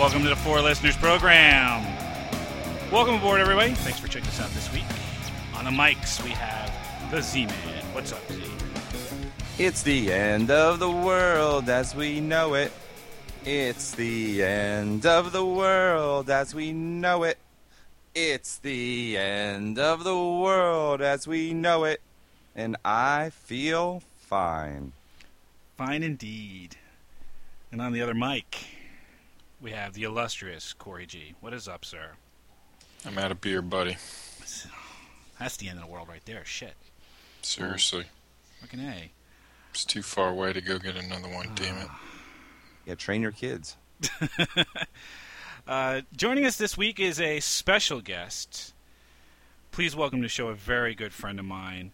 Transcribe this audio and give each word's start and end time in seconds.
Welcome 0.00 0.22
to 0.22 0.30
the 0.30 0.36
Four 0.36 0.62
Listeners 0.62 0.96
Program. 0.96 1.84
Welcome 2.90 3.16
aboard, 3.16 3.38
everybody. 3.38 3.72
Thanks 3.72 4.00
for 4.00 4.08
checking 4.08 4.28
us 4.28 4.40
out 4.40 4.48
this 4.52 4.72
week. 4.72 4.86
On 5.54 5.66
the 5.66 5.70
mics, 5.70 6.24
we 6.24 6.30
have 6.30 6.72
the 7.10 7.20
Z-Man. 7.20 7.84
What's 7.92 8.10
up, 8.10 8.26
Z? 8.32 8.42
It's 9.58 9.82
the 9.82 10.10
end 10.10 10.50
of 10.50 10.78
the 10.78 10.90
world 10.90 11.68
as 11.68 11.94
we 11.94 12.18
know 12.18 12.54
it. 12.54 12.72
It's 13.44 13.90
the 13.90 14.42
end 14.42 15.04
of 15.04 15.32
the 15.32 15.44
world 15.44 16.30
as 16.30 16.54
we 16.54 16.72
know 16.72 17.24
it. 17.24 17.36
It's 18.14 18.56
the 18.56 19.18
end 19.18 19.78
of 19.78 20.04
the 20.04 20.16
world 20.16 21.02
as 21.02 21.28
we 21.28 21.52
know 21.52 21.84
it. 21.84 22.00
And 22.56 22.78
I 22.86 23.32
feel 23.34 24.02
fine. 24.16 24.92
Fine 25.76 26.02
indeed. 26.02 26.76
And 27.70 27.82
on 27.82 27.92
the 27.92 28.00
other 28.00 28.14
mic, 28.14 28.79
we 29.60 29.72
have 29.72 29.92
the 29.92 30.04
illustrious 30.04 30.72
Corey 30.72 31.06
G. 31.06 31.34
What 31.40 31.52
is 31.52 31.68
up, 31.68 31.84
sir? 31.84 32.12
I'm 33.06 33.18
out 33.18 33.30
of 33.30 33.40
beer, 33.40 33.62
buddy. 33.62 33.96
That's 35.38 35.56
the 35.56 35.68
end 35.68 35.78
of 35.78 35.86
the 35.86 35.90
world 35.90 36.08
right 36.08 36.24
there. 36.24 36.44
Shit. 36.44 36.74
Seriously. 37.42 38.04
Fucking 38.60 38.80
A. 38.80 39.12
It's 39.70 39.84
too 39.84 40.02
far 40.02 40.30
away 40.30 40.52
to 40.52 40.60
go 40.60 40.78
get 40.78 40.96
another 40.96 41.28
one, 41.28 41.50
damn 41.54 41.76
it. 41.78 41.88
Yeah, 42.86 42.94
train 42.94 43.22
your 43.22 43.32
kids. 43.32 43.76
Uh, 45.68 46.00
joining 46.16 46.46
us 46.46 46.56
this 46.56 46.76
week 46.76 46.98
is 46.98 47.20
a 47.20 47.38
special 47.38 48.00
guest. 48.00 48.72
Please 49.70 49.94
welcome 49.94 50.20
to 50.20 50.24
the 50.24 50.28
show 50.28 50.48
a 50.48 50.54
very 50.54 50.94
good 50.94 51.12
friend 51.12 51.38
of 51.38 51.44
mine, 51.44 51.92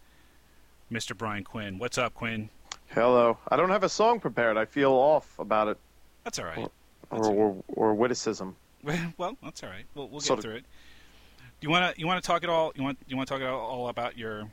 Mr. 0.91 1.15
Brian 1.19 1.45
Quinn. 1.45 1.79
What's 1.79 1.99
up, 1.99 2.15
Quinn? 2.15 2.49
Hello. 2.87 3.37
I 3.49 3.57
don't 3.57 3.69
have 3.69 3.83
a 3.83 3.89
song 3.89 4.21
prepared. 4.21 4.57
I 4.57 4.65
feel 4.65 4.93
off 4.93 5.39
about 5.39 5.69
it, 5.69 5.79
That's 6.25 6.39
all 6.39 6.47
right. 6.47 6.71
Or 7.11 7.27
or, 7.27 7.65
or 7.69 7.95
witticism. 7.95 8.57
well, 9.17 9.37
that's 9.43 9.63
all 9.63 9.71
right. 9.71 9.85
We'll, 9.95 10.09
we'll 10.09 10.21
get 10.21 10.31
of- 10.31 10.41
through 10.41 10.57
it. 10.57 10.65
Do 11.61 11.67
you 11.67 11.71
want 11.71 11.95
to 11.95 12.01
you 12.01 12.07
want 12.07 12.23
to 12.23 12.27
talk 12.27 12.45
at 12.45 12.51
all? 12.51 12.73
You 12.77 12.83
want 12.83 12.99
you 13.09 13.17
want 13.17 13.29
to 13.29 13.35
talk 13.35 13.43
at 13.43 13.49
all, 13.49 13.89
about 13.89 14.19
your 14.19 14.51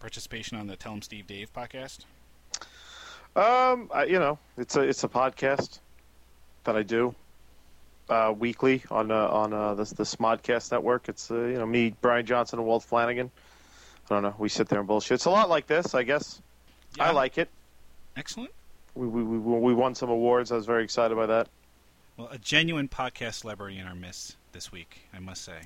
participation 0.00 0.56
on 0.56 0.66
the 0.66 0.76
Tell 0.76 0.92
'em 0.92 1.02
Steve 1.02 1.26
Dave 1.26 1.52
podcast? 1.52 2.04
Um, 3.34 3.90
I, 3.92 4.04
you 4.04 4.18
know, 4.18 4.38
it's 4.56 4.76
a 4.76 4.80
it's 4.80 5.04
a 5.04 5.08
podcast 5.08 5.80
that 6.64 6.76
I 6.76 6.82
do 6.82 7.14
uh, 8.08 8.34
weekly 8.36 8.82
on 8.90 9.10
uh, 9.10 9.28
on 9.28 9.52
uh, 9.52 9.74
the 9.74 9.84
the 9.84 10.04
Smodcast 10.04 10.72
network. 10.72 11.08
It's 11.08 11.30
uh, 11.30 11.40
you 11.40 11.58
know 11.58 11.66
me, 11.66 11.94
Brian 12.00 12.24
Johnson, 12.24 12.58
and 12.58 12.66
Walt 12.66 12.84
Flanagan. 12.84 13.30
I 14.10 14.14
don't 14.14 14.22
know. 14.22 14.34
We 14.38 14.48
sit 14.48 14.68
there 14.68 14.78
and 14.78 14.88
bullshit. 14.88 15.16
It's 15.16 15.24
a 15.24 15.30
lot 15.30 15.48
like 15.48 15.66
this, 15.66 15.94
I 15.94 16.04
guess. 16.04 16.40
I 16.98 17.10
like 17.10 17.38
it. 17.38 17.50
Excellent. 18.16 18.50
We, 18.94 19.06
we 19.06 19.22
we 19.22 19.38
we 19.38 19.74
won 19.74 19.94
some 19.94 20.08
awards. 20.08 20.52
I 20.52 20.56
was 20.56 20.64
very 20.64 20.84
excited 20.84 21.14
by 21.16 21.26
that. 21.26 21.48
Well, 22.16 22.28
a 22.30 22.38
genuine 22.38 22.88
podcast 22.88 23.34
celebrity 23.34 23.78
in 23.78 23.86
our 23.86 23.94
midst 23.94 24.36
this 24.52 24.72
week, 24.72 25.00
I 25.14 25.18
must 25.18 25.42
say. 25.44 25.58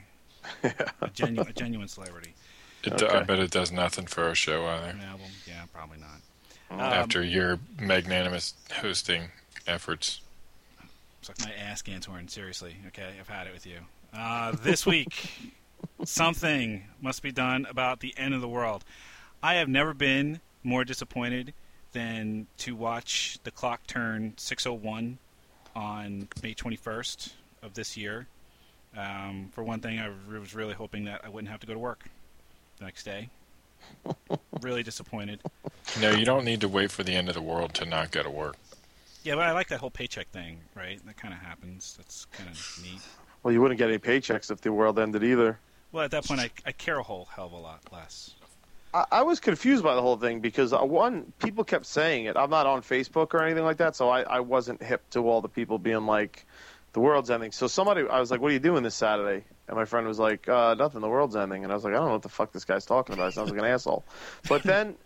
a, 1.00 1.08
genu- 1.12 1.42
a 1.42 1.52
genuine 1.52 1.88
celebrity. 1.88 2.34
It, 2.82 2.96
do- 2.96 3.08
I 3.08 3.22
bet 3.22 3.38
it 3.38 3.50
does 3.50 3.70
nothing 3.70 4.06
for 4.06 4.24
our 4.24 4.34
show 4.34 4.66
either. 4.66 4.88
An 4.88 5.00
album? 5.00 5.26
Yeah, 5.46 5.64
probably 5.72 5.98
not. 5.98 6.20
Um, 6.70 6.80
After 6.80 7.22
your 7.22 7.58
magnanimous 7.80 8.54
hosting 8.72 9.24
efforts. 9.66 10.20
Suck 11.22 11.36
my 11.44 11.52
ass, 11.52 11.82
Gantorn. 11.82 12.30
Seriously. 12.30 12.76
Okay, 12.88 13.12
I've 13.20 13.28
had 13.28 13.46
it 13.46 13.52
with 13.52 13.66
you. 13.66 13.78
Uh, 14.14 14.52
this 14.52 14.86
week, 14.86 15.30
something 16.04 16.84
must 17.00 17.22
be 17.22 17.30
done 17.32 17.66
about 17.68 18.00
the 18.00 18.14
end 18.16 18.34
of 18.34 18.40
the 18.40 18.48
world. 18.48 18.84
I 19.42 19.54
have 19.54 19.68
never 19.68 19.94
been 19.94 20.40
more 20.64 20.84
disappointed 20.84 21.52
than 21.92 22.46
to 22.58 22.74
watch 22.74 23.38
the 23.44 23.50
clock 23.50 23.86
turn 23.86 24.32
6:01 24.36 25.16
on 25.74 26.28
May 26.42 26.54
21st 26.54 27.32
of 27.62 27.74
this 27.74 27.96
year. 27.96 28.26
Um, 28.96 29.50
for 29.52 29.62
one 29.62 29.80
thing, 29.80 29.98
I 30.00 30.10
was 30.38 30.54
really 30.54 30.74
hoping 30.74 31.04
that 31.04 31.20
I 31.24 31.28
wouldn't 31.28 31.50
have 31.50 31.60
to 31.60 31.66
go 31.66 31.74
to 31.74 31.78
work 31.78 32.04
the 32.78 32.84
next 32.84 33.04
day. 33.04 33.28
really 34.60 34.82
disappointed. 34.82 35.40
No, 36.00 36.10
you 36.10 36.24
don't 36.24 36.44
need 36.44 36.60
to 36.60 36.68
wait 36.68 36.90
for 36.90 37.02
the 37.02 37.14
end 37.14 37.28
of 37.28 37.34
the 37.34 37.42
world 37.42 37.74
to 37.74 37.84
not 37.84 38.10
go 38.10 38.22
to 38.22 38.30
work. 38.30 38.56
Yeah, 39.22 39.34
but 39.34 39.44
I 39.44 39.52
like 39.52 39.68
that 39.68 39.80
whole 39.80 39.90
paycheck 39.90 40.28
thing, 40.28 40.58
right? 40.74 41.04
That 41.06 41.16
kind 41.16 41.34
of 41.34 41.40
happens. 41.40 41.94
That's 41.96 42.24
kind 42.26 42.48
of 42.48 42.80
neat. 42.82 43.00
Well, 43.42 43.52
you 43.52 43.60
wouldn't 43.60 43.78
get 43.78 43.88
any 43.88 43.98
paychecks 43.98 44.50
if 44.50 44.60
the 44.60 44.72
world 44.72 44.98
ended 44.98 45.22
either. 45.22 45.58
Well, 45.92 46.04
at 46.04 46.10
that 46.12 46.24
point, 46.24 46.40
I, 46.40 46.50
I 46.64 46.72
care 46.72 46.98
a 46.98 47.02
whole 47.02 47.26
hell 47.34 47.46
of 47.46 47.52
a 47.52 47.56
lot 47.56 47.80
less. 47.92 48.34
I, 48.92 49.04
I 49.10 49.22
was 49.22 49.40
confused 49.40 49.82
by 49.82 49.94
the 49.94 50.02
whole 50.02 50.16
thing 50.16 50.40
because 50.40 50.72
uh, 50.72 50.80
one, 50.80 51.32
people 51.38 51.64
kept 51.64 51.86
saying 51.86 52.24
it. 52.24 52.36
I'm 52.36 52.50
not 52.50 52.66
on 52.66 52.82
Facebook 52.82 53.34
or 53.34 53.42
anything 53.42 53.64
like 53.64 53.78
that, 53.78 53.96
so 53.96 54.08
I, 54.08 54.22
I 54.22 54.40
wasn't 54.40 54.82
hip 54.82 55.08
to 55.10 55.28
all 55.28 55.40
the 55.40 55.48
people 55.48 55.78
being 55.78 56.06
like, 56.06 56.46
"The 56.92 57.00
world's 57.00 57.30
ending." 57.30 57.52
So 57.52 57.66
somebody, 57.66 58.02
I 58.08 58.20
was 58.20 58.30
like, 58.30 58.40
"What 58.40 58.50
are 58.50 58.54
you 58.54 58.60
doing 58.60 58.82
this 58.82 58.94
Saturday?" 58.94 59.44
And 59.68 59.76
my 59.76 59.84
friend 59.84 60.06
was 60.06 60.18
like, 60.18 60.48
uh, 60.48 60.74
"Nothing. 60.74 61.00
The 61.00 61.08
world's 61.08 61.36
ending." 61.36 61.64
And 61.64 61.72
I 61.72 61.76
was 61.76 61.84
like, 61.84 61.92
"I 61.92 61.96
don't 61.96 62.06
know 62.06 62.12
what 62.14 62.22
the 62.22 62.28
fuck 62.28 62.52
this 62.52 62.64
guy's 62.64 62.84
talking 62.84 63.14
about. 63.14 63.28
It 63.28 63.34
sounds 63.34 63.50
like 63.50 63.58
an 63.58 63.64
asshole." 63.74 64.04
But 64.48 64.62
then 64.62 64.96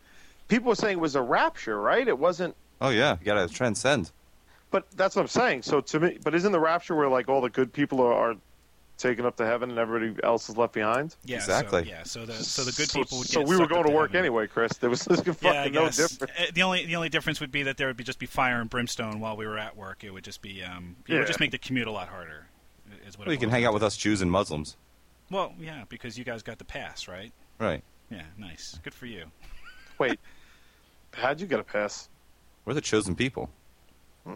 people 0.49 0.69
were 0.69 0.77
saying 0.77 0.99
it 0.99 1.01
was 1.01 1.17
a 1.17 1.23
rapture, 1.23 1.81
right? 1.81 2.07
It 2.07 2.19
wasn't. 2.19 2.55
Oh, 2.81 2.91
yeah. 2.91 3.17
You 3.21 3.27
got 3.27 3.47
to 3.47 3.53
transcend. 3.53 4.11
But 4.71 4.91
that's 4.93 5.15
what 5.15 5.23
I'm 5.23 5.29
saying. 5.29 5.63
So 5.63 5.81
to 5.81 6.01
me, 6.01 6.19
but 6.23 6.35
isn't 6.35 6.51
the 6.51 6.61
rapture 6.61 6.97
where 6.97 7.09
like 7.09 7.29
all 7.29 7.41
the 7.41 7.51
good 7.51 7.73
people 7.73 8.01
are, 8.01 8.13
are 8.13 8.37
taken 9.05 9.27
up 9.27 9.37
to 9.37 9.45
heaven 9.47 9.71
and 9.71 9.79
everybody 9.79 10.21
else 10.25 10.49
is 10.49 10.57
left 10.57 10.73
behind? 10.73 11.15
Yeah, 11.25 11.37
Exactly. 11.37 11.85
So, 11.85 11.89
yeah, 11.91 12.03
so 12.05 12.27
the 12.27 12.33
so 12.35 12.63
the 12.65 12.73
good 12.73 12.89
So- 12.91 12.99
people 12.99 13.19
would 13.19 13.29
So 13.29 13.41
get 13.41 13.49
we 13.49 13.57
were 13.57 13.67
going 13.67 13.85
to 13.85 13.91
work 13.93 14.11
heaven. 14.11 14.21
anyway, 14.27 14.47
Chris. 14.47 14.73
There 14.79 14.91
was 14.91 15.03
fucking 15.05 15.37
Yeah, 15.43 15.65
no 15.69 15.87
difference. 15.91 16.23
Uh, 16.23 16.27
The 16.53 16.63
only 16.63 16.87
the 16.87 16.97
only 16.97 17.09
difference 17.11 17.39
would 17.41 17.53
be 17.53 17.63
that 17.65 17.77
there 17.77 17.87
would 17.87 17.97
be 17.97 18.05
just 18.05 18.19
be 18.19 18.27
fire 18.27 18.61
and 18.61 18.69
brimstone 18.71 19.21
while 19.21 19.37
we 19.37 19.47
were 19.47 19.59
at 19.59 19.77
work. 19.77 20.03
It 20.05 20.11
would 20.11 20.25
just 20.25 20.41
be 20.43 20.63
um, 20.63 20.97
it 21.07 21.13
Yeah. 21.13 21.19
would 21.19 21.27
just 21.27 21.41
make 21.41 21.51
the 21.51 21.59
commute 21.59 21.87
a 21.87 21.93
lot 21.93 22.09
harder. 22.09 22.47
Is 23.07 23.19
what 23.19 23.27
Well, 23.27 23.35
you 23.35 23.39
can 23.39 23.51
hang 23.51 23.63
down 23.63 23.69
out 23.69 23.75
with 23.75 23.83
us 23.83 23.97
Jews 23.97 24.23
and 24.23 24.31
Muslims. 24.31 24.77
Well, 25.31 25.55
yeah, 25.61 25.85
because 25.89 26.19
you 26.19 26.25
guys 26.25 26.43
got 26.43 26.59
the 26.59 26.65
pass, 26.65 27.07
right? 27.09 27.33
Right. 27.59 27.83
Yeah, 28.11 28.23
nice, 28.39 28.79
good 28.83 28.95
for 28.95 29.07
you. 29.07 29.25
Wait, 29.99 30.19
how'd 31.13 31.41
you 31.41 31.47
get 31.47 31.61
a 31.61 31.65
pass? 31.65 32.09
We're 32.65 32.75
the 32.75 32.81
chosen 32.81 33.15
people. 33.15 33.51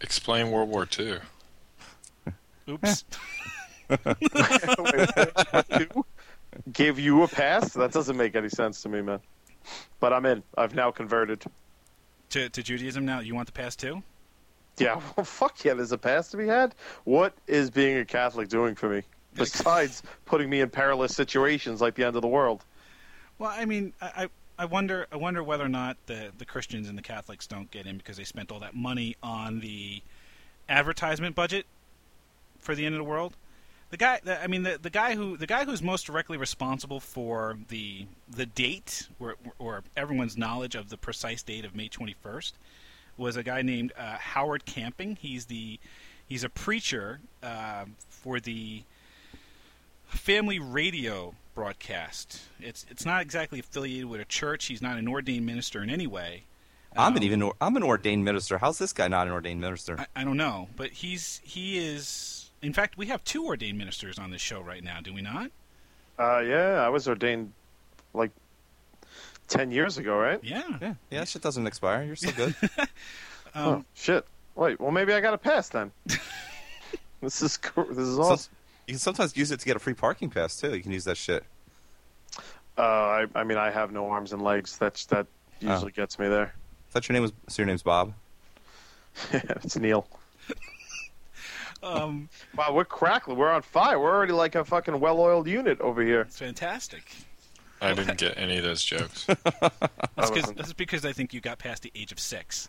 Explain 0.00 0.50
World 0.50 0.68
War 0.68 0.86
II. 0.98 1.18
Oops. 2.68 3.04
Gave 6.72 6.98
you 6.98 7.22
a 7.22 7.28
pass? 7.28 7.72
That 7.74 7.92
doesn't 7.92 8.16
make 8.16 8.36
any 8.36 8.48
sense 8.48 8.82
to 8.82 8.88
me, 8.88 9.02
man. 9.02 9.20
But 10.00 10.12
I'm 10.12 10.26
in. 10.26 10.42
I've 10.56 10.74
now 10.74 10.90
converted. 10.90 11.44
to 12.30 12.48
to 12.48 12.62
Judaism 12.62 13.04
now. 13.04 13.20
You 13.20 13.34
want 13.34 13.46
the 13.46 13.52
pass 13.52 13.76
too? 13.76 14.02
Yeah, 14.78 15.00
well, 15.16 15.24
fuck 15.24 15.64
yeah, 15.64 15.74
there's 15.74 15.92
a 15.92 15.98
pass 15.98 16.30
to 16.30 16.36
be 16.36 16.46
had. 16.46 16.74
What 17.04 17.34
is 17.46 17.70
being 17.70 17.98
a 17.98 18.04
Catholic 18.04 18.48
doing 18.48 18.74
for 18.74 18.88
me? 18.88 19.02
Besides 19.34 20.02
putting 20.26 20.50
me 20.50 20.60
in 20.60 20.68
perilous 20.68 21.14
situations 21.14 21.80
like 21.80 21.94
the 21.94 22.04
end 22.04 22.16
of 22.16 22.22
the 22.22 22.28
world. 22.28 22.64
Well, 23.38 23.52
I 23.54 23.64
mean, 23.64 23.92
I, 24.00 24.24
I 24.24 24.28
I 24.58 24.64
wonder 24.66 25.06
I 25.10 25.16
wonder 25.16 25.42
whether 25.42 25.64
or 25.64 25.70
not 25.70 25.96
the 26.06 26.32
the 26.36 26.44
Christians 26.44 26.88
and 26.88 26.98
the 26.98 27.02
Catholics 27.02 27.46
don't 27.46 27.70
get 27.70 27.86
in 27.86 27.96
because 27.96 28.16
they 28.16 28.24
spent 28.24 28.52
all 28.52 28.60
that 28.60 28.74
money 28.74 29.16
on 29.22 29.60
the 29.60 30.02
advertisement 30.68 31.34
budget 31.34 31.66
for 32.62 32.74
the 32.74 32.86
end 32.86 32.94
of 32.94 32.98
the 32.98 33.04
world. 33.04 33.36
The 33.90 33.98
guy, 33.98 34.20
the, 34.24 34.42
I 34.42 34.46
mean, 34.46 34.62
the, 34.62 34.78
the 34.80 34.88
guy 34.88 35.14
who 35.14 35.36
the 35.36 35.46
guy 35.46 35.66
who's 35.66 35.82
most 35.82 36.06
directly 36.06 36.38
responsible 36.38 36.98
for 36.98 37.58
the 37.68 38.06
the 38.26 38.46
date 38.46 39.08
or, 39.20 39.36
or 39.58 39.82
everyone's 39.94 40.38
knowledge 40.38 40.74
of 40.74 40.88
the 40.88 40.96
precise 40.96 41.42
date 41.42 41.66
of 41.66 41.74
May 41.74 41.88
twenty 41.88 42.14
first 42.22 42.56
was 43.18 43.36
a 43.36 43.42
guy 43.42 43.60
named 43.60 43.92
uh, 43.98 44.16
Harold 44.16 44.64
Camping. 44.64 45.18
He's 45.20 45.44
the 45.44 45.78
he's 46.26 46.42
a 46.42 46.48
preacher 46.48 47.20
uh, 47.42 47.84
for 48.08 48.40
the 48.40 48.84
family 50.06 50.58
radio 50.58 51.34
broadcast. 51.54 52.40
It's 52.60 52.86
it's 52.88 53.04
not 53.04 53.20
exactly 53.20 53.58
affiliated 53.58 54.06
with 54.06 54.22
a 54.22 54.24
church. 54.24 54.66
He's 54.66 54.80
not 54.80 54.96
an 54.96 55.06
ordained 55.06 55.44
minister 55.44 55.82
in 55.82 55.90
any 55.90 56.06
way. 56.06 56.44
I'm 56.96 57.12
an 57.12 57.18
Um, 57.18 57.24
even. 57.24 57.50
I'm 57.60 57.76
an 57.76 57.82
ordained 57.82 58.24
minister. 58.24 58.56
How's 58.56 58.78
this 58.78 58.94
guy 58.94 59.08
not 59.08 59.26
an 59.26 59.34
ordained 59.34 59.60
minister? 59.60 59.98
I, 59.98 60.22
I 60.22 60.24
don't 60.24 60.38
know, 60.38 60.68
but 60.76 60.92
he's 60.92 61.42
he 61.44 61.76
is. 61.76 62.41
In 62.62 62.72
fact, 62.72 62.96
we 62.96 63.06
have 63.06 63.24
two 63.24 63.44
ordained 63.46 63.76
ministers 63.78 64.18
on 64.18 64.30
this 64.30 64.40
show 64.40 64.60
right 64.60 64.82
now. 64.84 65.00
Do 65.00 65.12
we 65.12 65.20
not? 65.22 65.50
Uh, 66.18 66.38
yeah, 66.40 66.74
I 66.84 66.88
was 66.88 67.08
ordained 67.08 67.52
like 68.14 68.30
10 69.48 69.70
years 69.72 69.98
ago, 69.98 70.16
right? 70.16 70.38
Yeah. 70.42 70.62
yeah, 70.80 70.94
yeah. 71.10 71.18
That 71.20 71.28
shit 71.28 71.42
doesn't 71.42 71.66
expire. 71.66 72.04
You're 72.04 72.16
still 72.16 72.32
good. 72.32 72.54
Um, 73.54 73.64
oh, 73.66 73.84
shit. 73.92 74.24
Wait, 74.54 74.80
well, 74.80 74.90
maybe 74.92 75.12
I 75.12 75.20
got 75.20 75.34
a 75.34 75.38
pass 75.38 75.68
then. 75.68 75.92
this 77.20 77.42
is 77.42 77.58
cool. 77.58 77.84
This 77.84 77.98
is 77.98 78.16
So- 78.16 78.22
awesome. 78.22 78.50
you 78.86 78.92
can 78.94 78.98
sometimes 78.98 79.36
use 79.36 79.50
it 79.50 79.60
to 79.60 79.66
get 79.66 79.76
a 79.76 79.78
free 79.78 79.92
parking 79.92 80.30
pass 80.30 80.56
too. 80.58 80.74
You 80.74 80.82
can 80.82 80.90
use 80.90 81.04
that 81.04 81.18
shit. 81.18 81.44
Uh, 82.78 82.80
I, 82.80 83.26
I 83.34 83.44
mean, 83.44 83.58
I 83.58 83.70
have 83.70 83.92
no 83.92 84.06
arms 84.08 84.32
and 84.32 84.40
legs. 84.40 84.78
That's 84.78 85.04
that 85.06 85.26
Oh. 85.64 85.70
usually 85.74 85.92
gets 85.92 86.18
me 86.18 86.28
there. 86.28 86.54
I 86.54 86.92
thought 86.92 87.06
your 87.10 87.12
name 87.12 87.20
was. 87.24 87.32
So 87.48 87.60
your 87.60 87.66
name's 87.66 87.82
Bob. 87.82 88.14
it's 89.32 89.76
Neil. 89.76 90.08
Um, 91.82 92.28
Wow, 92.56 92.72
we're 92.74 92.84
crackling. 92.84 93.36
We're 93.38 93.50
on 93.50 93.62
fire. 93.62 93.98
We're 93.98 94.14
already 94.14 94.32
like 94.32 94.54
a 94.54 94.64
fucking 94.64 94.98
well-oiled 95.00 95.46
unit 95.48 95.80
over 95.80 96.02
here. 96.02 96.24
fantastic. 96.26 97.02
I 97.80 97.92
didn't 97.94 98.18
get 98.18 98.38
any 98.38 98.58
of 98.58 98.62
those 98.62 98.84
jokes. 98.84 99.24
That's, 99.26 100.30
'cause- 100.30 100.52
that's 100.54 100.72
because 100.72 101.04
I 101.04 101.12
think 101.12 101.34
you 101.34 101.40
got 101.40 101.58
past 101.58 101.82
the 101.82 101.90
age 101.96 102.12
of 102.12 102.20
six. 102.20 102.68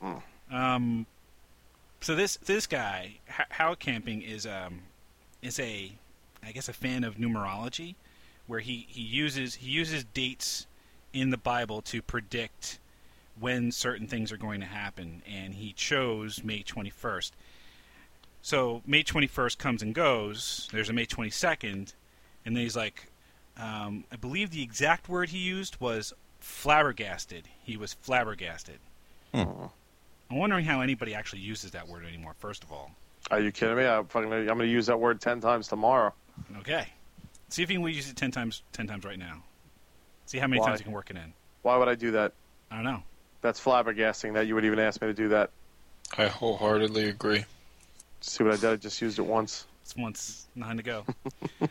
Hmm. 0.00 0.14
Um, 0.50 1.06
So 2.00 2.14
this 2.14 2.36
this 2.36 2.66
guy 2.66 3.16
H- 3.28 3.46
Harold 3.50 3.80
Camping 3.80 4.22
is 4.22 4.46
um 4.46 4.82
is 5.42 5.58
a 5.60 5.92
I 6.42 6.52
guess 6.52 6.68
a 6.68 6.72
fan 6.72 7.04
of 7.04 7.16
numerology, 7.16 7.96
where 8.46 8.60
he, 8.60 8.86
he 8.88 9.02
uses 9.02 9.56
he 9.56 9.68
uses 9.68 10.04
dates 10.04 10.66
in 11.12 11.28
the 11.30 11.36
Bible 11.36 11.82
to 11.82 12.00
predict 12.00 12.78
when 13.38 13.70
certain 13.72 14.06
things 14.06 14.30
are 14.32 14.36
going 14.38 14.60
to 14.60 14.66
happen, 14.66 15.22
and 15.28 15.54
he 15.54 15.72
chose 15.74 16.42
May 16.44 16.62
twenty 16.62 16.90
first. 16.90 17.34
So 18.42 18.82
May 18.86 19.02
twenty 19.02 19.26
first 19.26 19.58
comes 19.58 19.82
and 19.82 19.94
goes. 19.94 20.68
There's 20.72 20.88
a 20.88 20.92
May 20.92 21.04
twenty 21.04 21.30
second, 21.30 21.94
and 22.44 22.56
then 22.56 22.62
he's 22.62 22.76
like, 22.76 23.10
um, 23.56 24.04
I 24.12 24.16
believe 24.16 24.50
the 24.50 24.62
exact 24.62 25.08
word 25.08 25.30
he 25.30 25.38
used 25.38 25.80
was 25.80 26.12
flabbergasted. 26.40 27.48
He 27.62 27.76
was 27.76 27.94
flabbergasted. 27.94 28.78
Hmm. 29.34 29.66
I'm 30.30 30.36
wondering 30.36 30.64
how 30.64 30.80
anybody 30.80 31.14
actually 31.14 31.40
uses 31.40 31.70
that 31.72 31.88
word 31.88 32.04
anymore. 32.04 32.34
First 32.38 32.62
of 32.62 32.70
all, 32.72 32.90
Are 33.30 33.40
you 33.40 33.50
kidding 33.50 33.76
me? 33.76 33.84
I'm 33.84 34.06
fucking. 34.06 34.32
I'm 34.32 34.46
going 34.46 34.58
to 34.60 34.66
use 34.66 34.86
that 34.86 34.98
word 35.00 35.20
ten 35.20 35.40
times 35.40 35.68
tomorrow. 35.68 36.12
okay. 36.58 36.86
See 37.50 37.62
if 37.62 37.70
you 37.70 37.78
can 37.80 37.88
use 37.88 38.08
it 38.10 38.16
ten 38.16 38.30
times. 38.30 38.62
Ten 38.72 38.86
times 38.86 39.04
right 39.04 39.18
now. 39.18 39.42
See 40.26 40.38
how 40.38 40.46
many 40.46 40.60
Why? 40.60 40.68
times 40.68 40.80
you 40.80 40.84
can 40.84 40.92
work 40.92 41.10
it 41.10 41.16
in. 41.16 41.32
Why 41.62 41.76
would 41.76 41.88
I 41.88 41.94
do 41.94 42.10
that? 42.12 42.32
I 42.70 42.76
don't 42.76 42.84
know. 42.84 43.02
That's 43.40 43.60
flabbergasting 43.60 44.34
that 44.34 44.46
you 44.46 44.54
would 44.54 44.64
even 44.64 44.78
ask 44.78 45.00
me 45.00 45.08
to 45.08 45.14
do 45.14 45.28
that. 45.28 45.50
I 46.16 46.26
wholeheartedly 46.26 47.08
agree. 47.08 47.44
See 48.20 48.44
what 48.44 48.54
I 48.54 48.56
did? 48.56 48.70
I 48.70 48.76
just 48.76 49.00
used 49.00 49.18
it 49.18 49.26
once. 49.26 49.66
It's 49.82 49.96
once 49.96 50.46
nine 50.54 50.76
to 50.76 50.82
go. 50.82 51.04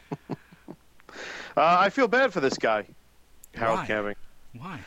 Uh, 1.57 1.75
I 1.79 1.89
feel 1.89 2.07
bad 2.07 2.31
for 2.31 2.39
this 2.39 2.55
guy, 2.55 2.85
Harold 3.55 3.79
Why? 3.79 3.85
Camping. 3.87 4.15
Why? 4.55 4.79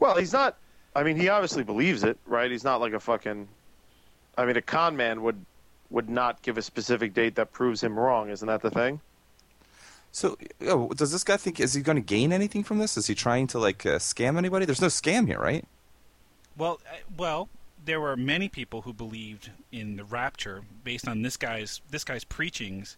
Well, 0.00 0.16
he's 0.16 0.32
not. 0.32 0.56
I 0.96 1.04
mean, 1.04 1.16
he 1.16 1.28
obviously 1.28 1.62
believes 1.62 2.02
it, 2.02 2.18
right? 2.26 2.50
He's 2.50 2.64
not 2.64 2.80
like 2.80 2.92
a 2.92 2.98
fucking. 2.98 3.46
I 4.36 4.44
mean, 4.44 4.56
a 4.56 4.62
con 4.62 4.96
man 4.96 5.22
would 5.22 5.44
would 5.90 6.10
not 6.10 6.42
give 6.42 6.58
a 6.58 6.62
specific 6.62 7.14
date 7.14 7.36
that 7.36 7.52
proves 7.52 7.82
him 7.82 7.96
wrong. 7.96 8.30
Isn't 8.30 8.48
that 8.48 8.62
the 8.62 8.70
thing? 8.70 9.00
So, 10.10 10.36
oh, 10.62 10.88
does 10.88 11.12
this 11.12 11.22
guy 11.22 11.36
think 11.36 11.60
is 11.60 11.74
he 11.74 11.82
going 11.82 11.96
to 11.96 12.02
gain 12.02 12.32
anything 12.32 12.64
from 12.64 12.78
this? 12.78 12.96
Is 12.96 13.06
he 13.06 13.14
trying 13.14 13.46
to 13.48 13.60
like 13.60 13.86
uh, 13.86 13.98
scam 13.98 14.36
anybody? 14.36 14.66
There's 14.66 14.80
no 14.80 14.88
scam 14.88 15.28
here, 15.28 15.38
right? 15.38 15.64
Well, 16.56 16.80
uh, 16.90 16.96
well, 17.16 17.48
there 17.84 18.00
were 18.00 18.16
many 18.16 18.48
people 18.48 18.82
who 18.82 18.92
believed 18.92 19.50
in 19.70 19.96
the 19.96 20.04
rapture 20.04 20.62
based 20.84 21.08
on 21.08 21.22
this 21.22 21.36
guy's 21.36 21.80
this 21.90 22.04
guy's 22.04 22.24
preachings 22.24 22.96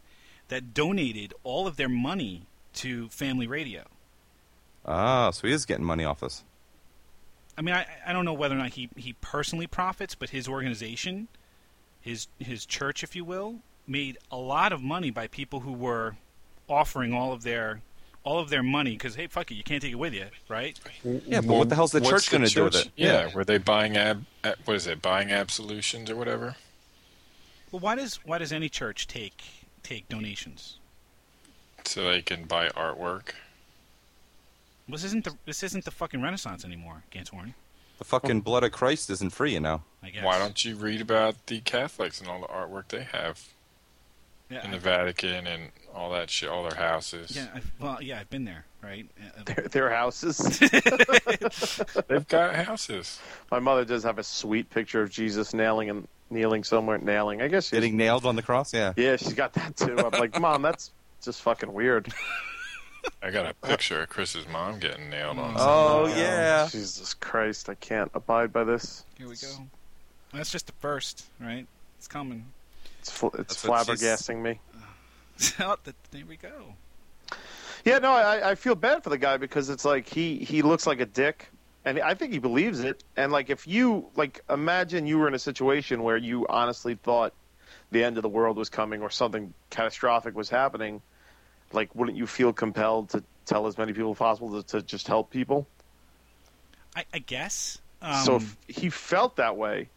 that 0.49 0.75
donated 0.75 1.33
all 1.43 1.67
of 1.67 1.77
their 1.77 1.89
money 1.89 2.43
to 2.75 3.09
family 3.09 3.47
radio. 3.47 3.85
Ah, 4.85 5.31
so 5.31 5.47
he 5.47 5.53
is 5.53 5.65
getting 5.65 5.85
money 5.85 6.05
off 6.05 6.23
us. 6.23 6.45
I 7.57 7.63
mean, 7.63 7.75
I, 7.75 7.87
I 8.07 8.13
don't 8.13 8.25
know 8.25 8.35
whether 8.35 8.55
or 8.55 8.59
not 8.59 8.71
he, 8.71 8.91
he 8.97 9.15
personally 9.21 9.67
profits, 9.67 10.15
but 10.15 10.31
his 10.31 10.49
organization, 10.49 11.29
his 12.01 12.27
his 12.39 12.67
church, 12.67 13.03
if 13.03 13.15
you 13.15 13.25
will, 13.25 13.61
made 13.87 14.19
a 14.31 14.37
lot 14.37 14.73
of 14.73 14.83
money 14.83 15.11
by 15.11 15.29
people 15.29 15.61
who 15.61 15.73
were 15.73 16.17
offering 16.69 17.15
all 17.15 17.33
of 17.33 17.43
their 17.43 17.81
all 18.25 18.39
of 18.39 18.49
their 18.49 18.63
money 18.63 18.93
because 18.93 19.15
hey, 19.15 19.27
fuck 19.27 19.51
it, 19.51 19.55
you 19.55 19.63
can't 19.63 19.83
take 19.83 19.93
it 19.93 19.97
with 19.97 20.15
you, 20.15 20.27
right? 20.49 20.79
Yeah, 21.05 21.41
but 21.43 21.55
what 21.55 21.69
the 21.69 21.75
hell's 21.75 21.93
the 21.93 22.01
church 22.01 22.31
gonna 22.31 22.49
do 22.49 22.65
with 22.65 22.75
it? 22.75 22.91
Yeah, 22.97 23.27
Yeah. 23.27 23.35
were 23.35 23.45
they 23.45 23.59
buying 23.59 23.97
ab, 23.97 24.25
ab? 24.43 24.57
What 24.65 24.77
is 24.77 24.87
it? 24.87 25.01
Buying 25.01 25.31
absolutions 25.31 26.11
or 26.11 26.17
whatever? 26.17 26.57
Well, 27.71 27.81
why 27.81 27.95
does 27.95 28.17
why 28.25 28.39
does 28.39 28.53
any 28.53 28.69
church 28.69 29.07
take 29.07 29.43
take 29.83 30.09
donations? 30.09 30.79
So 31.85 32.05
they 32.11 32.23
can 32.23 32.45
buy 32.45 32.69
artwork. 32.71 33.35
This 34.89 35.05
isn't 35.05 35.25
the 35.25 35.37
this 35.45 35.63
isn't 35.63 35.85
the 35.85 35.91
fucking 35.91 36.23
Renaissance 36.23 36.65
anymore, 36.65 37.05
Gantorn. 37.13 37.55
The 37.99 38.05
fucking 38.05 38.41
blood 38.41 38.65
of 38.65 38.73
Christ 38.73 39.09
isn't 39.11 39.33
free, 39.33 39.53
you 39.53 39.61
know. 39.61 39.83
I 40.03 40.11
guess. 40.11 40.25
Why 40.25 40.39
don't 40.39 40.65
you 40.65 40.75
read 40.77 41.01
about 41.01 41.47
the 41.47 41.61
Catholics 41.61 42.21
and 42.21 42.29
all 42.29 42.41
the 42.41 42.49
artwork 42.49 42.89
they 42.89 43.05
have 43.05 43.49
yeah, 44.51 44.65
in 44.65 44.73
the 44.73 44.79
Vatican 44.79 45.47
and 45.47 45.71
all 45.95 46.11
that 46.11 46.29
shit, 46.31 46.49
all 46.49 46.63
their 46.69 46.77
houses? 46.77 47.35
yeah, 47.37 47.47
I've, 47.55 47.71
well, 47.79 48.03
yeah, 48.03 48.19
I've 48.19 48.29
been 48.31 48.45
there, 48.45 48.65
right? 48.83 49.09
Uh, 49.39 49.43
Their, 49.45 49.69
their 49.69 49.91
houses. 49.91 50.39
They've 52.09 52.29
got 52.29 52.55
houses. 52.57 53.19
My 53.51 53.59
mother 53.61 53.85
does 53.85 54.03
have 54.05 54.19
a 54.19 54.23
sweet 54.25 54.71
picture 54.71 55.03
of 55.03 55.11
Jesus 55.11 55.55
nailing 55.55 55.91
and 55.91 56.09
kneeling 56.31 56.65
somewhere, 56.65 56.99
nailing. 56.99 57.43
I 57.43 57.49
guess 57.49 57.71
Getting 57.71 57.97
nailed 57.97 58.27
on 58.27 58.37
the 58.37 58.43
cross, 58.43 58.73
yeah. 58.75 58.93
Yeah, 58.97 59.17
she's 59.17 59.35
got 59.35 59.53
that 59.55 59.77
too. 59.77 59.97
I'm 59.99 60.11
like, 60.19 60.39
Mom, 60.41 60.63
that's 60.63 60.91
just 61.23 61.43
fucking 61.43 61.73
weird. 61.73 62.13
I 63.23 63.31
got 63.31 63.47
a 63.47 63.55
picture 63.67 64.03
of 64.03 64.09
Chris's 64.09 64.49
mom 64.49 64.79
getting 64.79 65.11
nailed 65.11 65.39
on. 65.39 65.55
Oh 65.59 66.05
something. 66.07 66.19
yeah. 66.25 66.69
Jesus 66.71 67.13
Christ, 67.15 67.69
I 67.69 67.75
can't 67.75 68.11
abide 68.15 68.53
by 68.53 68.65
this. 68.65 69.05
Here 69.19 69.29
we 69.29 69.37
go. 69.37 69.49
That's 70.33 70.51
just 70.51 70.67
the 70.67 70.73
first, 70.81 71.27
right? 71.39 71.67
It's 71.99 72.09
coming. 72.09 72.47
It's 73.01 73.11
fl- 73.11 73.27
it's 73.39 73.63
That's 73.63 73.65
what 73.69 73.87
she's- 73.87 74.01
flabbergasting 74.01 74.41
me. 74.43 74.59
Th- 75.39 75.97
there 76.11 76.25
we 76.27 76.37
go. 76.37 76.75
Yeah, 77.85 77.99
no, 77.99 78.13
I, 78.13 78.53
I 78.53 78.55
feel 78.55 78.75
bad 78.75 79.05
for 79.05 79.11
the 79.11 79.19
guy 79.19 79.37
because 79.37 79.69
it's 79.69 79.85
like 79.85 80.09
he 80.09 80.39
he 80.39 80.63
looks 80.63 80.87
like 80.87 81.01
a 81.01 81.07
dick, 81.07 81.51
and 81.85 82.01
I 82.01 82.15
think 82.15 82.33
he 82.33 82.39
believes 82.39 82.81
it. 82.81 83.05
And 83.17 83.31
like, 83.31 83.51
if 83.51 83.67
you 83.67 84.07
like, 84.17 84.43
imagine 84.49 85.07
you 85.07 85.19
were 85.19 85.29
in 85.29 85.35
a 85.35 85.39
situation 85.39 86.03
where 86.03 86.17
you 86.17 86.47
honestly 86.49 86.95
thought 86.95 87.35
the 87.91 88.03
end 88.03 88.17
of 88.17 88.23
the 88.23 88.29
world 88.29 88.57
was 88.57 88.71
coming 88.71 89.03
or 89.03 89.11
something 89.11 89.53
catastrophic 89.71 90.35
was 90.35 90.49
happening. 90.49 91.03
Like, 91.73 91.95
wouldn't 91.95 92.17
you 92.17 92.27
feel 92.27 92.53
compelled 92.53 93.11
to 93.11 93.23
tell 93.45 93.67
as 93.67 93.77
many 93.77 93.93
people 93.93 94.13
as 94.13 94.19
possible 94.19 94.63
to, 94.63 94.69
to 94.69 94.83
just 94.83 95.07
help 95.07 95.31
people? 95.31 95.67
I, 96.97 97.05
I 97.13 97.19
guess. 97.19 97.79
Um, 98.01 98.25
so 98.25 98.37
if 98.37 98.57
he 98.69 98.91
felt 98.91 99.37
that 99.37 99.57
way, 99.57 99.89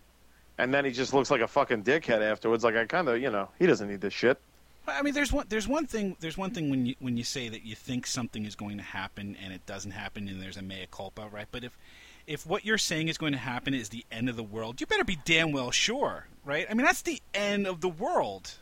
and 0.57 0.73
then 0.73 0.85
he 0.85 0.91
just 0.91 1.13
looks 1.13 1.29
like 1.29 1.41
a 1.41 1.47
fucking 1.47 1.83
dickhead 1.83 2.21
afterwards. 2.21 2.63
Like, 2.63 2.75
I 2.75 2.85
kind 2.85 3.07
of, 3.07 3.21
you 3.21 3.29
know, 3.29 3.49
he 3.59 3.67
doesn't 3.67 3.87
need 3.87 4.01
this 4.01 4.13
shit. 4.13 4.39
I 4.87 5.01
mean, 5.01 5.13
there's 5.13 5.31
one. 5.31 5.45
There's 5.49 5.67
one 5.67 5.85
thing. 5.85 6.15
There's 6.19 6.37
one 6.37 6.51
thing 6.51 6.69
when 6.69 6.85
you 6.85 6.95
when 6.99 7.17
you 7.17 7.23
say 7.23 7.49
that 7.49 7.65
you 7.65 7.75
think 7.75 8.07
something 8.07 8.45
is 8.45 8.55
going 8.55 8.77
to 8.77 8.83
happen 8.83 9.35
and 9.43 9.53
it 9.53 9.65
doesn't 9.65 9.91
happen, 9.91 10.27
and 10.27 10.41
there's 10.41 10.57
a 10.57 10.61
mea 10.61 10.87
culpa, 10.91 11.27
right? 11.31 11.47
But 11.51 11.63
if 11.63 11.77
if 12.25 12.45
what 12.45 12.65
you're 12.65 12.77
saying 12.77 13.07
is 13.07 13.17
going 13.17 13.31
to 13.33 13.37
happen 13.39 13.73
is 13.73 13.89
the 13.89 14.05
end 14.11 14.29
of 14.29 14.35
the 14.35 14.43
world, 14.43 14.81
you 14.81 14.87
better 14.87 15.03
be 15.03 15.17
damn 15.25 15.51
well 15.51 15.71
sure, 15.71 16.27
right? 16.45 16.67
I 16.69 16.73
mean, 16.73 16.85
that's 16.85 17.01
the 17.01 17.21
end 17.33 17.67
of 17.67 17.81
the 17.81 17.89
world. 17.89 18.53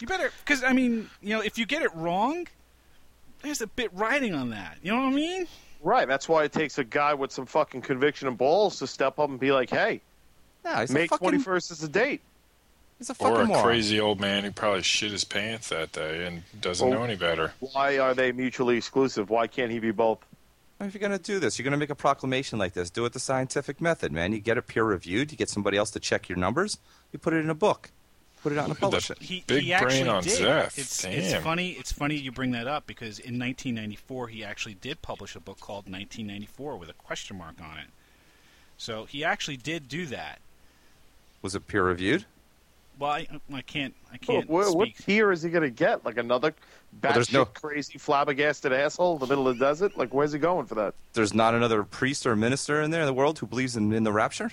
You 0.00 0.06
better, 0.06 0.30
because 0.44 0.62
I 0.62 0.72
mean, 0.72 1.10
you 1.20 1.30
know, 1.34 1.40
if 1.40 1.58
you 1.58 1.66
get 1.66 1.82
it 1.82 1.94
wrong, 1.94 2.46
there's 3.42 3.60
a 3.60 3.66
bit 3.66 3.90
riding 3.94 4.34
on 4.34 4.50
that. 4.50 4.78
You 4.82 4.92
know 4.92 4.98
what 5.02 5.12
I 5.12 5.14
mean? 5.14 5.46
Right. 5.82 6.06
That's 6.06 6.28
why 6.28 6.44
it 6.44 6.52
takes 6.52 6.78
a 6.78 6.84
guy 6.84 7.14
with 7.14 7.32
some 7.32 7.46
fucking 7.46 7.82
conviction 7.82 8.28
and 8.28 8.38
balls 8.38 8.78
to 8.78 8.86
step 8.86 9.18
up 9.18 9.28
and 9.28 9.40
be 9.40 9.52
like, 9.52 9.70
"Hey, 9.70 10.00
Yeah, 10.64 10.80
he's 10.80 10.90
May 10.90 11.04
a 11.04 11.08
fucking, 11.08 11.18
twenty 11.24 11.42
first 11.42 11.70
is 11.70 11.78
the 11.78 11.88
date." 11.88 12.20
He's 12.98 13.10
a 13.10 13.14
fucking 13.14 13.36
Or 13.36 13.40
a 13.42 13.46
moron. 13.46 13.62
crazy 13.64 14.00
old 14.00 14.20
man 14.20 14.42
who 14.44 14.50
probably 14.50 14.82
shit 14.82 15.12
his 15.12 15.24
pants 15.24 15.68
that 15.68 15.92
day 15.92 16.26
and 16.26 16.42
doesn't 16.60 16.86
Oh. 16.86 16.92
know 16.92 17.02
any 17.04 17.14
better. 17.16 17.52
Why 17.60 17.98
are 17.98 18.12
they 18.14 18.32
mutually 18.32 18.76
exclusive? 18.76 19.30
Why 19.30 19.46
can't 19.46 19.70
he 19.70 19.78
be 19.78 19.92
both? 19.92 20.18
If 20.80 20.94
you're 20.94 21.00
gonna 21.00 21.18
do 21.18 21.38
this, 21.40 21.58
you're 21.58 21.64
gonna 21.64 21.76
make 21.76 21.90
a 21.90 21.94
proclamation 21.96 22.58
like 22.58 22.72
this. 22.72 22.90
Do 22.90 23.04
it 23.04 23.12
the 23.12 23.20
scientific 23.20 23.80
method, 23.80 24.12
man. 24.12 24.32
You 24.32 24.40
get 24.40 24.58
it 24.58 24.66
peer 24.66 24.84
reviewed. 24.84 25.30
You 25.32 25.38
get 25.38 25.48
somebody 25.48 25.76
else 25.76 25.90
to 25.92 26.00
check 26.00 26.28
your 26.28 26.38
numbers. 26.38 26.78
You 27.12 27.18
put 27.18 27.32
it 27.34 27.38
in 27.38 27.50
a 27.50 27.54
book. 27.54 27.90
Put 28.42 28.52
it 28.52 28.58
out 28.58 28.66
and 28.66 28.68
Look 28.70 28.78
at 28.78 28.80
publish 28.82 29.08
that. 29.08 29.18
He, 29.18 29.42
Big 29.48 29.64
he 29.64 29.68
brain 29.70 29.82
actually 29.82 30.08
on 30.08 30.22
did. 30.22 30.30
Zeph. 30.32 30.78
It's, 30.78 31.02
Damn. 31.02 31.12
it's 31.12 31.34
funny. 31.42 31.70
It's 31.72 31.90
funny 31.90 32.14
you 32.16 32.30
bring 32.30 32.52
that 32.52 32.68
up 32.68 32.86
because 32.86 33.18
in 33.18 33.36
1994 33.36 34.28
he 34.28 34.44
actually 34.44 34.74
did 34.74 35.02
publish 35.02 35.34
a 35.34 35.40
book 35.40 35.58
called 35.58 35.86
1994 35.90 36.76
with 36.76 36.88
a 36.88 36.92
question 36.92 37.36
mark 37.38 37.56
on 37.60 37.78
it. 37.78 37.88
So 38.76 39.06
he 39.06 39.24
actually 39.24 39.56
did 39.56 39.88
do 39.88 40.06
that. 40.06 40.38
Was 41.42 41.56
it 41.56 41.66
peer 41.66 41.82
reviewed? 41.82 42.24
Well, 42.98 43.10
I, 43.10 43.28
I 43.52 43.60
can't. 43.62 43.94
I 44.12 44.16
can't 44.16 44.48
what, 44.48 44.74
what 44.74 44.88
speak. 44.88 45.04
tier 45.04 45.30
is 45.30 45.42
he 45.42 45.50
going 45.50 45.62
to 45.62 45.70
get? 45.70 46.04
Like 46.04 46.16
another 46.16 46.52
batshit 47.00 47.14
there's 47.14 47.32
no- 47.32 47.44
crazy 47.44 47.98
flabbergasted 47.98 48.72
asshole 48.72 49.14
in 49.14 49.20
the 49.20 49.26
middle 49.26 49.46
of 49.46 49.58
the 49.58 49.64
desert? 49.64 49.96
Like, 49.96 50.12
where's 50.12 50.32
he 50.32 50.38
going 50.38 50.66
for 50.66 50.74
that? 50.76 50.94
There's 51.12 51.34
not 51.34 51.54
another 51.54 51.84
priest 51.84 52.26
or 52.26 52.34
minister 52.34 52.82
in 52.82 52.90
there 52.90 53.00
in 53.00 53.06
the 53.06 53.14
world 53.14 53.38
who 53.38 53.46
believes 53.46 53.76
in, 53.76 53.92
in 53.92 54.02
the 54.02 54.12
rapture. 54.12 54.50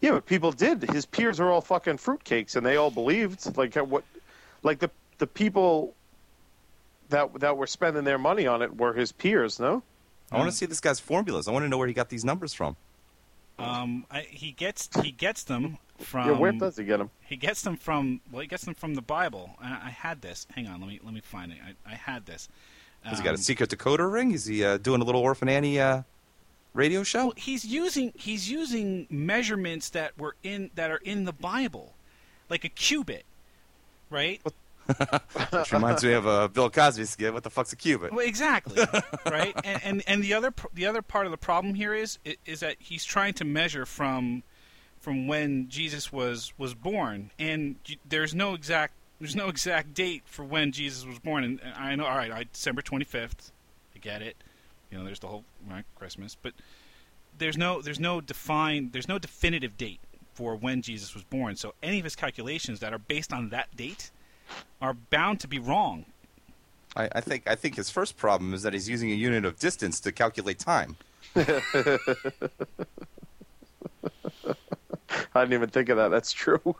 Yeah, 0.00 0.12
but 0.12 0.26
people 0.26 0.50
did. 0.50 0.82
His 0.90 1.04
peers 1.06 1.38
are 1.40 1.50
all 1.50 1.60
fucking 1.60 1.98
fruitcakes, 1.98 2.56
and 2.56 2.64
they 2.64 2.76
all 2.76 2.90
believed. 2.90 3.56
Like 3.56 3.74
what? 3.76 4.02
Like 4.62 4.78
the 4.78 4.90
the 5.18 5.26
people 5.26 5.94
that 7.10 7.38
that 7.40 7.56
were 7.56 7.66
spending 7.66 8.04
their 8.04 8.18
money 8.18 8.46
on 8.46 8.62
it 8.62 8.76
were 8.76 8.94
his 8.94 9.12
peers. 9.12 9.60
No. 9.60 9.82
I 10.32 10.38
want 10.38 10.50
to 10.50 10.56
see 10.56 10.66
this 10.66 10.80
guy's 10.80 11.00
formulas. 11.00 11.48
I 11.48 11.50
want 11.50 11.64
to 11.64 11.68
know 11.68 11.76
where 11.76 11.88
he 11.88 11.92
got 11.92 12.08
these 12.08 12.24
numbers 12.24 12.54
from. 12.54 12.76
Um, 13.60 14.06
I, 14.10 14.20
he 14.22 14.52
gets 14.52 14.88
he 15.02 15.10
gets 15.12 15.44
them 15.44 15.78
from. 15.98 16.28
yeah, 16.30 16.36
where 16.36 16.52
does 16.52 16.76
he 16.76 16.84
get 16.84 16.98
them? 16.98 17.10
He 17.20 17.36
gets 17.36 17.62
them 17.62 17.76
from. 17.76 18.20
Well, 18.32 18.40
he 18.42 18.46
gets 18.48 18.64
them 18.64 18.74
from 18.74 18.94
the 18.94 19.02
Bible. 19.02 19.50
I, 19.60 19.68
I 19.86 19.90
had 19.90 20.22
this. 20.22 20.46
Hang 20.54 20.66
on. 20.66 20.80
Let 20.80 20.88
me 20.88 21.00
let 21.02 21.12
me 21.14 21.20
find 21.20 21.52
it. 21.52 21.58
I, 21.64 21.92
I 21.92 21.94
had 21.94 22.26
this. 22.26 22.48
Has 23.02 23.18
he 23.18 23.24
got 23.24 23.30
a 23.30 23.34
Um, 23.34 23.36
secret 23.38 23.70
decoder 23.70 24.10
ring? 24.12 24.32
Is 24.32 24.44
he 24.46 24.64
uh, 24.64 24.76
doing 24.78 25.00
a 25.00 25.04
little 25.04 25.20
Orphan 25.22 25.48
Annie 25.48 25.80
uh, 25.80 26.02
radio 26.74 27.02
show? 27.02 27.26
Well, 27.26 27.34
he's 27.36 27.64
using 27.64 28.12
he's 28.14 28.50
using 28.50 29.06
measurements 29.10 29.90
that 29.90 30.18
were 30.18 30.36
in 30.42 30.70
that 30.74 30.90
are 30.90 30.98
in 31.04 31.24
the 31.24 31.32
Bible, 31.32 31.94
like 32.48 32.64
a 32.64 32.68
cubit, 32.68 33.24
right? 34.10 34.40
Which 35.50 35.72
reminds 35.72 36.04
me 36.04 36.12
of 36.12 36.26
a 36.26 36.48
Bill 36.48 36.70
Cosby 36.70 37.04
skit. 37.04 37.32
What 37.32 37.42
the 37.42 37.50
fuck's 37.50 37.72
a 37.72 37.76
cubit? 37.76 38.12
Well, 38.12 38.26
exactly, 38.26 38.82
right? 39.26 39.54
And, 39.64 39.80
and 39.84 40.02
and 40.06 40.24
the 40.24 40.34
other 40.34 40.52
the 40.72 40.86
other 40.86 41.02
part 41.02 41.26
of 41.26 41.32
the 41.32 41.38
problem 41.38 41.74
here 41.74 41.94
is 41.94 42.18
is 42.46 42.60
that 42.60 42.76
he's 42.78 43.04
trying 43.04 43.34
to 43.34 43.44
measure 43.44 43.86
from 43.86 44.42
from 44.98 45.26
when 45.26 45.68
Jesus 45.68 46.12
was 46.12 46.52
was 46.58 46.74
born, 46.74 47.30
and 47.38 47.76
there's 48.08 48.34
no 48.34 48.54
exact 48.54 48.94
there's 49.18 49.36
no 49.36 49.48
exact 49.48 49.94
date 49.94 50.22
for 50.26 50.44
when 50.44 50.72
Jesus 50.72 51.04
was 51.04 51.18
born. 51.18 51.44
And 51.44 51.60
and 51.62 51.74
I 51.74 51.94
know, 51.94 52.06
all 52.06 52.16
right, 52.16 52.32
I, 52.32 52.44
December 52.52 52.82
25th, 52.82 53.52
I 53.94 53.98
get 53.98 54.22
it. 54.22 54.36
You 54.90 54.98
know, 54.98 55.04
there's 55.04 55.20
the 55.20 55.28
whole 55.28 55.44
right, 55.68 55.84
Christmas, 55.96 56.36
but 56.40 56.52
there's 57.38 57.56
no 57.56 57.80
there's 57.80 58.00
no 58.00 58.20
defined 58.20 58.92
there's 58.92 59.08
no 59.08 59.18
definitive 59.18 59.76
date 59.76 60.00
for 60.32 60.56
when 60.56 60.82
Jesus 60.82 61.14
was 61.14 61.24
born. 61.24 61.56
So 61.56 61.74
any 61.82 61.98
of 61.98 62.04
his 62.04 62.16
calculations 62.16 62.80
that 62.80 62.92
are 62.92 62.98
based 62.98 63.32
on 63.32 63.50
that 63.50 63.74
date 63.76 64.10
are 64.80 64.94
bound 64.94 65.40
to 65.40 65.48
be 65.48 65.58
wrong. 65.58 66.04
I, 66.96 67.08
I 67.12 67.20
think 67.20 67.48
I 67.48 67.54
think 67.54 67.76
his 67.76 67.90
first 67.90 68.16
problem 68.16 68.52
is 68.54 68.62
that 68.62 68.72
he's 68.72 68.88
using 68.88 69.10
a 69.10 69.14
unit 69.14 69.44
of 69.44 69.58
distance 69.58 70.00
to 70.00 70.12
calculate 70.12 70.58
time. 70.58 70.96
I 71.36 71.98
didn't 75.34 75.52
even 75.52 75.68
think 75.68 75.88
of 75.88 75.96
that. 75.96 76.08
That's 76.08 76.32
true. 76.32 76.60
what 76.64 76.76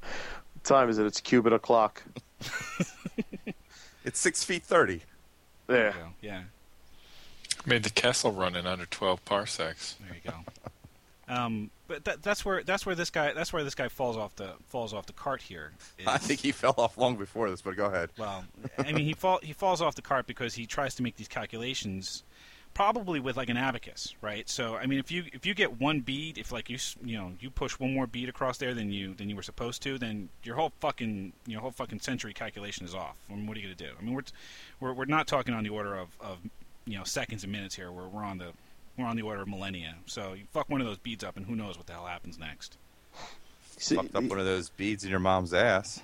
time 0.64 0.88
is 0.88 0.98
it? 0.98 1.06
It's 1.06 1.20
cubit 1.20 1.52
o'clock. 1.52 2.02
It's 4.04 4.18
six 4.18 4.42
feet 4.42 4.64
thirty. 4.64 5.02
There. 5.66 5.92
So, 5.92 5.98
yeah. 6.20 6.42
Made 7.64 7.84
the 7.84 7.90
Kessel 7.90 8.32
run 8.32 8.56
in 8.56 8.66
under 8.66 8.86
12 8.86 9.24
parsecs. 9.24 9.94
There 10.00 10.16
you 10.24 10.30
go. 10.30 11.32
Um, 11.32 11.70
but 11.92 12.04
that, 12.04 12.22
that's 12.22 12.42
where 12.42 12.62
that's 12.62 12.86
where 12.86 12.94
this 12.94 13.10
guy 13.10 13.34
that's 13.34 13.52
where 13.52 13.62
this 13.62 13.74
guy 13.74 13.88
falls 13.88 14.16
off 14.16 14.34
the 14.36 14.54
falls 14.68 14.94
off 14.94 15.04
the 15.04 15.12
cart 15.12 15.42
here. 15.42 15.72
I 16.06 16.16
think 16.16 16.40
he 16.40 16.50
fell 16.50 16.74
off 16.78 16.96
long 16.96 17.16
before 17.16 17.50
this, 17.50 17.60
but 17.60 17.76
go 17.76 17.84
ahead. 17.84 18.08
Well, 18.16 18.44
I 18.78 18.92
mean, 18.92 19.04
he 19.04 19.12
fall 19.12 19.40
he 19.42 19.52
falls 19.52 19.82
off 19.82 19.94
the 19.94 20.00
cart 20.00 20.26
because 20.26 20.54
he 20.54 20.64
tries 20.64 20.94
to 20.94 21.02
make 21.02 21.16
these 21.16 21.28
calculations, 21.28 22.22
probably 22.72 23.20
with 23.20 23.36
like 23.36 23.50
an 23.50 23.58
abacus, 23.58 24.14
right? 24.22 24.48
So, 24.48 24.74
I 24.74 24.86
mean, 24.86 25.00
if 25.00 25.10
you 25.10 25.24
if 25.34 25.44
you 25.44 25.52
get 25.52 25.78
one 25.82 26.00
bead, 26.00 26.38
if 26.38 26.50
like 26.50 26.70
you 26.70 26.78
you 27.04 27.18
know 27.18 27.32
you 27.40 27.50
push 27.50 27.78
one 27.78 27.92
more 27.92 28.06
bead 28.06 28.30
across 28.30 28.56
there 28.56 28.72
than 28.72 28.90
you 28.90 29.12
than 29.12 29.28
you 29.28 29.36
were 29.36 29.42
supposed 29.42 29.82
to, 29.82 29.98
then 29.98 30.30
your 30.44 30.56
whole 30.56 30.72
fucking 30.80 31.34
your 31.46 31.60
whole 31.60 31.72
fucking 31.72 32.00
century 32.00 32.32
calculation 32.32 32.86
is 32.86 32.94
off. 32.94 33.16
I 33.28 33.34
mean, 33.34 33.46
what 33.46 33.58
are 33.58 33.60
you 33.60 33.66
gonna 33.66 33.74
do? 33.74 33.94
I 33.98 34.02
mean, 34.02 34.14
we're 34.14 34.22
t- 34.22 34.32
we're 34.80 34.94
we're 34.94 35.04
not 35.04 35.26
talking 35.26 35.52
on 35.52 35.62
the 35.62 35.70
order 35.70 35.94
of, 35.94 36.08
of 36.22 36.38
you 36.86 36.96
know 36.96 37.04
seconds 37.04 37.42
and 37.42 37.52
minutes 37.52 37.74
here. 37.74 37.92
We're 37.92 38.08
we're 38.08 38.24
on 38.24 38.38
the 38.38 38.52
we're 38.98 39.06
on 39.06 39.16
the 39.16 39.22
order 39.22 39.42
of 39.42 39.48
millennia. 39.48 39.94
So 40.06 40.34
you 40.34 40.44
fuck 40.52 40.68
one 40.68 40.80
of 40.80 40.86
those 40.86 40.98
beads 40.98 41.24
up, 41.24 41.36
and 41.36 41.46
who 41.46 41.56
knows 41.56 41.76
what 41.76 41.86
the 41.86 41.92
hell 41.94 42.06
happens 42.06 42.38
next? 42.38 42.76
See, 43.78 43.96
Fucked 43.96 44.14
up 44.14 44.24
one 44.24 44.38
of 44.38 44.44
those 44.44 44.68
beads 44.70 45.02
in 45.04 45.10
your 45.10 45.18
mom's 45.20 45.52
ass. 45.54 46.00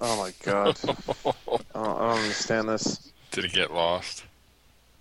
oh 0.00 0.16
my 0.18 0.32
god. 0.42 0.78
I, 0.88 0.94
don't, 1.24 1.36
I 1.74 1.82
don't 1.84 2.00
understand 2.18 2.68
this. 2.68 3.12
Did 3.30 3.44
it 3.44 3.52
get 3.52 3.72
lost? 3.72 4.24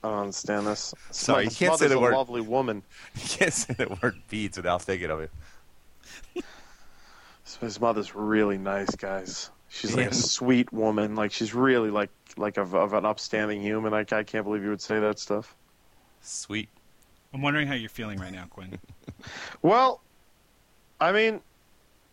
I 0.04 0.10
don't 0.10 0.20
understand 0.20 0.68
this. 0.68 0.94
So 1.12 1.38
you 1.40 1.50
can't 1.50 1.80
say 1.80 1.88
the 1.88 1.96
a 1.98 2.00
word- 2.00 2.14
lovely 2.14 2.42
woman. 2.42 2.84
You 3.16 3.22
can't 3.28 3.54
say 3.54 3.74
the 3.74 3.98
word 4.02 4.16
beads 4.30 4.58
without 4.58 4.82
thinking 4.82 5.10
of 5.10 5.22
it. 5.22 5.32
So 7.46 7.60
His 7.66 7.80
mother's 7.80 8.16
really 8.16 8.58
nice, 8.58 8.96
guys. 8.96 9.50
She's 9.70 9.96
like 9.96 10.06
Yeah. 10.06 10.12
a 10.12 10.14
sweet 10.14 10.72
woman. 10.74 11.16
Like 11.16 11.32
she's 11.32 11.54
really 11.54 11.90
like 11.92 12.10
like 12.38 12.58
of, 12.58 12.74
of 12.74 12.94
an 12.94 13.06
upstanding 13.06 13.62
human. 13.62 13.92
Like 13.92 14.12
I 14.14 14.24
can't 14.24 14.46
believe 14.46 14.64
you 14.64 14.70
would 14.70 14.82
say 14.82 15.00
that 15.00 15.20
stuff. 15.20 15.56
Sweet. 16.22 16.70
I'm 17.34 17.42
wondering 17.42 17.68
how 17.68 17.74
you're 17.74 17.90
feeling 17.90 18.20
right 18.20 18.32
now, 18.34 18.46
Quinn. 18.50 18.78
Well, 19.62 20.02
I 21.00 21.12
mean, 21.14 21.40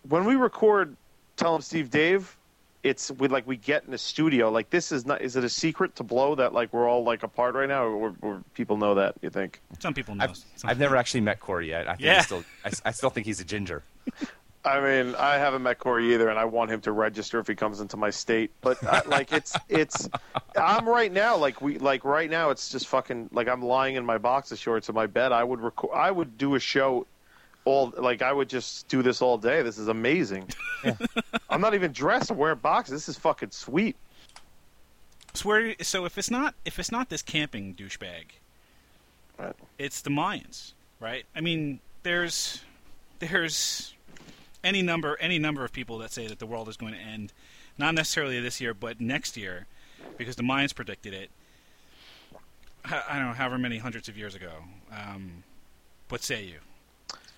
when 0.09 0.25
we 0.25 0.37
record, 0.37 0.97
Tell 1.37 1.55
'Em 1.57 1.61
Steve 1.61 1.91
Dave, 1.91 2.37
it's 2.85 3.11
we 3.11 3.27
like 3.29 3.47
we 3.49 3.57
get 3.57 3.85
in 3.85 3.93
a 3.93 3.99
studio. 3.99 4.49
Like 4.51 4.71
this 4.71 4.93
is 4.93 5.05
not. 5.05 5.21
Is 5.21 5.35
it 5.37 5.43
a 5.43 5.49
secret 5.49 5.97
to 5.97 6.05
blow 6.05 6.37
that 6.37 6.53
like 6.53 6.73
we're 6.73 6.89
all 6.89 7.03
like 7.03 7.23
apart 7.25 7.55
right 7.57 7.69
now, 7.69 7.85
or, 7.85 8.15
or 8.23 8.43
people 8.55 8.77
know 8.77 8.95
that? 8.95 9.17
You 9.23 9.31
think? 9.31 9.61
Some 9.81 9.93
people 9.93 10.15
know. 10.15 10.25
I've, 10.25 10.37
Some 10.57 10.71
I've 10.71 10.79
never 10.79 10.97
actually 10.97 11.21
met 11.23 11.41
Corey 11.41 11.69
yet. 11.69 11.89
I 11.89 11.93
think 11.97 12.03
Yeah. 12.07 12.15
he's 12.17 12.27
still, 12.27 12.45
I, 12.65 12.71
I 12.87 12.91
still 12.93 13.11
think 13.11 13.27
he's 13.27 13.41
a 13.41 13.45
ginger. 13.45 13.83
I 14.65 14.81
mean, 14.81 15.15
I 15.15 15.37
haven't 15.37 15.63
met 15.63 15.79
Corey 15.79 16.13
either, 16.13 16.29
and 16.29 16.39
I 16.39 16.45
want 16.45 16.71
him 16.71 16.81
to 16.83 16.93
register 16.93 17.39
if 17.39 17.47
he 17.47 17.55
comes 17.55 17.81
into 17.81 17.97
my 17.97 18.11
state. 18.11 18.51
But 18.61 18.83
I, 18.85 19.03
like, 19.07 19.33
it's 19.33 19.57
it's. 19.69 20.09
I'm 20.55 20.87
right 20.89 21.11
now, 21.11 21.37
like 21.37 21.63
we 21.63 21.79
like 21.79 22.05
right 22.05 22.29
now. 22.29 22.51
It's 22.51 22.69
just 22.69 22.87
fucking 22.89 23.31
like 23.33 23.49
I'm 23.49 23.63
lying 23.63 23.95
in 23.95 24.05
my 24.05 24.19
boxer 24.19 24.57
shorts 24.57 24.89
in 24.91 24.95
my 24.95 25.07
bed. 25.07 25.33
I 25.33 25.45
would 25.45 25.61
record. 25.61 25.93
I 25.95 26.11
would 26.11 26.37
do 26.37 26.57
a 26.57 26.61
show. 26.61 27.07
All 27.65 27.93
like 27.97 28.21
I 28.23 28.33
would 28.33 28.49
just 28.49 28.89
do 28.89 29.03
this 29.03 29.23
all 29.23 29.39
day. 29.39 29.63
This 29.63 29.79
is 29.79 29.89
amazing. 29.89 30.49
I'm 31.49 31.61
not 31.61 31.75
even 31.75 31.93
dressed. 31.93 32.31
I'm 32.31 32.37
wearing 32.37 32.59
boxers. 32.59 32.93
This 32.93 33.09
is 33.09 33.19
fucking 33.19 33.51
sweet. 33.53 33.97
So, 35.35 35.49
where, 35.49 35.75
so 35.81 36.05
if 36.07 36.19
it's 36.19 36.31
not 36.31 36.55
if 36.65 36.79
it's 36.79 36.91
not 36.91 37.09
this 37.09 37.23
camping 37.23 37.75
douchebag, 37.75 38.25
Right. 39.39 39.55
it's 39.79 40.01
the 40.03 40.11
Mayans, 40.11 40.73
right? 41.01 41.25
I 41.37 41.41
mean, 41.41 41.81
there's 42.03 42.63
there's 43.21 43.95
any 44.63 44.83
number 44.83 45.17
any 45.21 45.39
number 45.39 45.65
of 45.65 45.73
people 45.73 45.99
that 45.99 46.13
say 46.13 46.27
that 46.27 46.39
the 46.39 46.47
world 46.47 46.69
is 46.69 46.77
going 46.77 46.93
to 46.93 46.99
end, 46.99 47.33
not 47.79 47.95
necessarily 47.95 48.41
this 48.41 48.61
year, 48.61 48.75
but 48.75 49.01
next 49.01 49.37
year, 49.37 49.67
because 50.17 50.37
the 50.37 50.43
Mayans 50.43 50.75
predicted 50.75 51.15
it. 51.15 51.31
I 52.85 53.03
I 53.09 53.19
don't 53.19 53.29
know, 53.29 53.35
however 53.35 53.59
many 53.59 53.79
hundreds 53.79 54.09
of 54.09 54.17
years 54.17 54.35
ago. 54.35 54.53
Um, 54.93 55.45
what 56.09 56.23
say 56.23 56.45
you? 56.45 56.59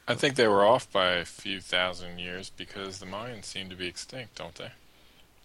I 0.08 0.14
think 0.14 0.34
they 0.34 0.48
were 0.48 0.64
off 0.64 0.90
by 0.90 1.12
a 1.12 1.24
few 1.24 1.60
thousand 1.60 2.18
years 2.18 2.50
because 2.50 2.98
the 2.98 3.06
Mayans 3.06 3.44
seem 3.44 3.70
to 3.70 3.76
be 3.76 3.86
extinct, 3.86 4.36
don't 4.36 4.54
they? 4.54 4.72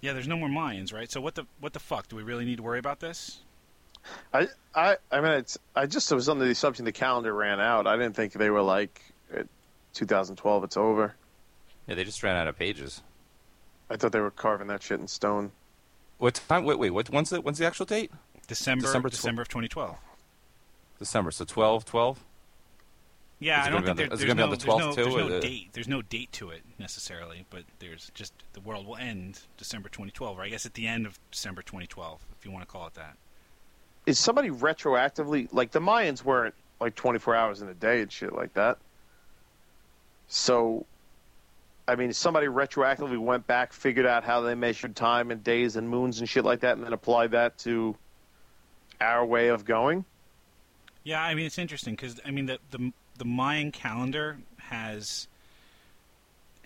Yeah, 0.02 0.14
there's 0.14 0.28
no 0.28 0.38
more 0.38 0.50
Mayans, 0.50 0.94
right? 0.94 1.12
So 1.12 1.22
what 1.22 1.36
the 1.36 1.46
what 1.60 1.74
the 1.74 1.80
fuck? 1.80 2.08
Do 2.08 2.16
we 2.16 2.24
really 2.24 2.46
need 2.46 2.58
to 2.58 2.64
worry 2.64 2.80
about 2.80 3.00
this? 3.00 3.40
I 4.34 4.48
I 4.74 4.98
I 5.12 5.22
mean, 5.22 5.32
it's 5.34 5.58
I 5.76 5.86
just 5.86 6.12
was 6.12 6.30
under 6.30 6.46
the 6.46 6.52
assumption 6.52 6.86
the 6.86 6.92
calendar 6.92 7.34
ran 7.34 7.60
out. 7.60 7.88
I 7.88 7.98
didn't 7.98 8.16
think 8.16 8.34
they 8.34 8.50
were 8.50 8.62
like, 8.62 9.02
2012. 9.98 10.64
It's 10.64 10.78
over. 10.78 11.16
Yeah, 11.88 11.96
they 11.96 12.04
just 12.04 12.22
ran 12.24 12.36
out 12.36 12.48
of 12.48 12.58
pages. 12.58 13.02
I 13.90 13.96
thought 13.96 14.12
they 14.12 14.20
were 14.20 14.32
carving 14.32 14.68
that 14.68 14.84
shit 14.84 15.00
in 15.00 15.08
stone. 15.08 15.52
What 16.18 16.42
time? 16.48 16.66
Wait, 16.66 16.80
wait. 16.80 16.90
What? 16.92 17.10
When's 17.10 17.30
the 17.30 17.42
when's 17.42 17.58
the 17.58 17.66
actual 17.66 17.86
date? 17.86 18.12
December 18.48 18.84
December 18.86 19.10
December, 19.10 19.42
of 19.44 19.48
2012. 19.50 19.98
December. 21.00 21.32
So 21.32 21.46
12, 21.46 21.86
12? 21.86 22.24
Yeah, 23.40 23.64
I 23.64 23.70
don't 23.70 23.84
think 23.86 23.98
be 23.98 24.04
there, 24.04 24.06
on 24.06 24.10
the- 24.10 24.16
is 24.16 24.22
it 24.24 24.26
there's, 24.26 24.36
no, 24.38 24.44
on 24.46 24.50
the 24.50 24.56
there's 24.56 24.66
no 24.80 24.92
too, 24.94 25.04
there's 25.04 25.16
no 25.16 25.28
or 25.28 25.30
the- 25.30 25.40
date. 25.42 25.70
There's 25.74 25.88
no 25.88 26.02
date 26.02 26.32
to 26.34 26.50
it 26.50 26.64
necessarily, 26.80 27.46
but 27.52 27.64
there's 27.80 28.10
just 28.16 28.34
the 28.54 28.62
world 28.62 28.88
will 28.88 28.98
end 28.98 29.42
December 29.58 29.90
2012, 29.90 30.40
or 30.40 30.42
I 30.42 30.50
guess 30.50 30.66
at 30.66 30.74
the 30.74 30.88
end 30.88 31.06
of 31.06 31.20
December 31.32 31.62
2012, 31.62 32.26
if 32.40 32.46
you 32.46 32.52
want 32.52 32.64
to 32.66 32.72
call 32.72 32.88
it 32.88 32.96
that. 32.96 33.16
Is 34.08 34.18
somebody 34.18 34.50
retroactively 34.50 35.50
like 35.52 35.72
the 35.72 35.80
Mayans 35.82 36.24
weren't 36.24 36.56
like 36.80 36.96
24 36.96 37.36
hours 37.36 37.62
in 37.62 37.68
a 37.68 37.74
day 37.76 38.02
and 38.02 38.12
shit 38.12 38.34
like 38.34 38.54
that? 38.56 38.80
So, 40.28 40.86
I 41.88 41.96
mean, 41.96 42.12
somebody 42.12 42.48
retroactively 42.48 43.18
went 43.18 43.48
back, 43.48 43.72
figured 43.72 44.06
out 44.06 44.24
how 44.24 44.42
they 44.42 44.56
measured 44.56 44.96
time 44.96 45.32
and 45.32 45.44
days 45.44 45.78
and 45.78 45.90
moons 45.90 46.20
and 46.20 46.28
shit 46.28 46.44
like 46.44 46.60
that, 46.62 46.76
and 46.76 46.86
then 46.86 46.94
applied 46.94 47.32
that 47.32 47.58
to 47.60 47.96
our 49.00 49.26
way 49.26 49.48
of 49.48 49.64
going. 49.64 50.04
Yeah, 51.04 51.22
I 51.22 51.36
mean 51.36 51.46
it's 51.46 51.58
interesting 51.58 51.96
because 51.96 52.20
I 52.26 52.32
mean 52.32 52.48
the 52.48 52.60
the 52.72 52.92
the 53.18 53.24
Mayan 53.26 53.72
calendar 53.72 54.40
has 54.58 55.28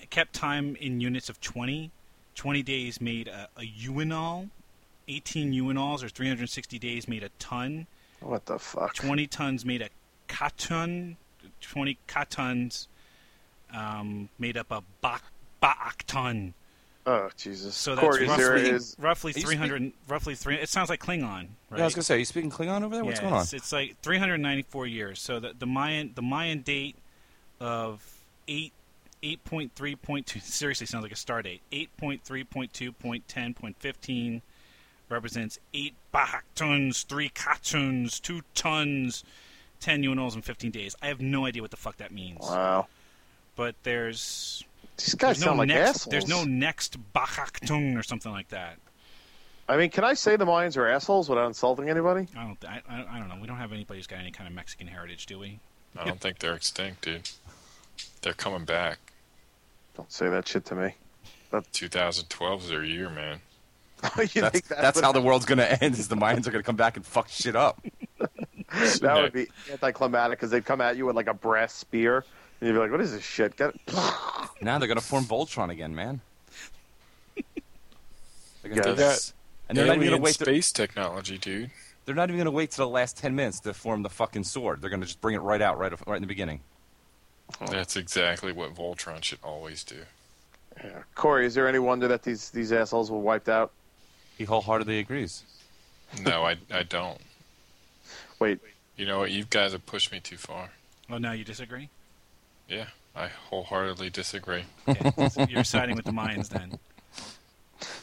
kept 0.10 0.34
time 0.34 0.76
in 0.78 1.00
units 1.00 1.30
of 1.30 1.40
20. 1.40 1.92
20 2.34 2.64
days 2.64 3.00
made 3.00 3.28
a, 3.28 3.50
a 3.56 3.64
uinal. 3.64 4.50
18 5.08 5.52
uinals 5.52 6.04
or 6.04 6.10
360 6.10 6.80
days 6.80 7.08
made 7.08 7.22
a 7.22 7.30
tun. 7.38 7.86
What 8.22 8.46
the 8.46 8.58
fuck? 8.58 8.96
20 8.96 9.28
tuns 9.28 9.66
made 9.66 9.82
a 9.82 9.90
katun. 10.28 11.18
20 11.60 11.98
katuns 12.08 12.88
um, 13.74 14.30
made 14.40 14.58
up 14.58 14.72
a 14.72 14.82
bak 15.02 15.24
baktun. 15.62 16.54
Oh 17.06 17.30
Jesus! 17.36 17.76
So 17.76 17.96
that's 17.96 18.06
Corey, 18.06 18.28
roughly, 18.28 18.70
is 18.70 18.96
roughly 19.00 19.34
Are 19.36 19.40
you 19.40 19.46
300. 19.46 19.92
Roughly 20.08 20.36
three. 20.36 20.56
It 20.56 20.70
sounds 20.70 20.90
like 20.90 21.02
Klingon, 21.02 21.48
right? 21.70 21.78
Yeah, 21.78 21.82
I 21.82 21.86
was 21.86 21.96
gonna 21.96 22.04
say, 22.04 22.16
are 22.16 22.20
you 22.20 22.26
speaking 22.26 22.52
Klingon 22.52 22.84
over 22.84 22.96
there? 22.96 23.04
What's 23.04 23.18
Yeah, 23.18 23.24
going 23.24 23.34
on? 23.34 23.42
It's, 23.42 23.54
it's 23.54 23.72
like 23.72 24.00
394 24.02 24.88
years. 24.88 25.20
So 25.20 25.40
the, 25.40 25.54
the 25.58 25.66
Mayan 25.66 26.12
the 26.14 26.22
Mayan 26.22 26.62
date 26.62 26.96
of 27.60 28.04
eight 28.48 28.72
8.3.2 29.24 30.42
seriously 30.42 30.88
sounds 30.88 31.04
like 31.04 31.12
a 31.12 31.16
star 31.16 31.42
date. 31.44 31.62
8.3.2.10.15 31.72 34.42
represents 35.10 35.60
eight 35.74 35.94
baktuns, 36.14 37.06
three 37.06 37.30
katuns, 37.30 38.22
two 38.22 38.42
tuns, 38.56 39.24
10 39.80 40.04
uinals 40.04 40.36
in 40.36 40.42
15 40.42 40.72
days. 40.72 40.96
I 41.02 41.08
have 41.08 41.22
no 41.22 41.46
idea 41.46 41.62
what 41.62 41.72
the 41.72 41.78
fuck 41.78 41.98
that 41.98 42.12
means. 42.12 42.40
wow. 42.42 42.88
But 43.62 43.76
there's 43.84 44.64
These 44.98 45.14
guys 45.14 45.38
there's 45.38 45.42
no 45.42 45.46
sound 45.50 45.60
like 45.60 45.68
next 45.68 45.90
assholes. 45.90 46.10
there's 46.10 46.28
no 46.28 46.44
next 46.46 46.98
bakaktung 47.14 47.96
or 47.96 48.02
something 48.02 48.32
like 48.32 48.48
that. 48.48 48.78
I 49.70 49.78
mean, 49.78 49.92
can 49.92 50.04
I 50.04 50.16
say 50.16 50.36
the 50.36 50.48
Mayans 50.48 50.78
are 50.78 50.88
assholes 50.88 51.30
without 51.30 51.46
insulting 51.46 51.88
anybody? 51.88 52.28
I 52.36 52.44
don't 52.44 52.66
I, 52.66 52.82
I, 52.90 53.06
I 53.08 53.20
don't 53.20 53.30
know. 53.30 53.38
We 53.40 53.46
don't 53.46 53.58
have 53.58 53.72
anybody 53.72 54.00
who's 54.00 54.08
got 54.08 54.18
any 54.18 54.32
kind 54.32 54.48
of 54.48 54.56
Mexican 54.56 54.88
heritage, 54.88 55.28
do 55.28 55.38
we? 55.38 55.60
I 55.96 56.06
don't 56.06 56.20
think 56.20 56.40
they're 56.40 56.56
extinct, 56.56 57.04
dude. 57.04 57.30
They're 58.24 58.34
coming 58.34 58.66
back. 58.66 58.98
Don't 59.96 60.12
say 60.12 60.28
that 60.28 60.48
shit 60.48 60.66
to 60.66 60.74
me. 60.76 60.96
2012 61.72 62.64
is 62.64 62.70
their 62.70 62.84
year, 62.84 63.12
man. 63.12 63.42
you 64.18 64.42
That's, 64.42 64.50
think 64.54 64.68
that's, 64.70 64.96
what- 64.96 65.06
how 65.06 65.12
the 65.12 65.22
world's 65.22 65.46
gonna 65.46 65.78
end. 65.80 66.00
Is 66.00 66.08
the 66.08 66.16
Mayans 66.16 66.48
are 66.48 66.52
gonna 66.52 66.64
come 66.64 66.78
back 66.78 66.98
and 66.98 67.06
fuck 67.06 67.30
shit 67.30 67.56
up? 67.56 67.80
that 68.72 69.20
would 69.22 69.34
be 69.34 69.46
anticlimactic 69.72 70.40
because 70.40 70.50
they'd 70.50 70.66
come 70.66 70.82
at 70.82 70.98
you 70.98 71.06
with 71.06 71.16
like 71.16 71.28
a 71.28 71.34
brass 71.36 71.76
spear 71.76 72.26
And 72.62 72.68
you'd 72.68 72.74
be 72.74 72.80
like, 72.80 72.92
"What 72.92 73.02
is 73.02 73.12
this 73.12 73.24
shit?" 73.24 73.58
Get 73.58 73.76
Now 74.62 74.78
they're 74.78 74.88
gonna 74.88 75.02
form 75.02 75.26
Voltron 75.26 75.70
again, 75.72 75.94
man. 75.96 76.22
They're 77.36 77.44
gonna 78.64 78.76
Yeah. 78.76 78.82
do 78.84 78.90
They 78.96 79.04
this. 79.04 79.34
And 79.68 79.78
they're 79.78 79.86
not 79.88 79.96
even 79.98 80.10
gonna 80.10 80.22
wait. 80.22 80.36
To, 80.36 80.46
space 80.46 80.72
technology, 80.72 81.38
dude. 81.38 81.72
they're 82.06 82.16
not 82.16 82.30
even 82.30 82.38
gonna 82.40 82.52
wait 82.52 82.72
to 82.72 82.78
the 82.78 82.88
last 82.88 83.18
ten 83.18 83.36
minutes 83.36 83.60
to 83.62 83.74
form 83.74 84.04
the 84.04 84.10
fucking 84.10 84.44
sword. 84.44 84.82
They're 84.82 84.90
gonna 84.90 85.06
just 85.06 85.22
bring 85.22 85.36
it 85.36 85.40
right 85.40 85.62
out, 85.62 85.78
right, 85.80 85.92
right 86.08 86.16
in 86.16 86.22
the 86.22 86.28
beginning. 86.28 86.62
That's 87.70 87.96
exactly 87.98 88.52
what 88.54 88.76
Voltron 88.76 89.24
should 89.24 89.40
always 89.44 89.84
do. 89.84 89.98
Yeah. 90.84 91.04
Corey, 91.16 91.46
is 91.46 91.54
there 91.54 91.68
any 91.68 91.80
wonder 91.80 92.08
that 92.08 92.24
these 92.24 92.50
these 92.52 92.72
assholes 92.72 93.10
were 93.12 93.18
wiped 93.20 93.50
out? 93.50 93.72
He 94.38 94.44
wholeheartedly 94.46 95.00
agrees. 95.00 95.44
No, 96.24 96.44
I, 96.44 96.58
I 96.72 96.84
don't. 96.84 97.20
Wait, 98.40 98.60
You 98.98 99.06
know 99.06 99.20
what? 99.20 99.32
You 99.32 99.46
guys 99.50 99.72
have 99.72 99.86
pushed 99.86 100.12
me 100.12 100.20
too 100.20 100.36
far. 100.38 100.70
Oh, 101.10 101.18
now 101.18 101.32
you 101.32 101.44
disagree? 101.46 101.90
Yeah, 102.72 102.86
I 103.16 103.28
wholeheartedly 103.28 104.10
disagree. 104.12 104.64
Okay, 104.88 105.28
so 105.30 105.44
you're 105.50 105.64
siding 105.66 105.96
with 105.98 106.06
the 106.06 106.12
Mayans 106.12 106.48
then. 106.50 106.80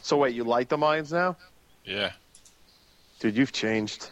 so 0.02 0.18
wait, 0.18 0.34
you 0.34 0.44
like 0.44 0.68
the 0.68 0.76
Mayans 0.76 1.10
now, 1.10 1.36
Yeah. 1.84 2.12
dude? 3.18 3.34
You've 3.36 3.52
changed. 3.52 4.10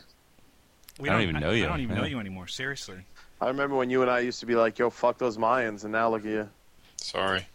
We 0.99 1.11
I 1.11 1.13
don't 1.13 1.23
even 1.23 1.41
know 1.41 1.51
I, 1.51 1.55
you. 1.55 1.65
I 1.67 1.69
don't 1.69 1.81
even 1.81 1.97
know 1.97 2.05
you 2.07 2.19
anymore. 2.19 2.47
Seriously. 2.49 2.97
I 3.41 3.49
remember 3.49 3.77
when 3.77 3.91
you 3.91 4.01
and 4.01 4.11
I 4.11 4.21
used 4.21 4.41
to 4.41 4.47
be 4.47 4.55
like, 4.55 4.79
"Yo, 4.79 4.89
fuck 4.89 5.19
those 5.19 5.37
Mayans," 5.37 5.85
and 5.85 5.93
now 5.93 6.09
look 6.09 6.25
at 6.25 6.31
you. 6.31 6.49
Sorry. 6.97 7.47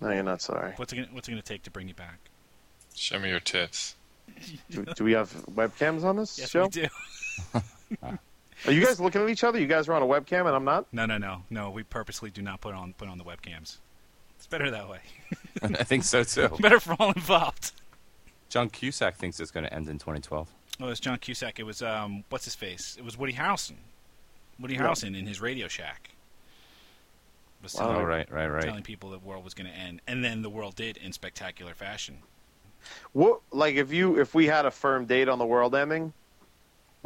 No, 0.00 0.10
you're 0.10 0.22
not 0.22 0.40
sorry. 0.40 0.72
What's 0.76 0.94
it 0.94 0.96
gonna, 0.96 1.08
what's 1.12 1.28
it 1.28 1.32
going 1.32 1.42
to 1.42 1.46
take 1.46 1.62
to 1.64 1.70
bring 1.70 1.88
you 1.88 1.94
back? 1.94 2.18
Show 2.94 3.18
me 3.18 3.28
your 3.28 3.40
tits. 3.40 3.96
Do, 4.70 4.84
do 4.96 5.04
we 5.04 5.12
have 5.12 5.30
webcams 5.54 6.04
on 6.04 6.16
this 6.16 6.38
Yes, 6.38 6.50
show? 6.50 6.62
we 6.64 6.68
do. 6.70 6.88
Are 8.64 8.72
you 8.72 8.84
guys 8.84 9.00
looking 9.00 9.20
at 9.22 9.28
each 9.28 9.44
other? 9.44 9.58
You 9.60 9.66
guys 9.66 9.88
are 9.88 9.92
on 9.94 10.02
a 10.02 10.06
webcam, 10.06 10.46
and 10.46 10.56
I'm 10.56 10.64
not. 10.64 10.86
No, 10.92 11.04
no, 11.06 11.18
no, 11.18 11.42
no. 11.50 11.70
We 11.70 11.82
purposely 11.82 12.30
do 12.30 12.40
not 12.42 12.60
put 12.60 12.74
on 12.74 12.94
put 12.94 13.08
on 13.08 13.18
the 13.18 13.24
webcams. 13.24 13.76
It's 14.38 14.46
better 14.46 14.70
that 14.70 14.88
way. 14.88 15.00
I 15.62 15.84
think 15.84 16.04
so 16.04 16.22
too. 16.24 16.48
Better 16.60 16.78
for 16.80 16.94
all 16.98 17.10
involved. 17.12 17.72
John 18.48 18.68
Cusack 18.70 19.16
thinks 19.16 19.40
it's 19.40 19.50
gonna 19.50 19.68
end 19.68 19.88
in 19.88 19.98
2012. 19.98 20.48
Oh, 20.80 20.84
it 20.84 20.88
was 20.88 21.00
John 21.00 21.18
Cusack. 21.18 21.58
It 21.58 21.64
was 21.64 21.82
um, 21.82 22.24
what's 22.28 22.44
his 22.44 22.54
face? 22.54 22.96
It 22.98 23.04
was 23.04 23.16
Woody 23.18 23.32
Harrelson. 23.32 23.76
Woody 24.60 24.74
Yeah. 24.74 24.82
Harrelson 24.82 25.18
in 25.18 25.26
his 25.26 25.40
Radio 25.40 25.68
Shack. 25.68 26.10
Was 27.62 27.74
Wow. 27.74 27.80
telling, 27.80 27.96
Oh, 27.96 28.04
right, 28.04 28.30
right, 28.30 28.46
right. 28.48 28.62
telling 28.64 28.82
people 28.82 29.10
the 29.10 29.18
world 29.18 29.42
was 29.42 29.54
going 29.54 29.66
to 29.70 29.76
end, 29.76 30.00
and 30.06 30.22
then 30.24 30.42
the 30.42 30.50
world 30.50 30.76
did 30.76 30.98
in 30.98 31.12
spectacular 31.12 31.74
fashion. 31.74 32.18
What 33.12 33.40
like 33.50 33.74
if 33.76 33.92
you 33.92 34.20
if 34.20 34.34
we 34.34 34.46
had 34.46 34.66
a 34.66 34.70
firm 34.70 35.06
date 35.06 35.28
on 35.28 35.38
the 35.38 35.46
world 35.46 35.74
ending, 35.74 36.12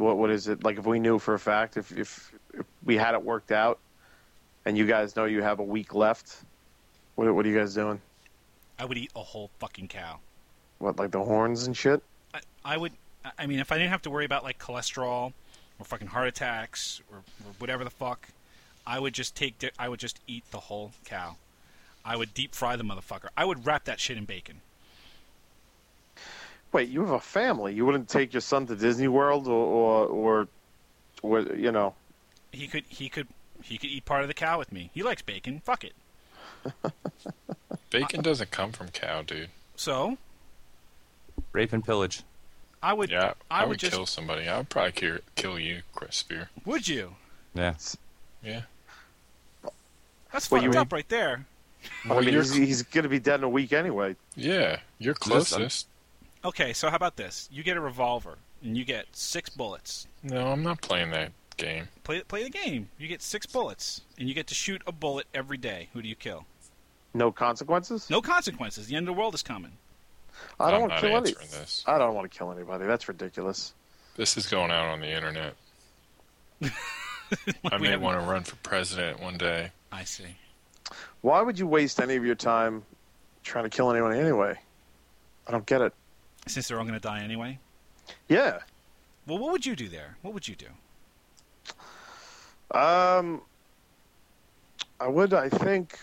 what 0.01 0.17
what 0.17 0.29
is 0.29 0.47
it 0.47 0.63
like? 0.63 0.77
If 0.77 0.85
we 0.85 0.99
knew 0.99 1.19
for 1.19 1.33
a 1.33 1.39
fact, 1.39 1.77
if 1.77 1.91
if, 1.91 2.33
if 2.53 2.65
we 2.83 2.97
had 2.97 3.13
it 3.13 3.23
worked 3.23 3.51
out, 3.51 3.79
and 4.65 4.77
you 4.77 4.85
guys 4.85 5.15
know 5.15 5.25
you 5.25 5.41
have 5.41 5.59
a 5.59 5.63
week 5.63 5.93
left, 5.93 6.37
what 7.15 7.33
what 7.33 7.45
are 7.45 7.49
you 7.49 7.57
guys 7.57 7.73
doing? 7.73 8.01
I 8.79 8.85
would 8.85 8.97
eat 8.97 9.11
a 9.15 9.21
whole 9.21 9.49
fucking 9.59 9.87
cow. 9.87 10.19
What 10.79 10.97
like 10.97 11.11
the 11.11 11.23
horns 11.23 11.67
and 11.67 11.77
shit? 11.77 12.01
I, 12.33 12.39
I 12.65 12.77
would. 12.77 12.93
I- 13.37 13.45
mean, 13.45 13.59
if 13.59 13.71
I 13.71 13.77
didn't 13.77 13.91
have 13.91 14.01
to 14.03 14.09
worry 14.09 14.25
about 14.25 14.43
like 14.43 14.57
cholesterol 14.57 15.33
or 15.79 15.85
fucking 15.85 16.07
heart 16.07 16.27
attacks 16.27 17.01
or, 17.11 17.17
or 17.17 17.53
whatever 17.59 17.83
the 17.83 17.91
fuck, 17.91 18.29
I 18.85 18.99
would 18.99 19.13
just 19.13 19.35
take. 19.35 19.59
di- 19.59 19.69
I 19.77 19.87
would 19.89 19.99
just 19.99 20.19
eat 20.27 20.43
the 20.51 20.59
whole 20.61 20.91
cow. 21.05 21.35
I 22.03 22.15
would 22.15 22.33
deep 22.33 22.55
fry 22.55 22.75
the 22.75 22.83
motherfucker. 22.83 23.27
I 23.37 23.45
would 23.45 23.67
wrap 23.67 23.85
that 23.85 23.99
shit 23.99 24.17
in 24.17 24.25
bacon. 24.25 24.61
Wait, 26.71 26.89
you 26.89 27.01
have 27.01 27.11
a 27.11 27.19
family. 27.19 27.73
You 27.73 27.85
wouldn't 27.85 28.07
take 28.09 28.33
your 28.33 28.41
son 28.41 28.65
to 28.67 28.75
Disney 28.75 29.07
World 29.07 29.47
or 29.47 30.05
or 30.07 30.07
or, 30.07 30.47
or 31.21 31.55
you 31.55 31.71
know? 31.71 31.93
He 32.51 32.67
could. 32.67 32.83
He 32.87 33.09
could. 33.09 33.27
He 33.63 33.77
could 33.77 33.89
eat 33.89 34.05
part 34.05 34.21
of 34.23 34.27
the 34.27 34.33
cow 34.33 34.57
with 34.57 34.71
me. 34.71 34.89
He 34.93 35.03
likes 35.03 35.21
bacon. 35.21 35.61
Fuck 35.63 35.83
it. 35.83 35.93
Bacon 37.89 38.21
doesn't 38.21 38.51
come 38.51 38.71
from 38.71 38.87
cow, 38.89 39.21
dude. 39.21 39.49
So 39.75 40.17
Rape 41.53 41.73
and 41.73 41.83
pillage. 41.83 42.23
I 42.81 42.93
would. 42.93 43.11
Yeah, 43.11 43.33
I, 43.49 43.59
I 43.59 43.63
would, 43.63 43.69
would 43.69 43.79
just- 43.79 43.91
kill 43.93 44.05
somebody. 44.05 44.47
I 44.47 44.57
would 44.57 44.69
probably 44.69 44.93
kill, 44.93 45.17
kill 45.35 45.59
you, 45.59 45.81
Chris 45.93 46.15
Spear. 46.17 46.49
Would 46.65 46.87
you? 46.87 47.15
Yeah. 47.53 47.75
Yeah. 48.43 48.61
That's 50.31 50.49
Well, 50.49 50.61
fucked 50.61 50.73
you- 50.73 50.79
up 50.79 50.91
right 50.93 51.07
there. 51.09 51.45
Oh, 52.09 52.17
I 52.19 52.21
mean, 52.21 52.35
he's, 52.35 52.53
he's 52.53 52.81
going 52.83 53.03
to 53.03 53.09
be 53.09 53.19
dead 53.19 53.39
in 53.39 53.43
a 53.43 53.49
week 53.49 53.73
anyway. 53.73 54.15
yeah, 54.35 54.79
you're 54.99 55.15
Listen. 55.25 55.57
closest. 55.57 55.87
Okay, 56.43 56.73
so 56.73 56.89
how 56.89 56.95
about 56.95 57.17
this? 57.17 57.47
You 57.51 57.63
get 57.63 57.77
a 57.77 57.81
revolver 57.81 58.37
and 58.63 58.75
you 58.77 58.83
get 58.85 59.05
six 59.11 59.49
bullets. 59.49 60.07
No, 60.23 60.47
I'm 60.47 60.63
not 60.63 60.81
playing 60.81 61.11
that 61.11 61.31
game. 61.57 61.87
Play 62.03 62.21
play 62.21 62.43
the 62.43 62.49
game. 62.49 62.89
You 62.97 63.07
get 63.07 63.21
six 63.21 63.45
bullets 63.45 64.01
and 64.17 64.27
you 64.27 64.33
get 64.33 64.47
to 64.47 64.55
shoot 64.55 64.81
a 64.87 64.91
bullet 64.91 65.27
every 65.33 65.57
day. 65.57 65.89
Who 65.93 66.01
do 66.01 66.07
you 66.07 66.15
kill? 66.15 66.45
No 67.13 67.31
consequences. 67.31 68.09
No 68.09 68.21
consequences. 68.21 68.87
The 68.87 68.95
end 68.95 69.07
of 69.07 69.15
the 69.15 69.19
world 69.19 69.35
is 69.35 69.43
coming. 69.43 69.73
I 70.59 70.71
don't 70.71 70.83
I'm 70.83 70.89
want 70.89 70.93
to 70.93 70.99
kill 71.01 71.17
any. 71.17 71.29
answering 71.29 71.47
this. 71.51 71.83
I 71.85 71.97
don't 71.97 72.15
want 72.15 72.31
to 72.31 72.35
kill 72.37 72.51
anybody. 72.51 72.85
That's 72.85 73.07
ridiculous. 73.07 73.73
This 74.15 74.37
is 74.37 74.47
going 74.47 74.71
out 74.71 74.85
on 74.87 74.99
the 75.01 75.09
internet. 75.09 75.53
I 77.71 77.77
may 77.77 77.95
want 77.97 78.19
to 78.19 78.25
run 78.25 78.43
for 78.43 78.55
president 78.57 79.19
one 79.19 79.37
day. 79.37 79.71
I 79.91 80.03
see. 80.03 80.35
Why 81.21 81.41
would 81.41 81.59
you 81.59 81.67
waste 81.67 81.99
any 82.01 82.15
of 82.15 82.25
your 82.25 82.35
time 82.35 82.83
trying 83.43 83.63
to 83.65 83.69
kill 83.69 83.91
anyone 83.91 84.13
anyway? 84.13 84.57
I 85.47 85.51
don't 85.51 85.65
get 85.65 85.81
it. 85.81 85.93
Since 86.47 86.67
they're 86.67 86.77
all 86.77 86.83
going 86.83 86.93
to 86.93 86.99
die 86.99 87.21
anyway. 87.21 87.59
Yeah. 88.27 88.59
Well, 89.27 89.37
what 89.37 89.51
would 89.51 89.65
you 89.65 89.75
do 89.75 89.87
there? 89.87 90.17
What 90.21 90.33
would 90.33 90.47
you 90.47 90.55
do? 90.55 90.67
Um, 92.77 93.41
I 94.99 95.07
would. 95.07 95.33
I 95.33 95.49
think. 95.49 95.99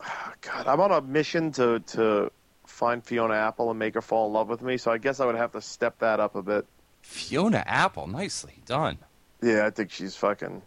God, 0.40 0.66
I'm 0.66 0.80
on 0.80 0.92
a 0.92 1.00
mission 1.00 1.52
to 1.52 1.80
to 1.80 2.30
find 2.66 3.02
Fiona 3.04 3.34
Apple 3.34 3.70
and 3.70 3.78
make 3.78 3.94
her 3.94 4.02
fall 4.02 4.26
in 4.26 4.32
love 4.32 4.48
with 4.48 4.62
me. 4.62 4.76
So 4.76 4.90
I 4.90 4.98
guess 4.98 5.20
I 5.20 5.26
would 5.26 5.36
have 5.36 5.52
to 5.52 5.60
step 5.60 5.98
that 6.00 6.20
up 6.20 6.34
a 6.34 6.42
bit. 6.42 6.66
Fiona 7.02 7.62
Apple, 7.66 8.06
nicely 8.06 8.54
done. 8.66 8.98
Yeah, 9.42 9.66
I 9.66 9.70
think 9.70 9.90
she's 9.90 10.16
fucking. 10.16 10.62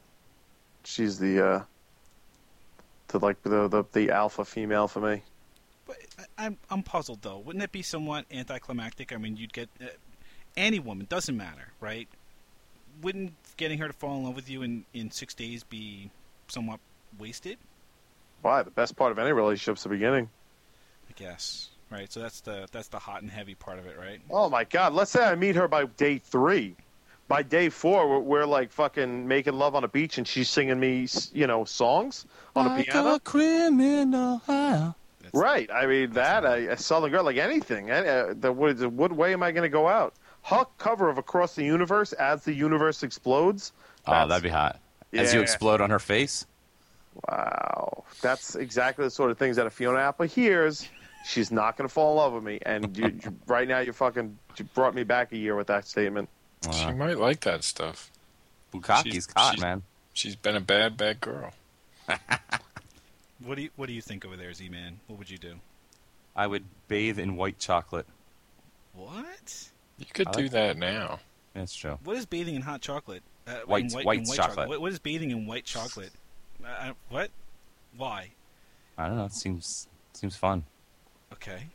She's 0.83 1.19
the 1.19 1.45
uh, 1.45 1.63
the 3.09 3.19
like 3.19 3.41
the 3.43 3.67
the, 3.67 3.83
the 3.91 4.11
alpha 4.11 4.45
female 4.45 4.87
for 4.87 4.99
me. 4.99 5.23
I- 6.19 6.45
I'm 6.45 6.57
I'm 6.69 6.83
puzzled 6.83 7.21
though. 7.21 7.37
Wouldn't 7.39 7.63
it 7.63 7.71
be 7.71 7.81
somewhat 7.81 8.25
anticlimactic? 8.31 9.13
I 9.13 9.17
mean, 9.17 9.37
you'd 9.37 9.53
get 9.53 9.69
uh, 9.81 9.85
any 10.55 10.79
woman 10.79 11.05
doesn't 11.09 11.35
matter, 11.37 11.69
right? 11.81 12.07
Wouldn't 13.01 13.33
getting 13.57 13.77
her 13.79 13.87
to 13.87 13.93
fall 13.93 14.17
in 14.17 14.23
love 14.23 14.35
with 14.35 14.49
you 14.49 14.63
in 14.63 14.85
in 14.93 15.11
six 15.11 15.33
days 15.33 15.63
be 15.63 16.09
somewhat 16.47 16.79
wasted? 17.19 17.57
Why? 18.41 18.63
The 18.63 18.71
best 18.71 18.95
part 18.95 19.11
of 19.11 19.19
any 19.19 19.31
relationship's 19.31 19.83
the 19.83 19.89
beginning. 19.89 20.29
I 21.09 21.13
guess. 21.15 21.69
Right. 21.89 22.11
So 22.11 22.19
that's 22.19 22.41
the 22.41 22.67
that's 22.71 22.87
the 22.89 22.99
hot 22.99 23.21
and 23.21 23.31
heavy 23.31 23.55
part 23.55 23.79
of 23.79 23.85
it, 23.85 23.97
right? 23.97 24.19
Oh 24.29 24.49
my 24.49 24.63
God! 24.63 24.93
Let's 24.93 25.11
say 25.11 25.23
I 25.23 25.35
meet 25.35 25.55
her 25.55 25.67
by 25.67 25.85
day 25.85 26.17
three. 26.17 26.75
By 27.29 27.43
day 27.43 27.67
four, 27.69 28.07
we're, 28.09 28.19
we're 28.19 28.45
like 28.45 28.71
fucking 28.71 29.27
making 29.27 29.53
love 29.53 29.75
on 29.75 29.83
a 29.83 29.87
beach, 29.89 30.17
and 30.17 30.25
she's 30.27 30.49
singing 30.49 30.79
me, 30.79 31.07
you 31.33 31.45
know, 31.45 31.65
songs 31.65 32.25
on 32.55 32.65
a 32.65 32.69
Like 32.69 32.85
piano. 32.85 33.15
a 33.15 33.19
criminal. 33.19 34.41
Wow. 34.47 34.95
That's, 35.31 35.35
Right. 35.41 35.69
I 35.71 35.85
mean 35.85 36.11
that 36.11 36.45
I 36.45 36.57
a 36.57 36.77
the 36.77 37.09
girl, 37.09 37.23
like 37.23 37.37
anything. 37.37 37.89
Uh, 37.91 38.33
the, 38.37 38.51
what, 38.51 38.77
what 38.91 39.11
way 39.11 39.33
am 39.33 39.43
I 39.43 39.51
going 39.51 39.63
to 39.63 39.69
go 39.69 39.87
out? 39.87 40.13
Huck 40.41 40.77
cover 40.77 41.09
of 41.09 41.17
Across 41.17 41.55
the 41.55 41.63
Universe 41.63 42.13
as 42.13 42.43
the 42.43 42.53
universe 42.53 43.03
explodes. 43.03 43.73
Oh, 44.05 44.27
that'd 44.27 44.43
be 44.43 44.49
hot. 44.49 44.79
As 45.13 45.33
you 45.33 45.41
explode 45.41 45.81
on 45.81 45.89
her 45.89 45.99
face. 45.99 46.45
Wow, 47.27 48.03
that's 48.21 48.55
exactly 48.55 49.03
the 49.03 49.09
sort 49.11 49.31
of 49.31 49.37
things 49.37 49.55
that 49.55 49.65
if 49.65 49.73
Fiona 49.73 49.99
Apple 49.99 50.27
hears, 50.27 50.87
she's 51.25 51.51
not 51.51 51.75
going 51.77 51.87
to 51.87 51.93
fall 51.93 52.11
in 52.11 52.17
love 52.17 52.33
with 52.33 52.43
me. 52.43 52.59
And 52.61 52.95
you, 52.95 53.07
you, 53.23 53.35
right 53.47 53.67
now, 53.67 53.79
you 53.79 53.91
fucking 53.91 54.37
you 54.57 54.65
brought 54.75 54.93
me 54.95 55.03
back 55.03 55.31
a 55.31 55.37
year 55.37 55.55
with 55.55 55.67
that 55.67 55.87
statement. 55.87 56.29
She 56.71 56.91
might 56.93 57.17
like 57.17 57.41
that 57.41 57.63
stuff. 57.63 58.11
Bukaki's 58.73 59.13
She's- 59.13 59.27
hot, 59.35 59.51
she's- 59.55 59.61
man. 59.61 59.83
She's 60.13 60.35
been 60.35 60.55
a 60.55 60.61
bad, 60.61 60.97
bad 60.97 61.21
girl. 61.21 61.53
What 63.43 63.55
do 63.55 63.61
you 63.63 63.69
what 63.75 63.87
do 63.87 63.93
you 63.93 64.01
think 64.01 64.25
over 64.25 64.35
there, 64.35 64.53
Z 64.53 64.69
man? 64.69 64.99
What 65.07 65.19
would 65.19 65.29
you 65.29 65.37
do? 65.37 65.55
I 66.35 66.47
would 66.47 66.65
bathe 66.87 67.19
in 67.19 67.35
white 67.35 67.59
chocolate. 67.59 68.05
What? 68.93 69.69
You 69.97 70.05
could 70.13 70.27
I 70.27 70.31
do 70.31 70.41
like- 70.43 70.51
that 70.51 70.77
now. 70.77 71.19
That's 71.53 71.75
true. 71.75 71.97
What 72.03 72.17
is 72.17 72.25
bathing 72.25 72.55
in 72.55 72.61
hot 72.61 72.81
chocolate? 72.81 73.23
Uh, 73.47 73.51
in 73.61 73.67
White- 73.67 73.91
white, 73.93 74.05
white 74.05 74.19
in 74.19 74.25
chocolate. 74.25 74.69
What, 74.69 74.81
what 74.81 74.91
is 74.91 74.99
bathing 74.99 75.31
in 75.31 75.47
white 75.47 75.65
chocolate? 75.65 76.11
Uh, 76.63 76.91
what? 77.09 77.31
Why? 77.95 78.31
I 78.97 79.07
don't 79.07 79.17
know. 79.17 79.25
It 79.25 79.33
seems 79.33 79.87
seems 80.13 80.35
fun. 80.35 80.63
Okay. 81.33 81.67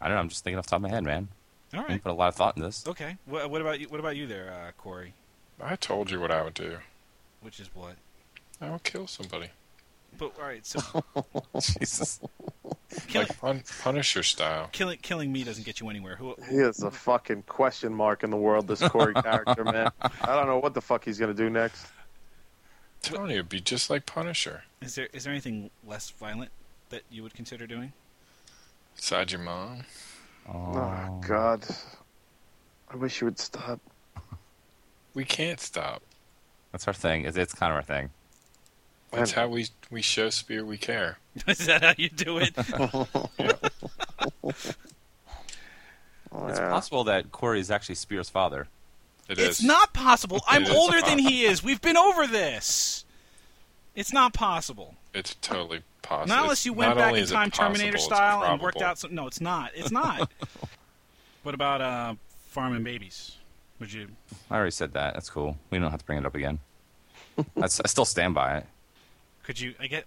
I 0.00 0.06
don't 0.06 0.14
know. 0.14 0.20
I'm 0.20 0.28
just 0.28 0.44
thinking 0.44 0.58
off 0.58 0.66
the 0.66 0.70
top 0.70 0.78
of 0.78 0.82
my 0.82 0.88
head, 0.90 1.04
man. 1.04 1.28
All 1.74 1.80
I 1.80 1.88
didn't 1.88 2.02
put 2.02 2.12
a 2.12 2.14
lot 2.14 2.28
of 2.28 2.34
thought 2.36 2.56
in 2.56 2.62
this. 2.62 2.86
Okay. 2.86 3.16
What, 3.26 3.50
what 3.50 3.60
about 3.60 3.80
you? 3.80 3.88
What 3.88 4.00
about 4.00 4.16
you 4.16 4.26
there, 4.26 4.52
uh, 4.52 4.72
Corey? 4.80 5.12
I 5.60 5.76
told 5.76 6.10
you 6.10 6.20
what 6.20 6.30
I 6.30 6.42
would 6.42 6.54
do. 6.54 6.78
Which 7.42 7.60
is 7.60 7.68
what? 7.74 7.96
I 8.60 8.70
would 8.70 8.84
kill 8.84 9.06
somebody. 9.06 9.48
But 10.18 10.32
all 10.40 10.46
right. 10.46 10.66
So 10.66 10.80
Jesus. 11.60 12.20
killing, 13.06 13.28
Like 13.28 13.38
pun- 13.40 13.62
Punisher 13.82 14.22
style. 14.22 14.68
killing 14.72 14.98
killing 15.00 15.32
me 15.32 15.44
doesn't 15.44 15.64
get 15.64 15.80
you 15.80 15.88
anywhere. 15.88 16.16
Who? 16.16 16.34
He 16.50 16.56
is 16.56 16.82
a 16.82 16.90
fucking 16.90 17.44
question 17.44 17.94
mark 17.94 18.24
in 18.24 18.30
the 18.30 18.36
world. 18.36 18.66
This 18.66 18.80
Corey 18.88 19.14
character, 19.22 19.64
man. 19.64 19.90
I 20.02 20.34
don't 20.34 20.46
know 20.46 20.58
what 20.58 20.74
the 20.74 20.80
fuck 20.80 21.04
he's 21.04 21.18
going 21.18 21.34
to 21.34 21.40
do 21.42 21.48
next. 21.48 21.86
Tony 23.00 23.36
would 23.36 23.48
be 23.48 23.60
just 23.60 23.90
like 23.90 24.06
Punisher. 24.06 24.64
Is 24.82 24.96
there 24.96 25.08
is 25.12 25.22
there 25.24 25.32
anything 25.32 25.70
less 25.86 26.10
violent 26.10 26.50
that 26.90 27.02
you 27.10 27.22
would 27.22 27.34
consider 27.34 27.66
doing? 27.66 27.92
Besides 28.96 29.32
your 29.32 29.40
mom. 29.42 29.84
Oh, 30.48 30.72
oh. 30.74 31.20
God, 31.26 31.64
I 32.90 32.96
wish 32.96 33.20
you 33.20 33.26
would 33.26 33.38
stop. 33.38 33.78
We 35.14 35.24
can't 35.24 35.60
stop. 35.60 36.02
That's 36.72 36.88
our 36.88 36.94
thing. 36.94 37.24
It's, 37.24 37.36
it's 37.36 37.54
kind 37.54 37.70
of 37.70 37.76
our 37.76 37.82
thing. 37.82 38.10
That's 39.10 39.32
how 39.32 39.48
we 39.48 39.66
we 39.90 40.02
show 40.02 40.30
Spear 40.30 40.64
we 40.64 40.76
care. 40.78 41.18
is 41.46 41.66
that 41.66 41.82
how 41.82 41.94
you 41.96 42.08
do 42.10 42.38
it? 42.38 42.54
It's 46.30 46.58
Yeah. 46.58 46.68
possible 46.68 47.04
that 47.04 47.32
Corey 47.32 47.58
is 47.60 47.70
actually 47.70 47.94
Spear's 47.94 48.28
father. 48.28 48.68
It 49.28 49.38
it's 49.38 49.60
is. 49.60 49.64
not 49.64 49.92
possible. 49.94 50.40
I'm 50.48 50.64
is 50.64 50.70
older 50.70 51.00
than 51.00 51.18
he 51.18 51.44
is. 51.44 51.64
We've 51.64 51.80
been 51.80 51.96
over 51.96 52.26
this. 52.26 53.04
It's 53.94 54.12
not 54.12 54.34
possible. 54.34 54.94
It's 55.14 55.34
totally 55.36 55.82
possible. 56.02 56.28
Not 56.28 56.42
unless 56.44 56.66
you 56.66 56.72
went 56.74 56.90
Not 56.90 56.98
back 56.98 57.06
only 57.08 57.20
in 57.20 57.24
is 57.24 57.30
it 57.30 57.34
time 57.34 57.50
Terminator 57.50 57.96
it's 57.96 58.04
style 58.04 58.42
and 58.44 58.60
worked 58.60 58.76
probable. 58.76 58.90
out 58.90 58.98
some. 58.98 59.14
No, 59.14 59.26
it's 59.26 59.40
not. 59.40 59.70
It's 59.74 59.90
not. 59.90 60.30
what 61.42 61.54
about 61.54 61.80
uh, 61.80 62.14
farming 62.48 62.84
babies? 62.84 63.36
Would 63.80 63.92
you? 63.92 64.08
I 64.50 64.56
already 64.56 64.70
said 64.70 64.92
that. 64.92 65.14
That's 65.14 65.30
cool. 65.30 65.56
We 65.70 65.78
don't 65.78 65.90
have 65.90 66.00
to 66.00 66.06
bring 66.06 66.18
it 66.18 66.26
up 66.26 66.34
again. 66.34 66.58
That's, 67.56 67.80
I 67.80 67.86
still 67.88 68.04
stand 68.04 68.34
by 68.34 68.58
it. 68.58 68.66
Could 69.48 69.58
you? 69.58 69.74
I 69.80 69.86
get. 69.86 70.06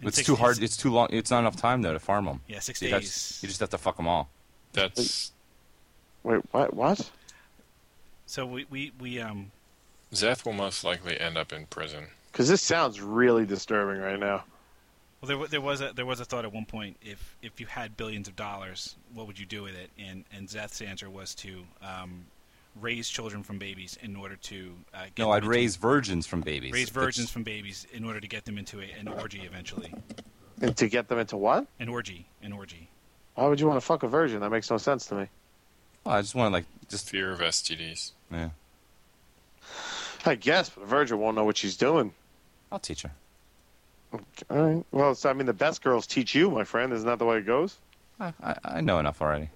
It's 0.00 0.14
six 0.14 0.26
too 0.26 0.34
days- 0.34 0.38
hard. 0.40 0.62
It's 0.62 0.76
too 0.76 0.90
long. 0.92 1.08
It's 1.10 1.28
not 1.32 1.40
enough 1.40 1.56
time 1.56 1.82
though 1.82 1.92
to 1.92 1.98
farm 1.98 2.24
them. 2.26 2.40
Yeah, 2.46 2.60
six 2.60 2.80
You, 2.80 2.88
days. 2.88 3.02
just, 3.02 3.42
you 3.42 3.48
just 3.48 3.58
have 3.58 3.70
to 3.70 3.78
fuck 3.78 3.96
them 3.96 4.06
all. 4.06 4.28
That's 4.72 5.32
Wait, 6.22 6.40
what? 6.52 6.72
What? 6.72 7.10
So 8.26 8.46
we 8.46 8.66
we 8.70 8.92
we 9.00 9.20
um. 9.20 9.50
Zeth 10.14 10.44
will 10.44 10.52
most 10.52 10.84
likely 10.84 11.18
end 11.18 11.36
up 11.36 11.52
in 11.52 11.66
prison. 11.66 12.06
Because 12.30 12.48
this 12.48 12.62
sounds 12.62 13.00
really 13.00 13.44
disturbing 13.44 14.00
right 14.00 14.18
now. 14.20 14.44
Well, 15.20 15.36
there, 15.38 15.48
there 15.48 15.60
was 15.60 15.80
a 15.80 15.92
there 15.92 16.06
was 16.06 16.20
a 16.20 16.24
thought 16.24 16.44
at 16.44 16.52
one 16.52 16.64
point 16.64 16.96
if 17.02 17.36
if 17.42 17.58
you 17.58 17.66
had 17.66 17.96
billions 17.96 18.28
of 18.28 18.36
dollars, 18.36 18.94
what 19.12 19.26
would 19.26 19.38
you 19.38 19.46
do 19.46 19.64
with 19.64 19.74
it? 19.74 19.90
And 19.98 20.24
and 20.32 20.48
Zeth's 20.48 20.80
answer 20.80 21.10
was 21.10 21.34
to 21.36 21.64
um, 21.82 22.24
raise 22.80 23.08
children 23.08 23.42
from 23.42 23.58
babies 23.58 23.98
in 24.02 24.14
order 24.16 24.36
to 24.36 24.74
uh, 24.94 25.04
get 25.14 25.18
No, 25.18 25.24
them 25.26 25.32
I'd 25.32 25.36
into- 25.38 25.48
raise 25.48 25.76
virgins 25.76 26.26
from 26.26 26.40
babies. 26.40 26.72
raise 26.72 26.86
That's- 26.90 27.04
virgins 27.04 27.30
from 27.30 27.42
babies 27.42 27.86
in 27.92 28.04
order 28.04 28.20
to 28.20 28.28
get 28.28 28.44
them 28.44 28.58
into 28.58 28.80
a, 28.80 28.84
an 28.98 29.08
orgy 29.08 29.40
eventually. 29.44 29.92
And 30.62 30.76
to 30.76 30.88
get 30.88 31.08
them 31.08 31.18
into 31.18 31.36
what? 31.36 31.66
An 31.78 31.88
orgy, 31.88 32.26
an 32.42 32.52
orgy. 32.52 32.88
Why 33.34 33.46
would 33.48 33.58
you 33.60 33.66
want 33.66 33.78
to 33.80 33.84
fuck 33.86 34.02
a 34.02 34.08
virgin? 34.08 34.40
That 34.40 34.50
makes 34.50 34.70
no 34.70 34.76
sense 34.76 35.06
to 35.06 35.14
me. 35.14 35.26
Well, 36.04 36.16
I 36.16 36.20
just 36.20 36.34
want 36.34 36.50
to 36.50 36.54
like 36.54 36.66
just 36.88 37.08
Fear 37.08 37.32
of 37.32 37.40
STDs. 37.40 38.12
yeah. 38.30 38.50
I 40.26 40.34
guess, 40.34 40.68
but 40.68 40.82
a 40.82 40.86
virgin 40.86 41.18
won't 41.18 41.36
know 41.36 41.44
what 41.44 41.56
she's 41.56 41.76
doing. 41.76 42.12
I'll 42.70 42.78
teach 42.78 43.02
her. 43.02 43.12
All 44.12 44.20
right. 44.50 44.84
Well, 44.90 45.14
so, 45.14 45.30
I 45.30 45.32
mean, 45.32 45.46
the 45.46 45.52
best 45.52 45.82
girls 45.82 46.06
teach 46.06 46.34
you, 46.34 46.50
my 46.50 46.64
friend. 46.64 46.92
Isn't 46.92 47.06
that 47.06 47.18
the 47.18 47.24
way 47.24 47.38
it 47.38 47.46
goes? 47.46 47.76
I, 48.18 48.32
I, 48.42 48.56
I 48.64 48.80
know 48.80 48.98
enough 48.98 49.22
already. 49.22 49.48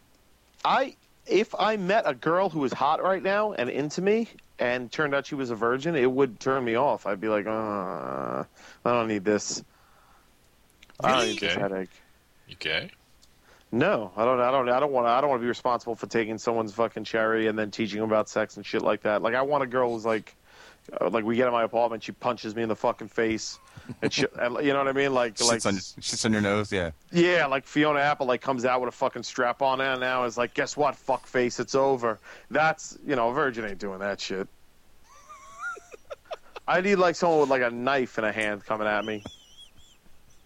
I, 0.64 0.96
if 1.26 1.54
I 1.58 1.76
met 1.76 2.04
a 2.06 2.14
girl 2.14 2.48
who 2.48 2.60
was 2.60 2.72
hot 2.72 3.02
right 3.02 3.22
now 3.22 3.52
and 3.52 3.70
into 3.70 4.02
me, 4.02 4.28
and 4.58 4.90
turned 4.90 5.14
out 5.14 5.26
she 5.26 5.34
was 5.34 5.50
a 5.50 5.54
virgin, 5.54 5.96
it 5.96 6.10
would 6.10 6.38
turn 6.38 6.64
me 6.64 6.76
off. 6.76 7.06
I'd 7.06 7.20
be 7.20 7.28
like, 7.28 7.46
uh, 7.46 7.50
I 7.50 8.46
don't 8.84 9.08
need 9.08 9.24
this. 9.24 9.64
I 11.00 11.08
don't 11.08 11.18
Really? 11.18 11.32
need 11.32 11.40
this 11.40 11.54
headache. 11.54 11.90
You 12.48 12.56
gay? 12.58 12.90
No, 13.72 14.12
I 14.16 14.24
don't. 14.24 14.40
I 14.40 14.52
don't. 14.52 14.68
I 14.68 14.78
don't 14.78 14.92
want. 14.92 15.08
I 15.08 15.20
don't 15.20 15.30
want 15.30 15.40
to 15.40 15.44
be 15.44 15.48
responsible 15.48 15.96
for 15.96 16.06
taking 16.06 16.38
someone's 16.38 16.72
fucking 16.72 17.02
cherry 17.02 17.48
and 17.48 17.58
then 17.58 17.72
teaching 17.72 17.98
them 18.00 18.08
about 18.08 18.28
sex 18.28 18.56
and 18.56 18.64
shit 18.64 18.82
like 18.82 19.02
that. 19.02 19.20
Like 19.22 19.34
I 19.34 19.42
want 19.42 19.64
a 19.64 19.66
girl 19.66 19.92
who's 19.92 20.04
like, 20.04 20.36
Uh, 21.00 21.08
like 21.08 21.24
we 21.24 21.36
get 21.36 21.46
in 21.46 21.52
my 21.52 21.62
apartment, 21.62 22.02
she 22.02 22.12
punches 22.12 22.54
me 22.54 22.62
in 22.62 22.68
the 22.68 22.76
fucking 22.76 23.08
face, 23.08 23.58
and 24.02 24.12
shit. 24.12 24.30
and, 24.38 24.56
you 24.64 24.72
know 24.72 24.78
what 24.78 24.88
I 24.88 24.92
mean? 24.92 25.14
Like, 25.14 25.40
like, 25.40 25.60
Shits 25.60 25.66
on, 25.66 25.74
shits 25.74 26.24
on 26.26 26.32
your 26.32 26.42
nose. 26.42 26.70
Yeah. 26.70 26.90
yeah, 27.10 27.46
like 27.46 27.66
Fiona 27.66 28.00
Apple 28.00 28.26
like 28.26 28.42
comes 28.42 28.64
out 28.64 28.80
with 28.80 28.88
a 28.88 28.96
fucking 28.96 29.22
strap 29.22 29.62
on 29.62 29.80
and 29.80 30.00
now 30.00 30.24
is 30.24 30.36
like, 30.36 30.52
guess 30.52 30.76
what? 30.76 30.94
Fuck 30.94 31.26
face, 31.26 31.58
it's 31.58 31.74
over. 31.74 32.18
That's 32.50 32.98
you 33.06 33.16
know, 33.16 33.30
a 33.30 33.32
virgin 33.32 33.64
ain't 33.64 33.78
doing 33.78 33.98
that 34.00 34.20
shit. 34.20 34.46
I 36.68 36.80
need 36.80 36.96
like 36.96 37.16
someone 37.16 37.40
with 37.40 37.50
like 37.50 37.62
a 37.62 37.70
knife 37.70 38.18
in 38.18 38.24
a 38.24 38.32
hand 38.32 38.64
coming 38.64 38.86
at 38.86 39.04
me. 39.04 39.24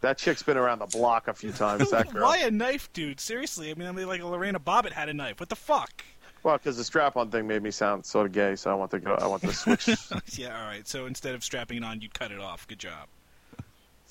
That 0.00 0.16
chick's 0.16 0.44
been 0.44 0.56
around 0.56 0.78
the 0.78 0.86
block 0.86 1.26
a 1.26 1.34
few 1.34 1.50
times. 1.50 1.90
That 1.90 2.08
girl. 2.12 2.22
Why 2.22 2.38
a 2.38 2.50
knife, 2.52 2.92
dude? 2.92 3.18
Seriously, 3.18 3.70
I 3.72 3.74
mean, 3.74 3.88
I 3.88 3.92
mean, 3.92 4.06
like 4.06 4.22
Lorena 4.22 4.60
Bobbitt 4.60 4.92
had 4.92 5.08
a 5.08 5.14
knife. 5.14 5.40
What 5.40 5.48
the 5.48 5.56
fuck? 5.56 6.04
Well, 6.48 6.56
because 6.56 6.78
the 6.78 6.84
strap-on 6.84 7.30
thing 7.30 7.46
made 7.46 7.62
me 7.62 7.70
sound 7.70 8.06
sort 8.06 8.24
of 8.24 8.32
gay, 8.32 8.56
so 8.56 8.70
I 8.70 8.74
want 8.74 8.90
to 8.92 9.00
go. 9.00 9.12
I 9.16 9.26
want 9.26 9.42
to 9.42 9.52
switch. 9.52 9.86
yeah, 10.38 10.58
all 10.58 10.66
right. 10.66 10.88
So 10.88 11.04
instead 11.04 11.34
of 11.34 11.44
strapping 11.44 11.76
it 11.76 11.84
on, 11.84 12.00
you'd 12.00 12.14
cut 12.14 12.32
it 12.32 12.40
off. 12.40 12.66
Good 12.66 12.78
job. 12.78 13.06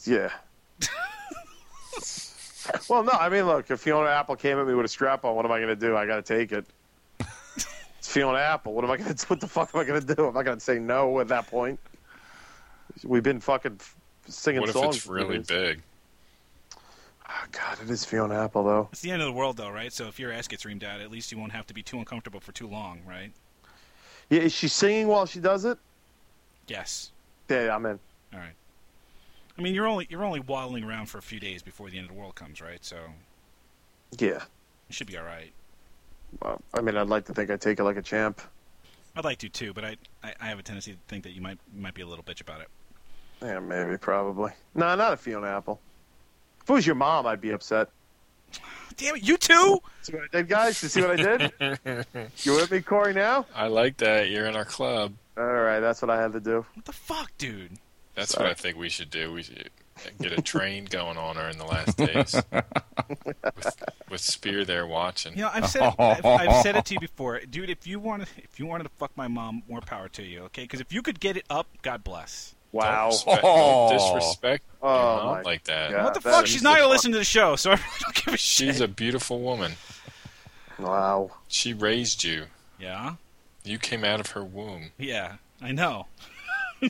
yeah. 0.06 0.30
well, 2.88 3.04
no, 3.04 3.12
I 3.13 3.30
mean, 3.30 3.47
look, 3.47 3.71
if 3.71 3.80
Fiona 3.80 4.12
Apple 4.12 4.36
came 4.36 4.60
at 4.60 4.67
me 4.67 4.76
with 4.76 4.86
a 4.86 4.88
strap-on, 4.88 5.36
what 5.36 5.45
am 5.45 5.52
I 5.52 5.58
going 5.58 5.69
to 5.69 5.76
do? 5.76 5.97
I 5.97 6.06
got 6.06 6.23
to 6.23 6.38
take 6.38 6.52
it. 6.52 6.67
it's 7.56 8.08
Fiona 8.08 8.38
Apple. 8.38 8.76
What 8.76 8.84
am 8.84 8.91
I 8.91 8.97
going 8.97 9.10
to? 9.10 9.15
do? 9.15 9.26
What 9.30 9.39
the 9.39 9.47
fuck 9.47 9.73
am 9.73 9.82
I 9.82 9.84
going 9.84 10.06
to 10.06 10.15
do? 10.15 10.28
I'm 10.28 10.36
not 10.36 10.45
going 10.45 10.60
to 10.60 10.63
say 10.63 10.78
no 10.78 11.19
at 11.19 11.30
that 11.30 11.47
point. 11.47 11.80
We've 13.04 13.23
been 13.23 13.39
fucking 13.39 13.78
f- 13.80 13.95
singing 14.28 14.62
What 14.62 14.69
if 14.69 14.76
songs. 14.76 14.97
it's 14.97 15.06
for 15.08 15.13
really 15.13 15.38
years. 15.38 15.47
big? 15.47 15.82
God, 17.78 17.90
it 17.90 17.92
is 17.92 18.06
Fiona 18.06 18.44
Apple 18.44 18.63
though. 18.63 18.90
It's 18.92 19.02
the 19.02 19.12
end 19.12 19.22
of 19.22 19.28
the 19.28 19.34
world, 19.34 19.58
though, 19.58 19.70
right? 19.70 19.92
So 19.92 20.08
if 20.08 20.20
your 20.20 20.32
ass 20.32 20.48
gets 20.48 20.63
reamed 20.63 20.84
out, 20.84 21.02
at 21.02 21.12
least 21.12 21.32
you 21.32 21.38
won't 21.38 21.52
have 21.52 21.68
to 21.68 21.74
be 21.74 21.84
too 21.84 21.98
uncomfortable 22.00 22.40
for 22.40 22.52
too 22.52 22.68
long, 22.68 23.02
right? 23.08 23.32
Yeah, 24.30 24.42
is 24.42 24.54
she 24.54 24.68
singing 24.68 25.08
while 25.08 25.26
she 25.26 25.40
does 25.40 25.66
it? 25.66 25.78
Yes. 26.68 27.12
Yeah, 27.50 27.74
I'm 27.74 27.86
in. 27.86 28.00
All 28.34 28.40
right. 28.40 28.54
I 29.58 29.62
mean, 29.62 29.74
you're 29.74 29.88
only 29.88 30.06
you're 30.10 30.24
only 30.26 30.40
waddling 30.42 30.84
around 30.84 31.08
for 31.08 31.18
a 31.18 31.22
few 31.22 31.40
days 31.40 31.63
before 31.63 31.90
the 31.90 31.98
end 31.98 32.10
of 32.10 32.13
the 32.16 32.20
world 32.20 32.36
comes, 32.36 32.62
right? 32.62 32.84
So 32.84 32.98
Yeah. 34.20 34.44
you 34.90 34.94
should 34.94 35.08
be 35.08 35.18
all 35.18 35.24
right. 35.26 35.52
Well, 36.42 36.62
I 36.74 36.82
mean, 36.82 36.98
I'd 36.98 37.08
like 37.08 37.26
to 37.26 37.34
think 37.34 37.50
I 37.50 37.58
take 37.58 37.80
it 37.80 37.84
like 37.84 37.96
a 37.98 38.02
champ. 38.02 38.42
I'd 39.16 39.24
like 39.24 39.40
to 39.40 39.50
too, 39.50 39.74
but 39.74 39.84
I, 39.84 39.96
I, 40.24 40.34
I 40.42 40.46
have 40.48 40.60
a 40.60 40.63
tendency 40.63 40.92
to 40.92 40.98
think 41.08 41.24
that 41.24 41.32
you 41.32 41.42
might 41.42 41.58
might 41.76 41.94
be 41.94 42.02
a 42.02 42.08
little 42.08 42.24
bitch 42.24 42.42
about 42.42 42.62
it. 42.62 42.68
Yeah, 43.42 43.60
maybe, 43.60 43.98
probably. 43.98 44.52
No, 44.76 44.94
not 44.96 45.13
a 45.13 45.18
Fiona 45.18 45.48
Apple. 45.48 45.80
If 46.68 46.72
it 46.72 46.74
was 46.74 46.86
your 46.86 46.96
mom, 46.96 47.26
I'd 47.26 47.40
be 47.40 47.52
upset. 47.52 47.88
Damn 48.98 49.16
it, 49.16 49.24
you 49.24 49.38
too! 49.38 49.80
See 50.02 50.12
what 50.12 50.24
I 50.24 50.38
did, 50.40 50.50
guys? 50.50 50.84
You 50.84 50.90
see 50.90 51.00
what 51.00 51.12
I 51.12 51.16
did? 51.16 51.54
you 52.40 52.56
with 52.56 52.72
me, 52.72 52.82
Corey? 52.82 53.14
Now? 53.14 53.46
I 53.56 53.68
like 53.68 53.96
that. 54.00 54.30
You're 54.30 54.48
in 54.48 54.58
our 54.58 54.66
club. 54.66 55.14
All 55.38 55.46
right, 55.46 55.80
that's 55.80 56.02
what 56.02 56.12
I 56.12 56.22
had 56.22 56.34
to 56.34 56.42
do. 56.42 56.66
What 56.74 56.84
the 56.84 56.92
fuck, 56.92 57.32
dude? 57.38 57.78
That's 58.16 58.32
Sorry. 58.32 58.50
what 58.50 58.52
I 58.52 58.54
think 58.56 58.76
we 58.76 58.90
should 58.90 59.10
do. 59.10 59.32
We 59.32 59.44
should 59.44 59.70
get 60.20 60.34
a 60.34 60.42
train 60.42 60.84
going 60.90 61.18
on 61.18 61.38
her 61.38 61.48
in 61.48 61.58
the 61.58 61.64
last 61.64 61.96
days. 61.96 62.36
with, 63.56 63.84
with 64.10 64.20
Spear 64.20 64.66
there 64.66 64.86
watching. 64.86 65.38
You 65.38 65.44
know, 65.44 65.52
I've 65.54 65.70
said 65.70 65.84
it, 65.84 65.96
I've, 65.98 66.26
I've 66.26 66.64
said 66.64 66.76
it 66.76 66.84
to 66.84 66.96
you 66.96 67.00
before, 67.00 67.40
dude. 67.50 67.70
If 67.70 67.88
you 67.88 67.98
wanted 68.02 68.28
if 68.40 68.60
you 68.60 68.66
wanted 68.66 68.84
to 68.84 68.92
fuck 68.98 69.16
my 69.16 69.30
mom, 69.30 69.64
more 69.70 69.80
power 69.80 70.10
to 70.10 70.22
you, 70.22 70.42
okay? 70.48 70.64
Because 70.64 70.82
if 70.82 70.92
you 70.92 71.02
could 71.02 71.22
get 71.22 71.38
it 71.38 71.46
up, 71.50 71.68
God 71.82 72.04
bless. 72.04 72.56
Wow. 72.72 73.12
Don't, 73.26 73.40
Oh. 73.44 73.90
disrespect 73.94 74.64
Oh, 74.82 75.26
my 75.34 75.42
like 75.42 75.64
that. 75.66 75.92
God. 75.92 76.04
what 76.04 76.14
the 76.14 76.20
that 76.22 76.32
fuck? 76.32 76.48
She's 76.48 76.62
not 76.62 76.72
the 76.76 76.82
gonna 76.82 76.84
fuck- 76.86 76.92
listen 76.92 77.12
to 77.14 77.18
the 77.18 77.24
show, 77.24 77.56
so 77.56 77.72
I 77.72 77.76
really 77.76 77.86
don't 78.02 78.16
give 78.16 78.34
a 78.34 78.38
shit. 78.38 78.40
She's 78.40 78.82
a 78.82 78.88
beautiful 78.88 79.40
woman. 79.42 79.74
Wow. 80.80 81.32
She 81.48 81.74
raised 81.74 82.24
you. 82.24 82.46
yeah, 82.80 83.16
You 83.64 83.80
came 83.80 84.04
out 84.04 84.20
of 84.20 84.32
her 84.32 84.44
womb. 84.44 84.92
yeah, 84.98 85.38
I 85.62 85.72
know. 85.72 86.06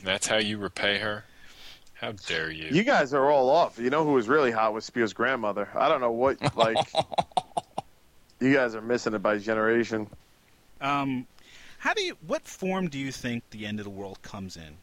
That's 0.02 0.26
how 0.26 0.36
you 0.36 0.58
repay 0.58 0.98
her? 0.98 1.24
How 1.94 2.12
dare 2.12 2.50
you? 2.50 2.68
You 2.70 2.84
guys 2.84 3.14
are 3.14 3.30
all 3.30 3.48
off. 3.48 3.78
You 3.78 3.88
know 3.90 4.04
who 4.04 4.12
was 4.12 4.28
really 4.28 4.50
hot 4.50 4.74
was 4.74 4.84
Spear's 4.84 5.12
grandmother. 5.14 5.68
I 5.74 5.88
don't 5.88 6.00
know 6.02 6.12
what, 6.12 6.36
like. 6.56 6.76
you 8.40 8.52
guys 8.54 8.74
are 8.74 8.82
missing 8.82 9.14
it 9.14 9.18
by 9.22 9.38
generation. 9.38 10.08
Um, 10.80 11.26
how 11.78 11.94
do 11.94 12.02
you? 12.02 12.16
What 12.26 12.46
form 12.46 12.88
do 12.88 12.98
you 12.98 13.10
think 13.10 13.42
the 13.50 13.64
end 13.66 13.80
of 13.80 13.84
the 13.84 13.90
world 13.90 14.20
comes 14.22 14.56
in? 14.56 14.76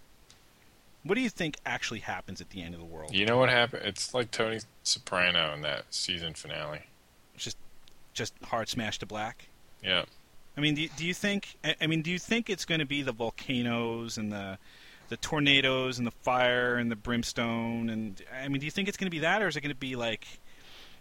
What 1.06 1.16
do 1.16 1.22
you 1.22 1.30
think 1.30 1.58
actually 1.68 2.00
happens 2.00 2.42
at 2.42 2.50
the 2.50 2.64
end 2.64 2.74
of 2.74 2.80
the 2.80 2.86
world? 2.86 3.14
You 3.14 3.28
know 3.28 3.38
what 3.38 3.50
happened? 3.50 3.84
It's 3.86 4.14
like 4.14 4.32
Tony 4.32 4.60
Soprano 4.82 5.54
in 5.54 5.62
that 5.62 5.86
season 5.92 6.34
finale. 6.34 6.82
Just 7.38 7.58
just 8.14 8.34
hard 8.44 8.70
smash 8.70 8.98
to 9.00 9.06
black. 9.06 9.48
Yeah. 9.84 10.06
I 10.58 10.62
mean, 10.62 10.74
do 10.74 10.82
you, 10.82 10.90
do 10.98 11.06
you 11.06 11.14
think? 11.14 11.58
I 11.64 11.76
I 11.80 11.88
mean, 11.88 12.02
do 12.02 12.10
you 12.10 12.18
think 12.18 12.50
it's 12.50 12.66
going 12.66 12.80
to 12.80 12.88
be 12.88 13.04
the 13.04 13.12
volcanoes 13.12 14.18
and 14.18 14.32
the 14.32 14.58
the 15.10 15.18
tornadoes 15.18 16.00
and 16.00 16.08
the 16.08 16.12
fire 16.12 16.78
and 16.78 16.90
the 16.90 16.96
brimstone 16.96 17.92
and 17.92 18.20
I 18.42 18.48
mean, 18.48 18.60
do 18.60 18.66
you 18.66 18.72
think 18.72 18.88
it's 18.88 18.98
going 18.98 19.06
to 19.06 19.16
be 19.16 19.20
that, 19.20 19.44
or 19.44 19.48
is 19.48 19.56
it 19.56 19.62
going 19.62 19.76
to 19.76 19.80
be 19.80 19.96
like 19.96 20.26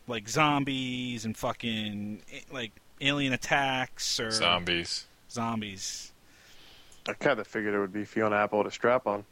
like 0.06 0.28
zombies 0.28 1.24
and 1.24 1.34
fucking 1.34 2.20
eh, 2.30 2.40
like 2.52 2.72
alien 3.00 3.32
attacks 3.32 4.20
or 4.20 4.30
Zombies. 4.30 5.06
zombies? 5.30 6.12
I 7.08 7.14
kind 7.14 7.38
of 7.38 7.46
figured 7.46 7.74
it 7.74 7.78
would 7.78 7.92
be 7.92 8.04
Fiona 8.04 8.36
Apple 8.36 8.58
with 8.58 8.66
a 8.66 8.70
strap 8.70 9.06
on. 9.06 9.24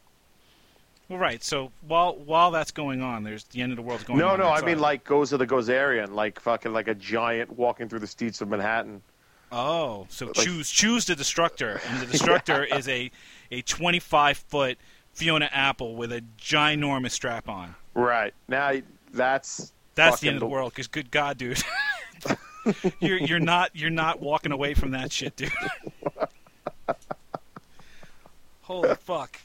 Well, 1.12 1.20
right. 1.20 1.44
So 1.44 1.70
while 1.86 2.16
while 2.16 2.50
that's 2.50 2.70
going 2.70 3.02
on, 3.02 3.22
there's 3.22 3.44
the 3.44 3.60
end 3.60 3.70
of 3.70 3.76
the 3.76 3.82
world's 3.82 4.02
going 4.02 4.18
No, 4.18 4.28
on. 4.28 4.38
no, 4.38 4.46
no. 4.46 4.50
I 4.50 4.62
mean 4.62 4.78
like 4.78 5.04
Gozer 5.04 5.36
the 5.36 5.46
Gozerian, 5.46 6.12
like 6.14 6.40
fucking 6.40 6.72
like 6.72 6.88
a 6.88 6.94
giant 6.94 7.52
walking 7.52 7.86
through 7.86 7.98
the 7.98 8.06
streets 8.06 8.40
of 8.40 8.48
Manhattan. 8.48 9.02
Oh, 9.54 10.06
so 10.08 10.28
Like- 10.28 10.36
choose 10.36 10.70
choose 10.70 11.04
the 11.04 11.14
destructor, 11.14 11.82
and 11.86 12.00
the 12.00 12.06
destructor 12.06 12.64
is 12.76 12.88
a 12.88 13.10
a 13.50 13.60
25 13.60 14.38
foot 14.38 14.78
Fiona 15.12 15.50
Apple 15.52 15.96
with 15.96 16.12
a 16.12 16.24
ginormous 16.40 17.10
strap 17.10 17.46
on. 17.46 17.74
Right 17.92 18.32
now, 18.48 18.72
that's 19.12 19.74
That's 19.94 20.20
the 20.20 20.28
end 20.28 20.36
of 20.36 20.40
the 20.40 20.46
world. 20.46 20.72
Because 20.72 20.86
good 20.86 21.10
God, 21.10 21.36
dude, 21.36 21.62
you're 23.00 23.18
you're 23.18 23.38
not 23.38 23.76
you're 23.76 23.90
not 23.90 24.18
walking 24.22 24.50
away 24.50 24.72
from 24.72 24.92
that 24.92 25.12
shit, 25.12 25.36
dude. 25.36 25.52
Holy 28.62 28.94
fuck! 28.94 29.38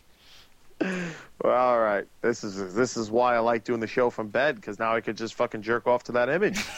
Well, 1.43 1.53
all 1.53 1.79
right, 1.79 2.05
this 2.21 2.43
is 2.43 2.73
this 2.73 2.97
is 2.97 3.11
why 3.11 3.35
I 3.35 3.39
like 3.39 3.63
doing 3.63 3.79
the 3.79 3.87
show 3.87 4.09
from 4.09 4.29
bed 4.29 4.55
because 4.55 4.79
now 4.79 4.95
I 4.95 5.01
could 5.01 5.15
just 5.15 5.35
fucking 5.35 5.61
jerk 5.61 5.85
off 5.85 6.03
to 6.05 6.11
that 6.13 6.29
image. 6.29 6.63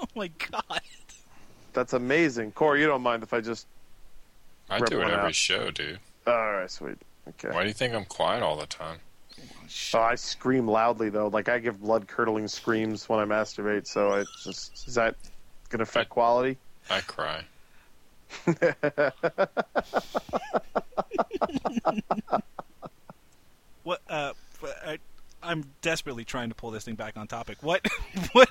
Oh 0.00 0.06
my 0.14 0.28
God! 0.28 0.80
That's 1.72 1.92
amazing, 1.92 2.52
Corey. 2.52 2.80
You 2.80 2.86
don't 2.86 3.02
mind 3.02 3.24
if 3.24 3.32
I 3.32 3.40
just? 3.40 3.66
I 4.70 4.78
do 4.78 5.00
it 5.00 5.04
every 5.04 5.14
out. 5.14 5.34
show, 5.34 5.72
dude. 5.72 5.98
All 6.26 6.52
right, 6.52 6.70
sweet. 6.70 6.98
Okay. 7.28 7.48
Why 7.48 7.62
do 7.62 7.68
you 7.68 7.74
think 7.74 7.94
I'm 7.94 8.04
quiet 8.04 8.42
all 8.42 8.56
the 8.56 8.66
time? 8.66 8.98
Oh, 9.94 10.00
I 10.00 10.14
scream 10.14 10.68
loudly 10.68 11.10
though. 11.10 11.28
Like 11.28 11.48
I 11.48 11.58
give 11.58 11.80
blood 11.80 12.06
curdling 12.06 12.48
screams 12.48 13.08
when 13.08 13.18
I 13.18 13.24
masturbate. 13.24 13.86
So 13.86 14.14
it 14.14 14.28
just 14.42 14.86
is 14.86 14.94
that 14.94 15.16
gonna 15.68 15.82
affect 15.82 16.10
quality? 16.10 16.58
I 16.90 17.00
cry. 17.00 17.44
What? 23.88 24.02
Uh, 24.06 24.34
I, 24.84 24.98
I'm 25.42 25.64
desperately 25.80 26.22
trying 26.22 26.50
to 26.50 26.54
pull 26.54 26.70
this 26.70 26.84
thing 26.84 26.94
back 26.94 27.16
on 27.16 27.26
topic. 27.26 27.62
What? 27.62 27.88
What? 28.32 28.50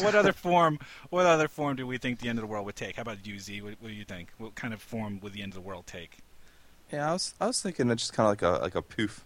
What 0.00 0.16
other 0.16 0.32
form? 0.32 0.80
What 1.10 1.24
other 1.24 1.46
form 1.46 1.76
do 1.76 1.86
we 1.86 1.98
think 1.98 2.18
the 2.18 2.28
end 2.28 2.40
of 2.40 2.42
the 2.42 2.48
world 2.48 2.66
would 2.66 2.74
take? 2.74 2.96
How 2.96 3.02
about 3.02 3.24
you, 3.24 3.38
Z? 3.38 3.62
What, 3.62 3.74
what 3.78 3.88
do 3.88 3.94
you 3.94 4.04
think? 4.04 4.30
What 4.38 4.56
kind 4.56 4.74
of 4.74 4.82
form 4.82 5.20
would 5.22 5.34
the 5.34 5.42
end 5.42 5.52
of 5.52 5.54
the 5.54 5.60
world 5.60 5.86
take? 5.86 6.18
Yeah, 6.90 7.10
I 7.10 7.12
was 7.12 7.34
I 7.40 7.46
was 7.46 7.62
thinking 7.62 7.88
of 7.92 7.96
just 7.96 8.12
kind 8.12 8.26
of 8.26 8.30
like 8.30 8.42
a 8.42 8.60
like 8.60 8.74
a 8.74 8.82
poof, 8.82 9.24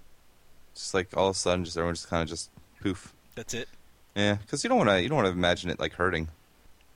just 0.75 0.93
like 0.93 1.17
all 1.17 1.29
of 1.29 1.37
a 1.37 1.39
sudden, 1.39 1.65
just 1.65 1.79
everyone 1.79 1.95
just 1.95 2.11
kind 2.11 2.23
of 2.23 2.29
just 2.29 2.51
poof. 2.83 3.15
That's 3.35 3.55
it. 3.55 3.71
Yeah, 4.15 4.35
because 4.35 4.63
you 4.63 4.69
don't 4.69 4.79
want 4.79 4.91
to 4.91 5.01
you 5.01 5.09
don't 5.09 5.17
want 5.17 5.27
to 5.29 5.33
imagine 5.33 5.71
it 5.71 5.81
like 5.81 5.95
hurting. 5.95 6.29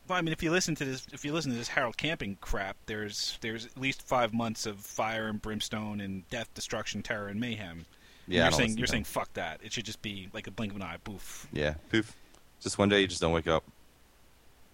Well, 0.06 0.18
I 0.18 0.20
mean, 0.20 0.32
if 0.32 0.42
you 0.42 0.50
listen 0.50 0.74
to 0.74 0.84
this, 0.84 1.06
if 1.12 1.24
you 1.24 1.32
listen 1.32 1.52
to 1.52 1.56
this 1.56 1.68
Harold 1.68 1.96
Camping 1.96 2.36
crap, 2.42 2.76
there's 2.84 3.38
there's 3.40 3.64
at 3.64 3.78
least 3.78 4.02
five 4.02 4.34
months 4.34 4.66
of 4.66 4.80
fire 4.80 5.28
and 5.28 5.40
brimstone 5.40 6.02
and 6.02 6.28
death, 6.28 6.52
destruction, 6.52 7.02
terror, 7.02 7.28
and 7.28 7.40
mayhem. 7.40 7.86
Yeah, 8.30 8.44
you're 8.44 8.52
saying 8.52 8.78
you're 8.78 8.86
saying 8.86 9.04
fuck 9.04 9.32
that. 9.34 9.60
It 9.62 9.72
should 9.72 9.84
just 9.84 10.02
be 10.02 10.28
like 10.32 10.46
a 10.46 10.50
blink 10.50 10.72
of 10.72 10.76
an 10.76 10.82
eye, 10.82 10.98
poof. 11.02 11.46
Yeah, 11.52 11.74
poof. 11.90 12.14
Just 12.60 12.78
one 12.78 12.88
day 12.88 13.00
you 13.00 13.06
just 13.06 13.20
don't 13.20 13.32
wake 13.32 13.48
up. 13.48 13.64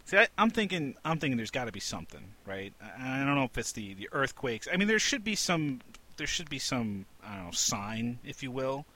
See, 0.07 0.17
I, 0.17 0.29
I'm 0.39 0.51
thinking, 0.51 0.95
I'm 1.05 1.19
thinking, 1.19 1.37
there's 1.37 1.51
got 1.51 1.65
to 1.65 1.73
be 1.73 1.81
something, 1.81 2.23
right? 2.47 2.73
I, 2.81 3.23
I 3.23 3.25
don't 3.25 3.35
know 3.35 3.45
if 3.45 3.59
it's 3.59 3.73
the 3.73 3.95
the 3.95 4.09
earthquakes. 4.13 4.69
I 4.73 4.77
mean, 4.77 4.89
there 4.89 4.99
should 4.99 5.25
be 5.25 5.35
some, 5.35 5.81
there 6.17 6.27
should 6.29 6.49
be 6.49 6.59
some, 6.61 7.07
I 7.25 7.35
don't 7.37 7.47
know, 7.47 7.51
sign, 7.51 8.19
if 8.25 8.43
you 8.43 8.53
will, 8.53 8.87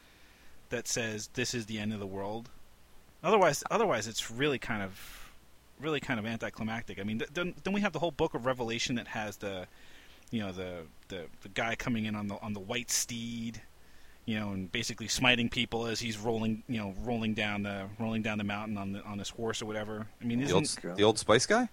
that 0.68 0.86
says 0.86 1.28
this 1.34 1.52
is 1.52 1.66
the 1.66 1.78
end 1.78 1.92
of 1.92 1.98
the 1.98 2.06
world. 2.06 2.48
Otherwise, 3.24 3.64
otherwise, 3.70 4.06
it's 4.06 4.30
really 4.30 4.58
kind 4.58 4.82
of, 4.82 5.32
really 5.80 6.00
kind 6.00 6.20
of 6.20 6.26
anticlimactic. 6.26 7.00
I 7.00 7.02
mean, 7.02 7.18
th- 7.18 7.30
then 7.32 7.54
then 7.64 7.72
we 7.72 7.80
have 7.80 7.92
the 7.92 7.98
whole 7.98 8.12
book 8.12 8.34
of 8.34 8.46
Revelation 8.46 8.94
that 8.94 9.08
has 9.08 9.36
the, 9.38 9.66
you 10.30 10.40
know, 10.40 10.52
the 10.52 10.82
the 11.08 11.26
the 11.42 11.48
guy 11.48 11.74
coming 11.74 12.04
in 12.04 12.14
on 12.14 12.28
the 12.28 12.36
on 12.40 12.52
the 12.52 12.60
white 12.60 12.90
steed. 12.90 13.60
You 14.30 14.38
know, 14.38 14.50
and 14.50 14.70
basically 14.70 15.08
smiting 15.08 15.48
people 15.48 15.86
as 15.86 15.98
he's 15.98 16.16
rolling, 16.16 16.62
you 16.68 16.78
know, 16.78 16.94
rolling 17.02 17.34
down 17.34 17.64
the 17.64 17.86
rolling 17.98 18.22
down 18.22 18.38
the 18.38 18.44
mountain 18.44 18.78
on 18.78 18.92
the 18.92 19.02
on 19.02 19.18
this 19.18 19.28
horse 19.30 19.60
or 19.60 19.66
whatever. 19.66 20.06
I 20.20 20.24
mean, 20.24 20.38
The 20.38 20.44
isn't 20.44 20.84
old 20.84 20.96
the 20.96 21.02
old 21.02 21.18
Spice 21.18 21.46
guy. 21.46 21.68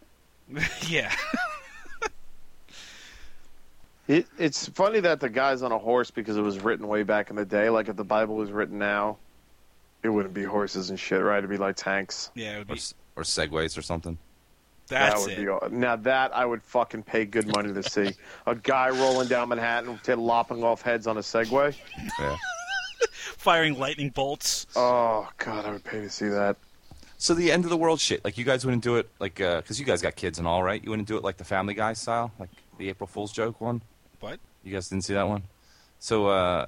yeah. 0.88 1.14
It, 4.08 4.26
it's 4.40 4.70
funny 4.70 5.02
that 5.02 5.20
the 5.20 5.28
guy's 5.28 5.62
on 5.62 5.74
a 5.74 5.78
horse 5.78 6.12
because 6.12 6.38
it 6.38 6.42
was 6.42 6.60
written 6.62 6.88
way 6.88 7.04
back 7.04 7.30
in 7.30 7.36
the 7.36 7.44
day. 7.44 7.70
Like 7.70 7.90
if 7.90 7.98
the 7.98 8.06
Bible 8.06 8.36
was 8.36 8.52
written 8.52 8.78
now, 8.78 9.18
it 10.02 10.08
wouldn't 10.08 10.34
be 10.34 10.44
horses 10.44 10.90
and 10.90 10.98
shit, 10.98 11.22
right? 11.22 11.40
It'd 11.40 11.50
be 11.50 11.58
like 11.58 11.76
tanks. 11.76 12.32
Yeah, 12.34 12.56
it 12.56 12.58
would 12.60 12.70
or, 12.70 12.74
be. 12.76 12.80
s- 12.80 12.94
or 13.18 13.24
segways 13.24 13.78
or 13.78 13.82
something. 13.82 14.18
That's 14.88 15.16
that 15.16 15.22
would 15.22 15.38
it. 15.38 15.42
be 15.42 15.50
aw- 15.50 15.68
now 15.70 15.96
that 15.98 16.36
I 16.36 16.46
would 16.46 16.64
fucking 16.64 17.04
pay 17.04 17.26
good 17.26 17.48
money 17.48 17.74
to 17.74 17.84
see 17.84 18.14
a 18.46 18.56
guy 18.56 18.90
rolling 18.90 19.28
down 19.28 19.50
Manhattan, 19.50 20.00
t- 20.04 20.14
lopping 20.14 20.64
off 20.64 20.82
heads 20.82 21.08
on 21.08 21.18
a 21.18 21.22
Segway. 21.22 21.76
Yeah. 22.20 22.38
Firing 23.38 23.78
lightning 23.78 24.10
bolts. 24.10 24.66
Oh 24.76 25.28
god, 25.38 25.66
I 25.66 25.72
would 25.72 25.84
pay 25.84 26.02
to 26.02 26.10
see 26.10 26.28
that. 26.30 26.58
So 27.18 27.34
the 27.34 27.52
end 27.52 27.64
of 27.64 27.70
the 27.70 27.78
world 27.78 28.00
shit, 28.00 28.24
like 28.24 28.38
you 28.38 28.46
guys 28.46 28.64
wouldn't 28.64 28.84
do 28.84 28.96
it, 28.98 29.10
like 29.20 29.36
because 29.36 29.80
you 29.80 29.86
guys 29.86 30.02
got 30.02 30.16
kids 30.16 30.38
and 30.40 30.48
all, 30.48 30.64
right? 30.64 30.84
You 30.84 30.90
wouldn't 30.92 31.08
do 31.08 31.18
it 31.18 31.24
like 31.24 31.38
the 31.38 31.44
Family 31.44 31.74
Guy 31.74 31.94
style, 31.94 32.32
like 32.40 32.50
the 32.78 32.90
April 32.90 33.08
Fool's 33.08 33.32
joke 33.32 33.60
one. 33.60 33.82
What? 34.20 34.40
You 34.64 34.74
guys 34.74 34.90
didn't 34.90 35.04
see 35.06 35.14
that 35.14 35.28
one? 35.28 35.44
So 36.00 36.28
uh, 36.28 36.68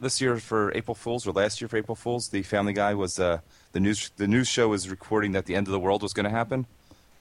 this 0.00 0.20
year 0.20 0.36
for 0.38 0.72
April 0.76 0.94
Fools, 0.94 1.26
or 1.26 1.32
last 1.32 1.60
year 1.60 1.68
for 1.68 1.76
April 1.76 1.96
Fools, 1.96 2.28
the 2.28 2.42
Family 2.42 2.72
Guy 2.72 2.94
was 2.94 3.18
uh, 3.18 3.40
the 3.72 3.80
news. 3.80 4.10
The 4.16 4.28
news 4.28 4.46
show 4.48 4.68
was 4.68 4.88
recording 4.88 5.32
that 5.32 5.46
the 5.46 5.56
end 5.56 5.66
of 5.66 5.72
the 5.72 5.80
world 5.80 6.02
was 6.02 6.12
going 6.12 6.24
to 6.24 6.30
happen, 6.30 6.66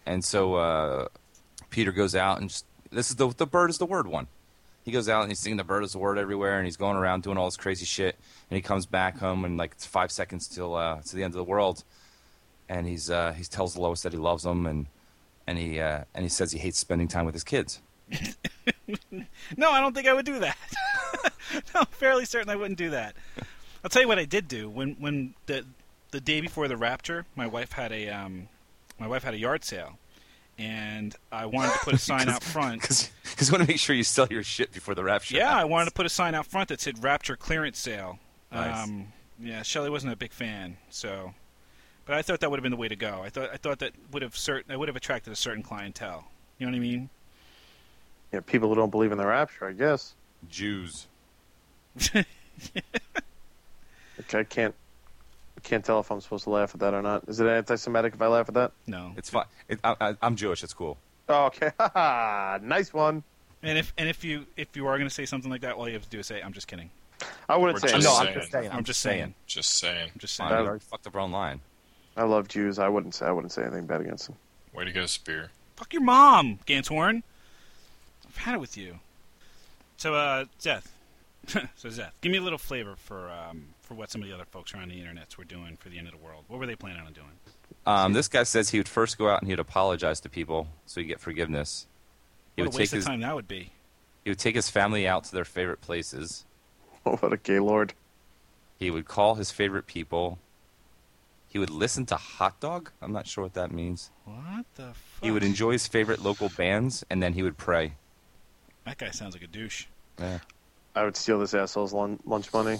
and 0.07 0.23
so 0.23 0.55
uh, 0.55 1.07
Peter 1.69 1.91
goes 1.91 2.15
out 2.15 2.39
and 2.39 2.49
just, 2.49 2.65
this 2.91 3.09
is 3.09 3.17
the 3.17 3.27
the 3.27 3.45
bird 3.45 3.69
is 3.69 3.77
the 3.77 3.85
word 3.85 4.07
one. 4.07 4.27
He 4.83 4.91
goes 4.91 5.09
out 5.09 5.21
and 5.23 5.29
he's 5.29 5.39
singing 5.39 5.57
the 5.57 5.65
bird 5.65 5.83
is 5.83 5.91
the 5.91 5.99
word 5.99 6.17
everywhere, 6.17 6.57
and 6.57 6.65
he's 6.65 6.77
going 6.77 6.95
around 6.95 7.23
doing 7.23 7.37
all 7.37 7.45
this 7.45 7.57
crazy 7.57 7.85
shit. 7.85 8.15
And 8.49 8.55
he 8.55 8.61
comes 8.61 8.85
back 8.85 9.17
home 9.17 9.43
and 9.43 9.57
like 9.57 9.73
it's 9.73 9.85
five 9.85 10.11
seconds 10.11 10.47
till 10.47 10.75
uh, 10.75 11.01
to 11.01 11.15
the 11.15 11.23
end 11.23 11.33
of 11.33 11.37
the 11.37 11.43
world, 11.43 11.83
and 12.69 12.87
he's 12.87 13.09
uh, 13.11 13.33
he 13.33 13.43
tells 13.43 13.77
Lois 13.77 14.01
that 14.03 14.13
he 14.13 14.17
loves 14.17 14.45
him, 14.45 14.65
and 14.65 14.87
and 15.45 15.57
he 15.57 15.79
uh, 15.79 16.05
and 16.15 16.23
he 16.23 16.29
says 16.29 16.53
he 16.53 16.59
hates 16.59 16.77
spending 16.77 17.07
time 17.07 17.25
with 17.25 17.35
his 17.35 17.43
kids. 17.43 17.81
No, 19.55 19.71
I 19.71 19.79
don't 19.79 19.93
think 19.93 20.07
I 20.07 20.13
would 20.13 20.25
do 20.25 20.39
that. 20.39 20.57
no, 21.53 21.81
I'm 21.81 21.85
fairly 21.87 22.25
certain 22.25 22.49
I 22.49 22.55
wouldn't 22.55 22.77
do 22.77 22.89
that. 22.91 23.15
I'll 23.83 23.89
tell 23.89 24.01
you 24.01 24.07
what 24.07 24.19
I 24.19 24.25
did 24.25 24.47
do 24.47 24.69
when 24.69 24.95
when 24.99 25.33
the 25.45 25.65
the 26.11 26.21
day 26.21 26.41
before 26.41 26.67
the 26.67 26.77
rapture, 26.77 27.25
my 27.35 27.47
wife 27.47 27.73
had 27.73 27.91
a 27.91 28.09
um, 28.09 28.47
my 28.99 29.07
wife 29.07 29.23
had 29.23 29.33
a 29.33 29.37
yard 29.37 29.63
sale, 29.63 29.97
and 30.57 31.15
I 31.31 31.45
wanted 31.47 31.73
to 31.73 31.79
put 31.79 31.93
a 31.93 31.97
sign 31.97 32.29
out 32.29 32.43
front. 32.43 32.81
because 32.81 33.09
you 33.39 33.51
want 33.51 33.63
to 33.63 33.67
make 33.67 33.79
sure 33.79 33.95
you 33.95 34.03
sell 34.03 34.27
your 34.29 34.43
shit 34.43 34.71
before 34.71 34.95
the 34.95 35.03
rapture. 35.03 35.35
Yeah, 35.35 35.55
I 35.55 35.65
wanted 35.65 35.85
to 35.85 35.91
put 35.93 36.05
a 36.05 36.09
sign 36.09 36.35
out 36.35 36.45
front 36.45 36.69
that 36.69 36.81
said 36.81 37.03
"Rapture 37.03 37.35
Clearance 37.35 37.79
Sale." 37.79 38.19
Nice. 38.51 38.83
Um, 38.87 39.13
yeah, 39.39 39.61
Shelley 39.61 39.89
wasn't 39.89 40.13
a 40.13 40.15
big 40.15 40.31
fan, 40.31 40.77
so, 40.89 41.33
but 42.05 42.15
I 42.15 42.21
thought 42.21 42.39
that 42.39 42.49
would 42.49 42.57
have 42.57 42.63
been 42.63 42.71
the 42.71 42.77
way 42.77 42.87
to 42.87 42.95
go. 42.95 43.21
I 43.23 43.29
thought 43.29 43.49
I 43.53 43.57
thought 43.57 43.79
that 43.79 43.91
would 44.11 44.21
have 44.21 44.35
certain 44.35 44.65
that 44.69 44.79
would 44.79 44.87
have 44.87 44.95
attracted 44.97 45.31
a 45.31 45.35
certain 45.35 45.63
clientele. 45.63 46.25
You 46.57 46.65
know 46.65 46.71
what 46.71 46.77
I 46.77 46.81
mean? 46.81 47.09
Yeah, 48.33 48.39
people 48.41 48.67
who 48.69 48.75
don't 48.75 48.89
believe 48.89 49.11
in 49.11 49.17
the 49.17 49.27
rapture, 49.27 49.67
I 49.67 49.73
guess. 49.73 50.15
Jews. 50.49 51.07
Okay, 54.19 54.39
I 54.39 54.43
can't 54.43 54.73
I 55.57 55.59
can't 55.61 55.83
tell 55.83 55.99
if 55.99 56.11
I'm 56.11 56.21
supposed 56.21 56.43
to 56.43 56.51
laugh 56.51 56.73
at 56.75 56.79
that 56.81 56.93
or 56.93 57.01
not. 57.01 57.27
Is 57.27 57.39
it 57.39 57.47
anti-Semitic 57.47 58.13
if 58.13 58.21
I 58.21 58.27
laugh 58.27 58.47
at 58.47 58.53
that? 58.53 58.71
No. 58.85 59.13
It's 59.17 59.29
fine. 59.29 59.45
It, 59.67 59.79
I, 59.83 59.95
I, 59.99 60.15
I'm 60.21 60.35
Jewish. 60.35 60.63
It's 60.63 60.73
cool. 60.73 60.97
Oh, 61.29 61.45
okay, 61.47 61.71
nice 62.65 62.93
one. 62.93 63.23
And 63.63 63.77
if 63.77 63.91
and 63.97 64.07
if 64.07 64.23
you 64.23 64.45
if 64.55 64.75
you 64.75 64.87
are 64.87 64.97
going 64.97 65.09
to 65.09 65.13
say 65.13 65.25
something 65.25 65.51
like 65.51 65.61
that, 65.61 65.73
all 65.73 65.87
you 65.87 65.95
have 65.95 66.03
to 66.03 66.09
do 66.09 66.19
is 66.19 66.27
say, 66.27 66.41
"I'm 66.41 66.53
just 66.53 66.67
kidding." 66.67 66.89
I 67.49 67.57
wouldn't 67.57 67.81
We're 67.81 67.89
say. 67.89 67.97
No, 67.97 68.13
saying. 68.13 68.27
I'm 68.29 68.33
just 68.35 68.51
saying. 68.51 68.71
I'm 68.71 68.83
just 68.83 68.99
saying. 69.01 69.33
Just 69.47 69.69
saying. 69.79 70.11
I'm 70.13 70.19
just 70.19 70.37
Fine, 70.37 70.49
saying. 70.49 70.61
you 70.61 70.67
already 70.67 70.83
fucked 70.85 71.07
up 71.07 71.15
our 71.15 71.21
own 71.21 71.31
line. 71.31 71.59
I 72.15 72.23
love 72.23 72.47
Jews. 72.47 72.79
I 72.79 72.87
wouldn't 72.87 73.15
say. 73.15 73.25
I 73.25 73.31
wouldn't 73.31 73.51
say 73.51 73.63
anything 73.63 73.85
bad 73.85 74.01
against 74.01 74.27
them. 74.27 74.35
Way 74.73 74.85
to 74.85 74.91
go, 74.91 75.05
Spear. 75.05 75.49
Fuck 75.75 75.93
your 75.93 76.03
mom, 76.03 76.59
Ganthorn. 76.65 77.23
I've 78.27 78.37
had 78.37 78.55
it 78.55 78.59
with 78.59 78.77
you. 78.77 78.99
So, 79.97 80.13
uh, 80.13 80.45
Zeth. 80.61 80.87
so, 81.47 81.89
Zeth, 81.89 82.11
give 82.21 82.31
me 82.31 82.37
a 82.37 82.41
little 82.41 82.57
flavor 82.59 82.95
for 82.95 83.31
um, 83.31 83.69
for 83.87 83.93
what 83.93 84.11
some 84.11 84.21
of 84.21 84.27
the 84.27 84.33
other 84.33 84.45
folks 84.45 84.73
around 84.73 84.89
the 84.89 84.99
internets 85.01 85.37
were 85.37 85.45
doing 85.45 85.77
for 85.77 85.87
the 85.87 85.97
end 85.97 86.07
of 86.07 86.13
the 86.13 86.19
world. 86.19 86.43
What 86.49 86.59
were 86.59 86.67
they 86.67 86.75
planning 86.75 87.05
on 87.05 87.13
doing? 87.13 87.31
Um, 87.85 88.11
this 88.11 88.27
guy 88.27 88.43
says 88.43 88.69
he 88.69 88.79
would 88.79 88.89
first 88.89 89.17
go 89.17 89.29
out 89.29 89.41
and 89.41 89.49
he'd 89.49 89.59
apologize 89.59 90.19
to 90.21 90.29
people 90.29 90.67
so 90.85 90.99
he'd 90.99 91.07
get 91.07 91.21
forgiveness. 91.21 91.87
He 92.55 92.61
What 92.61 92.67
would 92.67 92.73
a 92.73 92.77
take 92.77 92.79
waste 92.81 92.93
of 92.93 92.97
his 92.97 93.05
time 93.05 93.21
that 93.21 93.33
would 93.33 93.47
be. 93.47 93.71
he 94.25 94.29
would 94.29 94.39
take 94.39 94.55
his 94.55 94.69
family 94.69 95.07
out 95.07 95.23
to 95.25 95.31
their 95.33 95.45
favorite 95.45 95.79
places. 95.79 96.45
what 97.03 97.31
a 97.31 97.37
gay 97.37 97.59
lord. 97.59 97.93
He 98.77 98.91
would 98.91 99.05
call 99.05 99.35
his 99.35 99.51
favorite 99.51 99.87
people. 99.87 100.37
He 101.47 101.57
would 101.59 101.69
listen 101.69 102.05
to 102.07 102.17
Hot 102.17 102.59
Dog. 102.59 102.91
I'm 103.01 103.13
not 103.13 103.25
sure 103.25 103.43
what 103.45 103.53
that 103.53 103.71
means. 103.71 104.11
What 104.25 104.65
the 104.75 104.87
fuck? 104.93 105.23
He 105.23 105.31
would 105.31 105.43
enjoy 105.43 105.71
his 105.71 105.87
favorite 105.87 106.21
local 106.21 106.49
bands, 106.49 107.05
and 107.09 107.23
then 107.23 107.33
he 107.33 107.41
would 107.41 107.57
pray. 107.57 107.93
That 108.85 108.97
guy 108.97 109.11
sounds 109.11 109.33
like 109.33 109.43
a 109.43 109.47
douche. 109.47 109.85
Yeah. 110.19 110.39
I 110.93 111.03
would 111.05 111.15
steal 111.15 111.39
this 111.39 111.53
asshole's 111.53 111.93
lunch 111.93 112.53
money. 112.53 112.79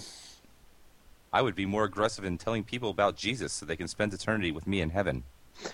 I 1.34 1.42
would 1.42 1.56
be 1.56 1.66
more 1.66 1.84
aggressive 1.84 2.24
in 2.26 2.38
telling 2.38 2.64
people 2.64 2.90
about 2.90 3.16
Jesus 3.16 3.52
so 3.54 3.66
they 3.66 3.76
can 3.76 3.88
spend 3.88 4.14
eternity 4.14 4.52
with 4.52 4.66
me 4.68 4.82
in 4.82 4.90
heaven. 4.92 5.24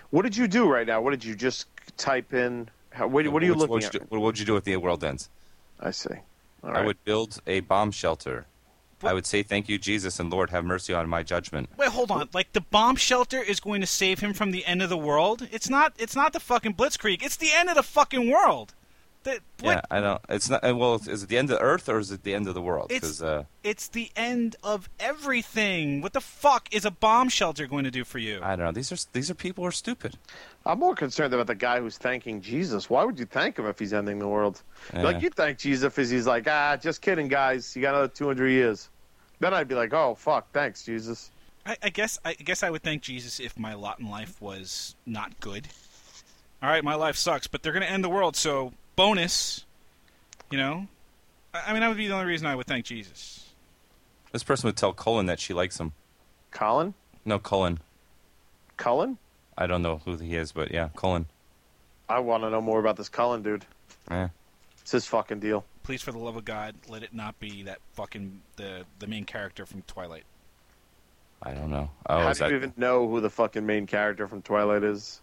What 0.09 0.23
did 0.23 0.35
you 0.37 0.47
do 0.47 0.67
right 0.69 0.87
now? 0.87 1.01
What 1.01 1.11
did 1.11 1.23
you 1.23 1.35
just 1.35 1.67
type 1.97 2.33
in? 2.33 2.69
How, 2.91 3.07
what, 3.07 3.27
what 3.27 3.43
are 3.43 3.45
you 3.45 3.51
What's- 3.53 3.61
looking 3.61 3.73
what'd 3.73 3.87
at? 3.87 3.93
you 3.93 3.99
do- 3.99 4.05
what 4.09 4.21
would 4.21 4.39
you 4.39 4.45
do 4.45 4.55
if 4.55 4.63
the 4.63 4.77
world 4.77 5.03
ends? 5.03 5.29
I 5.79 5.91
see. 5.91 6.15
All 6.63 6.75
I 6.75 6.85
would 6.85 7.03
build 7.03 7.39
a 7.45 7.59
bomb 7.61 7.91
shelter. 7.91 8.45
I 9.03 9.11
would 9.13 9.25
say, 9.25 9.43
Thank 9.43 9.67
you, 9.67 9.77
Jesus, 9.77 10.17
and 10.17 10.31
Lord, 10.31 10.49
have 10.51 10.63
mercy 10.63 10.93
on 10.93 11.09
my 11.09 11.23
judgment. 11.23 11.67
Wait, 11.77 11.89
hold 11.89 12.09
on. 12.09 12.29
Like 12.33 12.53
the 12.53 12.61
bomb 12.61 12.95
shelter 12.95 13.41
is 13.41 13.59
going 13.59 13.81
to 13.81 13.87
save 13.87 14.19
him 14.21 14.33
from 14.33 14.51
the 14.51 14.65
end 14.65 14.81
of 14.81 14.87
the 14.89 14.97
world? 14.97 15.45
It's 15.51 15.69
not. 15.69 15.91
It's 15.97 16.15
not 16.15 16.31
the 16.31 16.39
fucking 16.39 16.75
Blitzkrieg. 16.75 17.21
It's 17.21 17.35
the 17.35 17.51
end 17.53 17.67
of 17.67 17.75
the 17.75 17.83
fucking 17.83 18.29
world. 18.31 18.73
That, 19.23 19.39
Yeah. 19.61 19.81
I 19.89 20.01
don't. 20.01 20.21
It's 20.27 20.49
not. 20.49 20.63
uh, 20.67 20.75
Well, 20.75 20.95
is 20.95 21.23
it 21.23 21.29
the 21.29 21.37
end 21.37 21.49
of 21.49 21.57
the 21.57 21.63
Earth 21.63 21.87
or 21.87 21.97
is 21.99 22.11
it 22.11 22.23
the 22.23 22.33
end 22.33 22.47
of 22.47 22.53
the 22.55 22.61
world? 22.61 22.91
It's- 22.91 22.99
Because 23.01 23.21
uh, 23.23 23.43
It's 23.63 23.87
the 23.87 24.11
end 24.17 24.57
of 24.63 24.89
everything. 24.99 26.01
What 26.01 26.11
the 26.13 26.19
fuck 26.21 26.67
is 26.73 26.83
a 26.83 26.91
bomb 26.91 27.29
shelter 27.29 27.65
going 27.65 27.85
to 27.85 27.91
do 27.91 28.03
for 28.03 28.19
you? 28.19 28.39
I 28.43 28.55
don't 28.55 28.65
know. 28.65 28.71
These 28.73 28.91
are 28.91 28.97
these 29.13 29.31
are 29.31 29.33
people 29.35 29.63
who 29.63 29.67
are 29.69 29.71
stupid. 29.71 30.17
I'm 30.65 30.79
more 30.79 30.95
concerned 30.95 31.33
about 31.33 31.47
the 31.47 31.55
guy 31.55 31.79
who's 31.79 31.97
thanking 31.97 32.41
Jesus. 32.41 32.89
Why 32.89 33.03
would 33.05 33.17
you 33.17 33.25
thank 33.25 33.57
him 33.57 33.65
if 33.65 33.79
he's 33.79 33.93
ending 33.93 34.19
the 34.19 34.27
world? 34.27 34.61
Yeah. 34.93 35.03
Like 35.03 35.21
you 35.21 35.29
thank 35.29 35.57
Jesus 35.57 35.83
if 35.97 36.09
he's 36.09 36.27
like, 36.27 36.45
ah, 36.49 36.75
just 36.75 37.01
kidding, 37.01 37.27
guys. 37.29 37.75
You 37.75 37.81
got 37.81 37.93
another 37.95 38.07
200 38.09 38.47
years. 38.49 38.89
Then 39.39 39.53
I'd 39.53 39.67
be 39.69 39.75
like, 39.75 39.93
oh 39.93 40.15
fuck, 40.15 40.51
thanks, 40.51 40.83
Jesus. 40.83 41.31
I, 41.65 41.77
I 41.81 41.89
guess 41.89 42.19
I 42.25 42.33
guess 42.33 42.61
I 42.63 42.69
would 42.69 42.83
thank 42.83 43.01
Jesus 43.03 43.39
if 43.39 43.57
my 43.57 43.73
lot 43.73 43.99
in 44.01 44.09
life 44.09 44.41
was 44.41 44.95
not 45.05 45.39
good. 45.39 45.69
All 46.61 46.69
right, 46.69 46.83
my 46.83 46.95
life 46.95 47.15
sucks, 47.17 47.47
but 47.47 47.61
they're 47.61 47.73
going 47.73 47.83
to 47.83 47.89
end 47.91 48.03
the 48.05 48.09
world, 48.09 48.35
so 48.37 48.71
bonus. 48.95 49.65
You 50.51 50.57
know, 50.57 50.87
I, 51.53 51.61
I 51.67 51.73
mean, 51.73 51.81
that 51.81 51.87
would 51.87 51.97
be 51.97 52.07
the 52.07 52.13
only 52.13 52.25
reason 52.27 52.47
I 52.47 52.55
would 52.55 52.67
thank 52.67 52.85
Jesus. 52.85 53.49
This 54.31 54.43
person 54.43 54.67
would 54.67 54.77
tell 54.77 54.93
Colin 54.93 55.25
that 55.27 55.39
she 55.39 55.53
likes 55.53 55.79
him. 55.79 55.93
Colin, 56.51 56.93
No, 57.25 57.39
Cullen. 57.39 57.79
Cullen. 58.77 59.17
I 59.57 59.67
don't 59.67 59.81
know 59.81 60.01
who 60.05 60.17
he 60.17 60.35
is, 60.35 60.51
but 60.51 60.71
yeah, 60.71 60.89
Cullen. 60.95 61.25
I 62.09 62.19
want 62.19 62.43
to 62.43 62.49
know 62.49 62.61
more 62.61 62.79
about 62.79 62.95
this 62.97 63.09
Cullen 63.09 63.41
dude. 63.43 63.65
Eh. 64.11 64.27
It's 64.81 64.91
his 64.91 65.05
fucking 65.05 65.39
deal. 65.39 65.63
Please, 65.83 66.01
for 66.01 66.11
the 66.11 66.17
love 66.17 66.35
of 66.35 66.45
God, 66.45 66.75
let 66.87 67.03
it 67.03 67.13
not 67.13 67.39
be 67.39 67.63
that 67.63 67.79
fucking 67.93 68.41
the 68.57 68.85
the 68.99 69.07
main 69.07 69.25
character 69.25 69.65
from 69.65 69.81
Twilight. 69.83 70.23
I 71.41 71.51
don't 71.53 71.69
know. 71.69 71.89
Oh, 72.07 72.19
How 72.19 72.29
is 72.29 72.39
do 72.39 72.49
you 72.49 72.55
even 72.55 72.73
know 72.77 73.07
who 73.07 73.19
the 73.21 73.29
fucking 73.29 73.65
main 73.65 73.85
character 73.85 74.27
from 74.27 74.41
Twilight 74.41 74.83
is? 74.83 75.21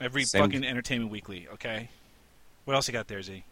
Every 0.00 0.24
Same- 0.24 0.42
fucking 0.44 0.64
Entertainment 0.64 1.10
Weekly. 1.10 1.48
Okay, 1.54 1.88
what 2.64 2.74
else 2.74 2.88
you 2.88 2.92
got 2.92 3.08
there, 3.08 3.22
Z? 3.22 3.44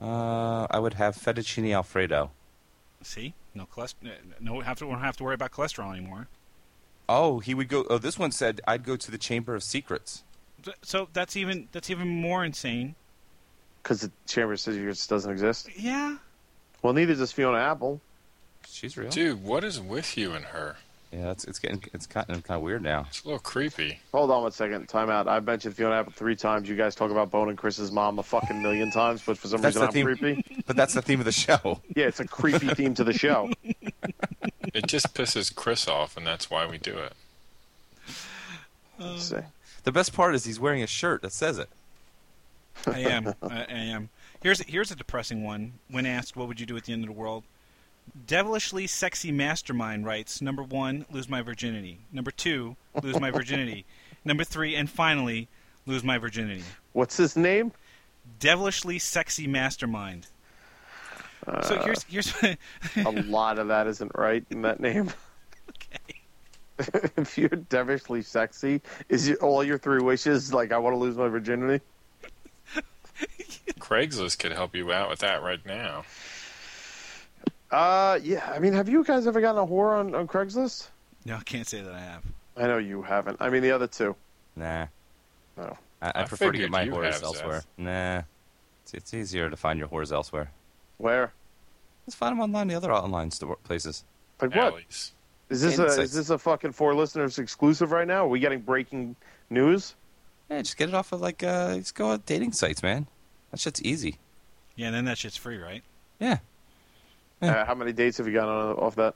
Uh, 0.00 0.66
I 0.70 0.78
would 0.78 0.94
have 0.94 1.16
fettuccine 1.16 1.74
alfredo. 1.74 2.30
See, 3.02 3.34
no 3.54 3.66
cholesterol. 3.66 4.12
No, 4.40 4.60
have 4.60 4.78
to 4.78 4.86
won't 4.86 5.00
have 5.02 5.16
to 5.18 5.24
worry 5.24 5.34
about 5.34 5.52
cholesterol 5.52 5.90
anymore. 5.92 6.28
Oh, 7.08 7.38
he 7.40 7.54
would 7.54 7.68
go. 7.68 7.84
Oh, 7.88 7.98
this 7.98 8.18
one 8.18 8.30
said 8.32 8.60
I'd 8.66 8.84
go 8.84 8.96
to 8.96 9.10
the 9.10 9.18
Chamber 9.18 9.54
of 9.54 9.62
Secrets. 9.62 10.24
So- 10.64 10.72
So 10.82 11.08
that's 11.12 11.36
even 11.36 11.68
that's 11.72 11.90
even 11.90 12.08
more 12.08 12.44
insane. 12.44 12.94
Because 13.82 14.00
the 14.02 14.10
Chamber 14.26 14.52
of 14.54 14.60
Secrets 14.60 15.06
doesn't 15.06 15.30
exist. 15.30 15.68
Yeah. 15.76 16.18
Well, 16.82 16.92
neither 16.92 17.14
does 17.14 17.32
Fiona 17.32 17.58
Apple. 17.58 18.00
She's 18.68 18.96
real. 18.96 19.10
Dude, 19.10 19.42
what 19.42 19.64
is 19.64 19.80
with 19.80 20.16
you 20.18 20.32
and 20.32 20.44
her? 20.46 20.76
Yeah, 21.12 21.30
it's 21.30 21.44
it's 21.44 21.58
getting 21.58 21.82
it's 21.94 22.06
kind 22.06 22.28
of 22.28 22.44
kind 22.44 22.56
of 22.58 22.62
weird 22.62 22.82
now. 22.82 23.06
It's 23.08 23.22
a 23.22 23.26
little 23.26 23.38
creepy. 23.38 23.98
Hold 24.12 24.30
on 24.30 24.42
one 24.42 24.52
second. 24.52 24.88
Time 24.88 25.08
out. 25.08 25.26
I've 25.26 25.44
mentioned 25.44 25.74
Fiona 25.74 25.94
Apple 25.94 26.12
three 26.12 26.36
times. 26.36 26.68
You 26.68 26.76
guys 26.76 26.94
talk 26.94 27.10
about 27.10 27.30
Bone 27.30 27.48
and 27.48 27.56
Chris's 27.56 27.90
mom 27.90 28.18
a 28.18 28.22
fucking 28.22 28.62
million 28.62 28.90
times, 28.90 29.22
but 29.24 29.38
for 29.38 29.48
some 29.48 29.62
That's 29.62 29.76
reason 29.76 29.80
the 29.80 29.86
I'm 29.86 30.16
theme. 30.16 30.34
creepy. 30.44 30.62
But 30.66 30.76
that's 30.76 30.92
the 30.92 31.00
theme 31.00 31.18
of 31.18 31.24
the 31.24 31.32
show. 31.32 31.80
Yeah, 31.96 32.06
it's 32.08 32.20
a 32.20 32.26
creepy 32.28 32.68
theme 32.74 32.92
to 32.94 33.04
the 33.04 33.14
show. 33.14 33.50
It 34.74 34.86
just 34.86 35.14
pisses 35.14 35.54
Chris 35.54 35.88
off, 35.88 36.16
and 36.18 36.26
that's 36.26 36.50
why 36.50 36.66
we 36.66 36.76
do 36.76 36.98
it. 36.98 37.14
Let's 38.98 39.30
see. 39.30 39.36
The 39.84 39.92
best 39.92 40.12
part 40.12 40.34
is 40.34 40.44
he's 40.44 40.60
wearing 40.60 40.82
a 40.82 40.86
shirt 40.86 41.22
that 41.22 41.32
says 41.32 41.58
it. 41.58 41.68
I 42.86 43.00
am. 43.00 43.34
I, 43.42 43.60
I 43.62 43.64
am. 43.72 44.10
Here's 44.42 44.60
here's 44.62 44.90
a 44.90 44.96
depressing 44.96 45.42
one. 45.42 45.74
When 45.90 46.04
asked 46.06 46.36
what 46.36 46.48
would 46.48 46.60
you 46.60 46.66
do 46.66 46.76
at 46.76 46.84
the 46.84 46.92
end 46.92 47.02
of 47.02 47.08
the 47.08 47.14
world, 47.18 47.44
devilishly 48.26 48.86
sexy 48.86 49.32
mastermind 49.32 50.06
writes: 50.06 50.40
Number 50.40 50.62
one, 50.62 51.06
lose 51.10 51.28
my 51.28 51.42
virginity. 51.42 52.00
Number 52.12 52.30
two, 52.30 52.76
lose 53.02 53.18
my 53.20 53.30
virginity. 53.30 53.84
Number 54.24 54.44
three, 54.44 54.74
and 54.74 54.90
finally, 54.90 55.48
lose 55.86 56.04
my 56.04 56.18
virginity. 56.18 56.64
What's 56.92 57.16
his 57.16 57.36
name? 57.36 57.72
Devilishly 58.40 58.98
sexy 58.98 59.46
mastermind. 59.46 60.26
so 61.62 61.76
uh, 61.76 61.84
here's 61.84 62.02
here's 62.04 62.34
A 62.96 63.10
lot 63.10 63.58
of 63.58 63.68
that 63.68 63.86
isn't 63.86 64.12
right 64.14 64.44
in 64.50 64.62
that 64.62 64.80
name. 64.80 65.10
okay. 65.70 67.10
if 67.16 67.36
you're 67.38 67.48
devilishly 67.48 68.22
sexy, 68.22 68.80
is 69.08 69.28
your, 69.28 69.38
all 69.38 69.64
your 69.64 69.78
three 69.78 70.00
wishes 70.02 70.52
like 70.52 70.72
I 70.72 70.78
want 70.78 70.94
to 70.94 70.98
lose 70.98 71.16
my 71.16 71.28
virginity? 71.28 71.84
Craigslist 73.80 74.38
could 74.38 74.52
help 74.52 74.74
you 74.74 74.92
out 74.92 75.08
with 75.08 75.20
that 75.20 75.42
right 75.42 75.64
now. 75.64 76.04
Uh, 77.70 78.18
yeah. 78.22 78.50
I 78.54 78.58
mean, 78.58 78.72
have 78.72 78.88
you 78.88 79.04
guys 79.04 79.26
ever 79.26 79.40
gotten 79.40 79.62
a 79.62 79.66
whore 79.66 79.98
on, 79.98 80.14
on 80.14 80.26
Craigslist? 80.26 80.88
No, 81.24 81.36
I 81.36 81.42
can't 81.42 81.66
say 81.66 81.82
that 81.82 81.92
I 81.92 82.00
have. 82.00 82.22
I 82.56 82.66
know 82.66 82.78
you 82.78 83.02
haven't. 83.02 83.36
I 83.40 83.50
mean, 83.50 83.62
the 83.62 83.70
other 83.70 83.86
two. 83.86 84.16
Nah. 84.56 84.86
No. 85.56 85.76
I, 86.00 86.08
I 86.08 86.12
I 86.22 86.24
prefer 86.24 86.52
to 86.52 86.58
get 86.58 86.70
my 86.70 86.86
whores 86.86 87.22
elsewhere. 87.22 87.60
Seth. 87.60 87.66
Nah. 87.76 88.22
It's, 88.82 88.94
it's 88.94 89.14
easier 89.14 89.50
to 89.50 89.56
find 89.56 89.78
your 89.78 89.88
whores 89.88 90.12
elsewhere. 90.12 90.50
Where? 90.96 91.32
Let's 92.06 92.14
find 92.14 92.32
them 92.32 92.40
online. 92.40 92.68
The 92.68 92.74
other 92.74 92.92
online 92.92 93.30
store 93.30 93.56
places. 93.64 94.04
Like 94.40 94.54
what? 94.54 94.72
Alleys. 94.72 95.12
Is 95.50 95.62
this 95.62 95.78
a 95.78 95.86
is 96.00 96.12
this 96.12 96.30
a 96.30 96.38
fucking 96.38 96.72
four 96.72 96.94
listeners 96.94 97.38
exclusive 97.38 97.90
right 97.90 98.06
now? 98.06 98.24
Are 98.24 98.28
we 98.28 98.38
getting 98.38 98.60
breaking 98.60 99.16
news? 99.50 99.94
Yeah, 100.50 100.58
just 100.62 100.76
get 100.76 100.88
it 100.88 100.94
off 100.94 101.12
of 101.12 101.20
like 101.20 101.42
uh, 101.42 101.76
just 101.76 101.94
go 101.94 102.08
on 102.08 102.22
dating 102.26 102.52
sites, 102.52 102.82
man. 102.82 103.06
That 103.50 103.60
shit's 103.60 103.82
easy. 103.82 104.18
Yeah, 104.76 104.86
and 104.86 104.94
then 104.94 105.04
that 105.06 105.18
shit's 105.18 105.36
free, 105.36 105.56
right? 105.56 105.82
Yeah. 106.20 106.38
Yeah. 107.40 107.62
Uh, 107.62 107.64
how 107.64 107.74
many 107.74 107.92
dates 107.92 108.18
have 108.18 108.26
you 108.26 108.32
got 108.32 108.48
on, 108.48 108.76
off 108.76 108.96
that? 108.96 109.14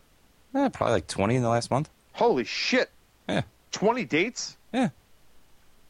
Eh, 0.55 0.69
probably 0.69 0.95
like 0.95 1.07
twenty 1.07 1.37
in 1.37 1.43
the 1.43 1.49
last 1.49 1.71
month. 1.71 1.89
Holy 2.13 2.45
shit! 2.45 2.91
Yeah. 3.29 3.43
Twenty 3.71 4.05
dates? 4.05 4.57
Yeah. 4.73 4.91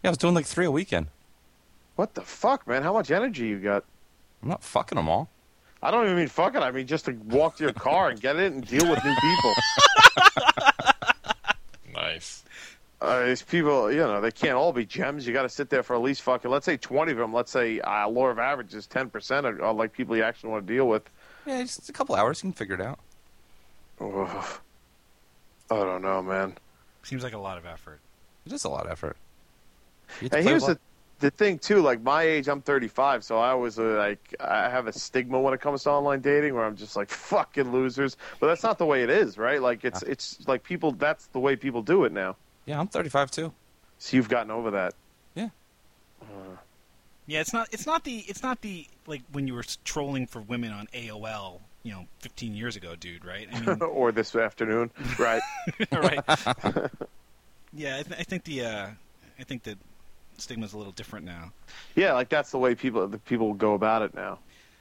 Yeah, 0.03 0.09
I 0.09 0.11
was 0.11 0.19
doing 0.19 0.35
like 0.35 0.47
three 0.47 0.67
a 0.67 0.71
weekend. 0.71 1.09
What 1.97 2.15
the 2.15 2.23
fuck, 2.23 2.67
man? 2.67 2.83
How 2.83 2.93
much 2.93 3.11
energy 3.11 3.47
you 3.47 3.59
got? 3.59 3.85
I'm 4.43 4.49
not 4.49 4.63
fucking 4.65 4.97
them 4.97 5.09
all. 5.09 5.29
I 5.83 5.91
don't 5.91 6.05
even 6.05 6.17
mean 6.17 6.29
fucking. 6.29 6.63
I 6.63 6.71
mean 6.71 6.87
just 6.87 7.05
to 7.07 7.13
walk 7.13 7.57
to 7.57 7.65
your 7.65 7.73
car 7.73 8.09
and 8.09 8.21
get 8.21 8.37
it 8.37 8.53
and 8.53 8.67
deal 8.67 8.89
with 8.89 9.05
new 9.05 9.15
people. 9.21 9.55
Nice. 11.95 12.45
Uh, 13.01 13.27
these 13.27 13.43
people, 13.43 13.91
you 13.91 13.99
know, 13.99 14.21
they 14.21 14.31
can't 14.31 14.55
all 14.55 14.73
be 14.73 14.85
gems. 14.85 15.27
You 15.27 15.33
got 15.33 15.43
to 15.43 15.49
sit 15.49 15.69
there 15.71 15.83
for 15.83 15.97
at 15.97 16.03
least 16.03 16.23
fucking, 16.23 16.51
let's 16.51 16.65
say 16.65 16.77
20 16.77 17.13
of 17.13 17.19
them. 17.19 17.33
Let's 17.33 17.51
say 17.51 17.81
uh, 17.81 18.09
law 18.09 18.29
of 18.29 18.39
average 18.39 18.75
is 18.75 18.87
10% 18.87 19.45
are, 19.45 19.63
are 19.63 19.75
like 19.75 19.93
people 19.93 20.17
you 20.17 20.23
actually 20.23 20.51
want 20.51 20.67
to 20.67 20.73
deal 20.73 20.87
with. 20.87 21.03
Yeah, 21.47 21.63
just 21.63 21.89
a 21.89 21.93
couple 21.93 22.15
hours, 22.15 22.43
you 22.43 22.49
can 22.51 22.55
figure 22.55 22.75
it 22.75 22.81
out. 22.81 22.99
Oh, 24.01 24.61
I 25.71 25.77
don't 25.77 26.03
know, 26.03 26.23
man. 26.23 26.57
Seems 27.03 27.23
like 27.23 27.33
a 27.33 27.39
lot 27.39 27.59
of 27.59 27.67
effort. 27.67 28.01
It 28.47 28.53
is 28.53 28.65
a 28.65 28.69
lot 28.69 28.87
of 28.87 28.93
effort. 28.93 29.17
You 30.21 30.25
have 30.25 30.31
to 30.31 30.37
And 30.39 30.49
here's 30.49 30.67
the, 30.67 30.79
the 31.21 31.31
thing, 31.31 31.59
too. 31.59 31.81
Like, 31.81 32.03
my 32.03 32.23
age, 32.23 32.49
I'm 32.49 32.61
35, 32.63 33.25
so 33.25 33.39
I 33.39 33.51
always, 33.51 33.79
uh, 33.79 33.83
like, 33.97 34.35
I 34.41 34.69
have 34.69 34.87
a 34.87 34.93
stigma 34.93 35.41
when 35.41 35.55
it 35.55 35.61
comes 35.61 35.85
to 35.85 35.91
online 35.91 36.21
dating 36.21 36.55
where 36.55 36.65
I'm 36.65 36.77
just 36.77 36.97
like, 36.97 37.09
fucking 37.11 37.71
losers. 37.73 38.17
But 38.41 38.49
that's 38.49 38.63
not 38.63 38.79
the 38.79 38.87
way 38.87 39.03
it 39.03 39.11
is, 39.11 39.39
right? 39.39 39.61
Like, 39.63 39.85
it's, 39.85 40.03
it's 40.03 40.39
like 40.47 40.63
people, 40.63 40.93
that's 40.93 41.27
the 41.27 41.41
way 41.41 41.57
people 41.57 41.83
do 41.83 42.05
it 42.05 42.13
now. 42.13 42.37
Yeah, 42.67 42.79
I'm 42.79 42.89
35 42.89 43.31
too. 43.31 43.53
So 43.99 44.17
you've 44.17 44.29
gotten 44.29 44.51
over 44.51 44.73
that. 44.73 44.95
Yeah, 45.35 45.49
it's 47.29 47.53
not. 47.53 47.69
It's 47.73 47.87
not 47.87 48.05
the. 48.05 48.25
It's 48.29 48.43
not 48.43 48.61
the 48.61 48.87
like 49.07 49.23
when 49.33 49.47
you 49.47 49.55
were 49.55 49.65
trolling 49.85 50.27
for 50.27 50.41
women 50.41 50.73
on 50.73 50.87
AOL. 50.95 51.61
You 51.85 51.93
know, 51.93 52.07
15 52.21 52.55
years 52.55 52.77
ago, 52.77 52.95
dude. 52.95 53.25
Right? 53.25 53.49
I 53.53 53.61
mean, 53.61 53.83
or 53.83 54.13
this 54.13 54.35
afternoon, 54.37 54.91
right? 55.19 55.43
right. 55.93 56.21
yeah, 57.73 57.99
I, 57.99 58.03
th- 58.03 58.19
I 58.19 58.23
think 58.23 58.45
the. 58.45 58.65
Uh, 58.65 58.87
I 59.39 59.45
think 59.45 59.63
the 59.65 59.77
stigma's 60.39 60.73
a 60.73 60.79
little 60.79 60.93
different 60.93 61.27
now. 61.27 61.53
yeah, 61.95 62.13
like 62.13 62.29
that's 62.29 62.51
the 62.51 62.59
way 62.59 62.75
people, 62.75 63.07
the 63.09 63.19
people 63.19 63.55
go 63.55 63.75
about 63.75 64.03
it 64.03 64.15
now. 64.15 64.39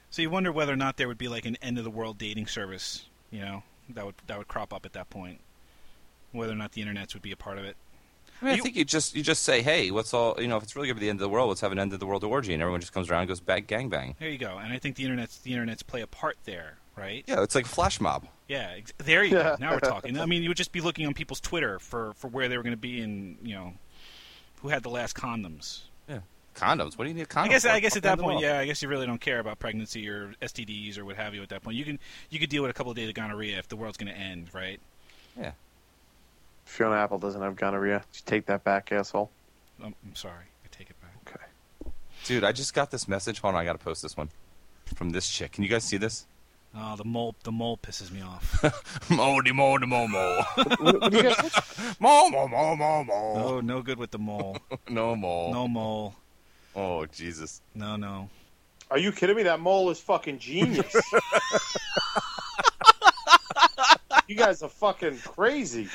So 0.10 0.22
you 0.22 0.30
wonder 0.30 0.52
whether 0.52 0.74
or 0.74 0.78
not 0.78 0.98
there 0.98 1.08
would 1.08 1.18
be 1.18 1.28
like 1.30 1.46
an 1.46 1.58
end 1.62 1.78
of 1.78 1.84
the 1.84 1.90
world 1.90 2.18
dating 2.18 2.48
service. 2.48 3.06
You 3.32 3.40
know, 3.42 3.64
that 3.90 4.06
would 4.06 4.16
that 4.28 4.38
would 4.38 4.48
crop 4.48 4.74
up 4.74 4.86
at 4.86 4.94
that 4.94 5.10
point. 5.10 5.40
Whether 6.32 6.54
or 6.54 6.58
not 6.58 6.74
the 6.74 6.84
internets 6.84 7.14
would 7.14 7.24
be 7.24 7.32
a 7.32 7.38
part 7.38 7.58
of 7.58 7.66
it. 7.66 7.76
I 8.42 8.46
mean, 8.46 8.56
You- 8.56 8.62
I 8.62 8.64
think 8.64 8.76
you 8.76 8.86
just 8.86 9.16
you 9.16 9.24
just 9.24 9.44
say, 9.44 9.62
hey, 9.62 9.92
what's 9.92 10.14
all 10.14 10.36
you 10.40 10.48
know? 10.48 10.58
If 10.58 10.64
it's 10.64 10.76
really 10.76 10.88
gonna 10.88 11.00
be 11.00 11.06
the 11.06 11.10
end 11.10 11.18
of 11.20 11.22
the 11.22 11.30
world, 11.30 11.50
let's 11.50 11.62
have 11.62 11.72
an 11.72 11.80
end 11.80 11.94
of 11.94 12.00
the 12.00 12.06
world 12.06 12.24
orgy, 12.24 12.54
and 12.54 12.62
everyone 12.62 12.82
just 12.82 12.94
comes 12.94 13.10
around 13.10 13.22
and 13.22 13.28
goes 13.28 13.40
back 13.40 13.68
gangbang. 13.68 14.16
There 14.20 14.30
you 14.30 14.38
go. 14.38 14.58
And 14.58 14.74
I 14.74 14.78
think 14.80 14.96
the 14.96 15.04
internet's 15.04 15.38
the 15.40 15.54
internet's 15.54 15.84
play 15.84 16.02
a 16.02 16.08
part 16.08 16.38
there, 16.46 16.78
right? 16.98 17.24
Yeah, 17.28 17.44
it's 17.44 17.56
like 17.56 17.66
a 17.66 17.70
flash 17.70 18.00
mob. 18.02 18.28
Yeah, 18.48 18.74
ex- 18.78 18.94
there 18.98 19.24
you 19.24 19.32
go. 19.32 19.56
Now 19.60 19.72
we're 19.72 19.80
talking. 19.80 20.18
I 20.20 20.26
mean, 20.26 20.44
you 20.44 20.50
would 20.50 20.58
just 20.58 20.72
be 20.72 20.82
looking 20.82 21.06
on 21.06 21.14
people's 21.14 21.40
Twitter 21.40 21.80
for, 21.80 22.14
for 22.16 22.28
where 22.28 22.50
they 22.50 22.58
were 22.58 22.64
going 22.64 22.74
to 22.74 22.78
be 22.78 23.00
and, 23.02 23.38
you 23.42 23.56
know, 23.56 23.74
who 24.62 24.68
had 24.68 24.84
the 24.84 24.90
last 24.90 25.16
condoms. 25.16 25.84
Yeah, 26.10 26.20
condoms. 26.54 26.98
What 26.98 27.06
do 27.06 27.12
you 27.12 27.14
need 27.16 27.30
condoms? 27.30 27.44
I 27.46 27.48
guess 27.48 27.64
for? 27.64 27.70
I 27.70 27.80
guess 27.80 27.96
at 27.96 28.04
that 28.04 28.20
point, 28.20 28.42
yeah, 28.42 28.60
I 28.60 28.66
guess 28.66 28.82
you 28.82 28.90
really 28.90 29.06
don't 29.06 29.22
care 29.22 29.40
about 29.40 29.60
pregnancy 29.60 30.10
or 30.10 30.34
STDs 30.42 30.98
or 30.98 31.06
what 31.06 31.16
have 31.16 31.34
you 31.34 31.42
at 31.44 31.48
that 31.50 31.64
point. 31.64 31.78
You 31.78 31.86
can 31.86 31.98
you 32.30 32.40
could 32.40 32.50
deal 32.50 32.62
with 32.64 32.72
a 32.72 32.74
couple 32.74 32.92
of 32.92 32.98
days 32.98 33.08
of 33.08 33.16
gonorrhea 33.16 33.58
if 33.58 33.70
the 33.70 33.78
world's 33.78 33.98
going 33.98 34.12
to 34.12 34.20
end, 34.20 34.50
right? 34.54 34.82
Yeah. 35.40 35.52
Fiona 36.72 36.96
Apple 36.96 37.20
doesn't 37.20 37.42
have 37.42 37.58
gonorrhea. 37.58 38.02
Just 38.14 38.26
take 38.26 38.46
that 38.46 38.64
back, 38.64 38.94
asshole. 38.94 39.30
Um, 39.84 39.94
I'm 40.06 40.16
sorry. 40.16 40.46
I 40.64 40.68
take 40.72 40.90
it 40.90 40.96
back. 41.02 41.12
Okay. 41.28 41.92
Dude, 42.24 42.46
I 42.46 42.54
just 42.54 42.74
got 42.74 42.92
this 42.92 43.10
message. 43.10 43.40
Hold 43.42 43.56
on, 43.56 43.62
I 43.62 43.66
gotta 43.66 43.78
post 43.78 44.02
this 44.02 44.16
one 44.16 44.30
from 44.96 45.10
this 45.10 45.28
chick. 45.28 45.52
Can 45.52 45.66
you 45.66 45.70
guys 45.70 45.84
see 45.84 45.98
this? 45.98 46.26
Oh, 46.74 46.96
the 46.96 47.04
mole 47.04 47.36
the 47.44 47.52
mole 47.52 47.78
pisses 47.78 48.10
me 48.10 48.22
off. 48.22 48.64
Moldy, 49.10 49.52
moldy, 49.52 49.86
mo, 49.86 50.08
mo, 50.08 50.44
What, 50.56 51.02
what 51.02 51.12
do 51.12 51.18
you 51.18 51.24
guys, 51.24 51.98
mo, 52.00 52.30
mo, 52.30 52.48
mo, 52.48 52.76
mo, 52.78 53.04
mo. 53.04 53.34
oh, 53.36 53.60
no 53.60 53.82
good 53.82 53.98
with 53.98 54.12
the 54.12 54.20
mole. 54.20 54.58
No 54.90 55.14
mole. 55.14 55.52
No 55.52 55.68
mole. 55.68 56.16
Oh 56.74 57.06
Jesus. 57.06 57.62
No, 57.76 57.98
no. 57.98 58.30
Are 58.90 58.98
you 58.98 59.12
kidding 59.12 59.36
me? 59.36 59.44
That 59.44 59.60
mole 59.60 59.90
is 59.90 60.00
fucking 60.00 60.40
genius. 60.40 60.96
you 64.28 64.38
guys 64.38 64.64
are 64.64 64.70
fucking 64.70 65.18
crazy. 65.18 65.90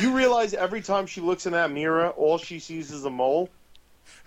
You 0.00 0.12
realize 0.12 0.54
every 0.54 0.82
time 0.82 1.06
she 1.06 1.20
looks 1.20 1.46
in 1.46 1.52
that 1.52 1.70
mirror, 1.70 2.10
all 2.10 2.38
she 2.38 2.58
sees 2.58 2.90
is 2.90 3.04
a 3.04 3.10
mole. 3.10 3.48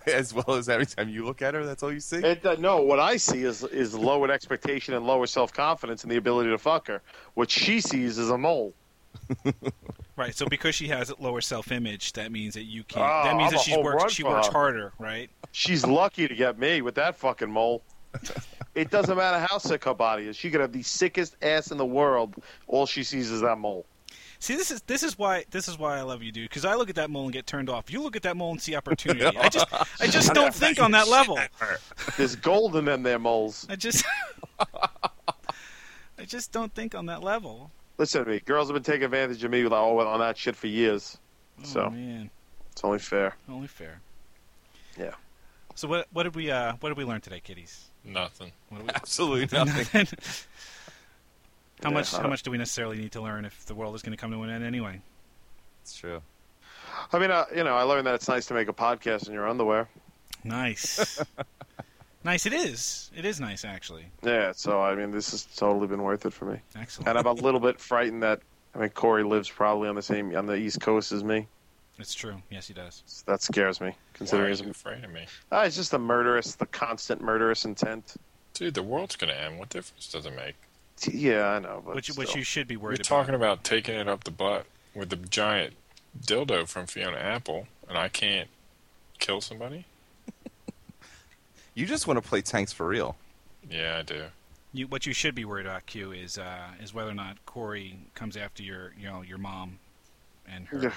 As 0.06 0.34
well 0.34 0.52
as 0.52 0.68
every 0.70 0.86
time 0.86 1.10
you 1.10 1.26
look 1.26 1.42
at 1.42 1.54
her, 1.54 1.66
that's 1.66 1.84
all 1.84 1.92
you 1.92 2.00
see. 2.00 2.18
It, 2.18 2.46
uh, 2.46 2.56
no, 2.60 2.82
what 2.82 3.00
I 3.00 3.18
see 3.18 3.44
is 3.44 3.64
is 3.64 3.94
lowered 3.94 4.30
expectation 4.30 4.94
and 4.94 5.06
lower 5.06 5.28
self 5.28 5.54
confidence 5.54 6.04
and 6.04 6.12
the 6.12 6.18
ability 6.18 6.50
to 6.50 6.58
fuck 6.58 6.88
her. 6.88 7.02
What 7.36 7.50
she 7.50 7.80
sees 7.82 8.18
is 8.18 8.30
a 8.30 8.38
mole. 8.38 8.74
Right. 10.20 10.36
So 10.36 10.46
because 10.48 10.76
she 10.76 10.90
has 10.90 11.10
a 11.12 11.16
lower 11.22 11.40
self-image, 11.40 12.12
that 12.14 12.30
means 12.30 12.56
that 12.56 12.64
you 12.64 12.84
can't. 12.84 13.06
Oh, 13.10 13.24
that 13.24 13.38
means 13.38 13.54
I'm 13.54 13.58
that 13.58 13.62
a 13.62 13.64
she 13.64 13.78
works. 13.78 14.14
She 14.14 14.24
works 14.24 14.48
her. 14.48 14.52
harder, 14.52 14.92
right? 15.00 15.30
She's 15.54 15.86
lucky 15.86 16.28
to 16.28 16.36
get 16.36 16.60
me 16.60 16.82
with 16.82 16.96
that 16.96 17.16
fucking 17.16 17.50
mole. 17.50 17.84
It 18.76 18.92
doesn't 18.92 19.16
matter 19.16 19.40
how 19.50 19.60
sick 19.60 19.86
her 19.86 19.94
body 19.94 20.28
is. 20.28 20.36
She 20.36 20.52
could 20.52 20.60
have 20.60 20.74
the 20.74 20.84
sickest 20.84 21.38
ass 21.42 21.72
in 21.72 21.78
the 21.78 21.86
world. 21.86 22.36
All 22.68 22.86
she 22.86 23.04
sees 23.04 23.32
is 23.32 23.40
that 23.42 23.60
mole. 23.60 23.86
See, 24.42 24.56
this 24.56 24.72
is 24.72 24.82
this 24.84 25.04
is 25.04 25.18
why 25.18 25.44
this 25.52 25.68
is 25.68 25.78
why 25.78 25.98
I 25.98 26.02
love 26.02 26.24
you, 26.24 26.32
dude. 26.32 26.48
Because 26.50 26.64
I 26.64 26.76
look 26.76 26.90
at 26.90 26.96
that 26.96 27.10
mole 27.10 27.26
and 27.26 27.34
get 27.34 27.46
turned 27.46 27.70
off. 27.70 27.92
You 27.92 28.02
look 28.02 28.16
at 28.16 28.24
that 28.24 28.38
mole 28.38 28.52
and 28.52 28.62
see 28.62 28.74
opportunity. 28.76 29.26
I 29.38 29.50
just 29.50 29.68
I 30.02 30.08
just 30.08 30.34
don't 30.34 30.54
think 30.56 30.80
on 30.80 30.92
that 30.92 31.08
level. 31.10 31.38
There's 32.18 32.36
golden 32.38 32.80
in 32.80 32.86
them 32.86 33.04
there 33.04 33.20
moles. 33.20 33.68
I 33.70 33.76
just 33.76 34.06
I 34.60 36.26
just 36.26 36.52
don't 36.52 36.74
think 36.74 36.96
on 36.96 37.06
that 37.08 37.22
level. 37.24 37.72
Listen 37.98 38.24
to 38.24 38.30
me. 38.32 38.40
Girls 38.40 38.70
have 38.70 38.76
been 38.76 38.84
taking 38.84 39.04
advantage 39.04 39.44
of 39.44 39.52
me 39.52 39.64
with 39.64 39.74
all 39.74 40.00
on 40.00 40.20
that 40.22 40.38
shit 40.38 40.56
for 40.56 40.68
years. 40.68 41.18
Oh, 41.60 41.64
So 41.66 41.90
man, 41.90 42.30
it's 42.72 42.84
only 42.84 43.00
fair. 43.00 43.36
only 43.50 43.68
fair. 43.68 44.00
Yeah. 44.98 45.12
So 45.76 45.88
what 45.90 46.08
what 46.14 46.24
did 46.24 46.36
we 46.36 46.50
uh 46.50 46.74
what 46.80 46.90
did 46.90 46.98
we 46.98 47.04
learn 47.04 47.20
today, 47.22 47.42
kiddies? 47.42 47.90
Nothing. 48.06 48.54
What 48.70 48.84
we, 48.84 48.90
Absolutely 48.96 49.58
nothing. 49.58 50.08
How 51.84 51.90
Yeah, 51.90 51.94
much 51.96 52.12
how 52.12 52.20
don't- 52.20 52.30
much 52.30 52.44
do 52.44 52.52
we 52.52 52.58
necessarily 52.58 52.98
need 52.98 53.12
to 53.14 53.22
learn 53.22 53.46
if 53.46 53.66
the 53.66 53.76
world 53.76 53.96
is 53.96 54.02
going 54.02 54.12
to 54.12 54.18
come 54.18 54.32
to 54.32 54.42
an 54.44 54.50
end 54.50 54.64
anyway? 54.64 55.02
it's 55.82 55.96
true. 55.96 56.22
I 57.14 57.20
mean, 57.20 57.32
uh, 57.32 57.46
you 57.56 57.64
know, 57.64 57.76
I 57.76 57.84
learned 57.84 58.06
that 58.08 58.16
it's 58.16 58.28
nice 58.28 58.46
to 58.48 58.54
make 58.54 58.68
a 58.68 58.74
podcast 58.74 59.28
in 59.28 59.34
your 59.34 59.48
underwear. 59.48 59.88
Nice, 60.44 61.20
nice. 62.24 62.46
It 62.46 62.54
is. 62.54 63.10
It 63.16 63.26
is 63.26 63.40
nice, 63.40 63.64
actually. 63.66 64.06
Yeah. 64.24 64.52
So 64.54 64.82
I 64.82 64.96
mean, 64.96 65.12
this 65.12 65.32
has 65.32 65.44
totally 65.56 65.88
been 65.88 66.02
worth 66.04 66.26
it 66.26 66.34
for 66.34 66.46
me. 66.46 66.60
Excellent. 66.76 67.08
And 67.10 67.18
I'm 67.18 67.26
a 67.26 67.34
little 67.34 67.60
bit 67.60 67.80
frightened 67.80 68.24
that 68.24 68.42
I 68.76 68.80
mean 68.80 68.90
Corey 68.90 69.24
lives 69.24 69.50
probably 69.50 69.90
on 69.90 69.96
the 69.96 70.02
same 70.02 70.36
on 70.36 70.46
the 70.46 70.56
East 70.56 70.82
Coast 70.82 71.12
as 71.12 71.24
me. 71.24 71.48
It's 71.98 72.14
true. 72.14 72.42
Yes, 72.50 72.68
he 72.68 72.74
does. 72.74 73.04
So 73.06 73.24
that 73.30 73.42
scares 73.42 73.82
me, 73.82 73.88
Why 73.88 73.92
are 73.92 73.96
considering 74.14 74.50
you 74.58 74.64
he's 74.64 74.70
afraid 74.72 75.04
of 75.04 75.12
me? 75.12 75.26
Ah, 75.52 75.64
it's 75.64 75.76
just 75.76 75.92
the 75.92 76.00
murderous, 76.00 76.56
the 76.56 76.66
constant 76.66 77.22
murderous 77.22 77.66
intent. 77.66 78.16
Dude, 78.54 78.74
the 78.74 78.84
world's 78.84 79.16
gonna 79.18 79.34
end. 79.34 79.60
What 79.60 79.70
difference 79.70 80.10
does 80.10 80.26
it 80.26 80.34
make? 80.36 80.56
T- 81.00 81.18
Yeah, 81.18 81.48
I 81.50 81.60
know, 81.60 81.82
but 81.86 81.96
Which 81.96 82.10
which 82.10 82.36
you 82.36 82.44
should 82.44 82.68
be 82.68 82.76
worried. 82.76 82.82
You're 82.82 82.90
worried 82.98 83.04
talking 83.04 83.36
about. 83.36 83.54
about 83.54 83.64
taking 83.64 83.96
it 83.96 84.08
up 84.08 84.24
the 84.24 84.32
butt 84.32 84.66
with 84.94 85.10
the 85.10 85.16
giant 85.16 85.76
dildo 86.26 86.68
from 86.68 86.88
Fiona 86.88 87.18
Apple, 87.18 87.68
and 87.88 87.98
I 87.98 88.10
can't 88.10 88.50
kill 89.20 89.42
somebody? 89.42 89.86
You 91.76 91.86
just 91.86 92.08
want 92.08 92.22
to 92.22 92.28
play 92.28 92.42
tanks 92.42 92.74
for 92.74 92.88
real. 92.88 93.16
Yeah, 93.70 93.98
I 94.00 94.02
do. 94.02 94.26
You, 94.74 94.88
what 94.88 95.06
you 95.06 95.14
should 95.14 95.34
be 95.34 95.46
worried 95.46 95.66
about, 95.66 95.86
Q, 95.86 96.12
is 96.12 96.38
uh, 96.38 96.68
is 96.82 96.94
whether 96.94 97.10
or 97.12 97.16
not 97.16 97.44
Corey 97.46 97.98
comes 98.16 98.36
after 98.36 98.62
your 98.64 98.94
you 99.00 99.08
know 99.08 99.22
your 99.22 99.38
mom 99.38 99.80
and 100.48 100.68
her. 100.68 100.80
Yeah. 100.80 100.92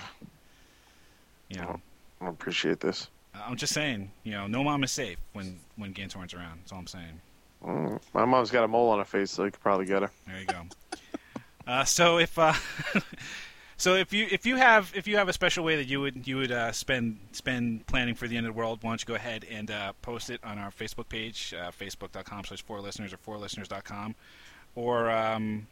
You 1.49 1.61
know, 1.61 1.81
I 2.21 2.25
don't 2.25 2.35
appreciate 2.35 2.81
this. 2.81 3.09
I'm 3.35 3.57
just 3.57 3.73
saying. 3.75 4.11
You 4.25 4.33
know, 4.33 4.47
no 4.47 4.65
mom 4.65 4.83
is 4.83 4.91
safe 4.91 5.19
when 5.35 5.61
when 5.77 5.95
Gantorn's 5.95 6.35
around. 6.35 6.61
That's 6.61 6.73
all 6.73 6.79
I'm 6.79 6.87
saying. 6.87 7.21
Mm, 7.65 8.01
My 8.13 8.25
mom's 8.25 8.51
got 8.51 8.65
a 8.65 8.69
mole 8.69 8.91
on 8.91 8.99
her 8.99 9.05
face, 9.05 9.31
so 9.31 9.45
you 9.45 9.51
could 9.51 9.61
probably 9.61 9.87
get 9.87 10.03
her. 10.03 10.11
There 10.27 10.41
you 10.41 10.47
go. 10.47 10.63
uh, 11.67 11.85
so 11.85 12.19
if 12.19 12.39
uh, 12.39 12.55
so 13.77 13.95
if 13.95 14.13
you 14.13 14.27
if 14.31 14.45
you 14.47 14.57
have 14.57 14.93
if 14.97 15.07
you 15.07 15.17
have 15.17 15.29
a 15.29 15.33
special 15.33 15.65
way 15.65 15.77
that 15.77 15.87
you 15.87 16.01
would 16.01 16.27
you 16.27 16.37
would 16.39 16.51
uh, 16.53 16.73
spend 16.73 17.19
spend 17.33 17.87
planning 17.87 18.15
for 18.15 18.27
the 18.27 18.37
end 18.37 18.47
of 18.47 18.55
the 18.55 18.59
world, 18.59 18.81
why 18.83 18.91
don't 18.91 19.01
you 19.03 19.07
go 19.07 19.15
ahead 19.15 19.45
and 19.51 19.71
uh, 19.71 19.93
post 20.03 20.29
it 20.31 20.41
on 20.43 20.59
our 20.59 20.71
Facebook 20.71 21.09
page, 21.09 21.55
uh, 21.59 21.71
facebook.com 21.71 22.45
slash 22.45 22.63
four 22.63 22.81
listeners 22.81 23.13
or 23.13 23.17
four 23.19 23.39
listeners.com, 23.39 24.15
or 24.75 25.11
um, 25.11 25.67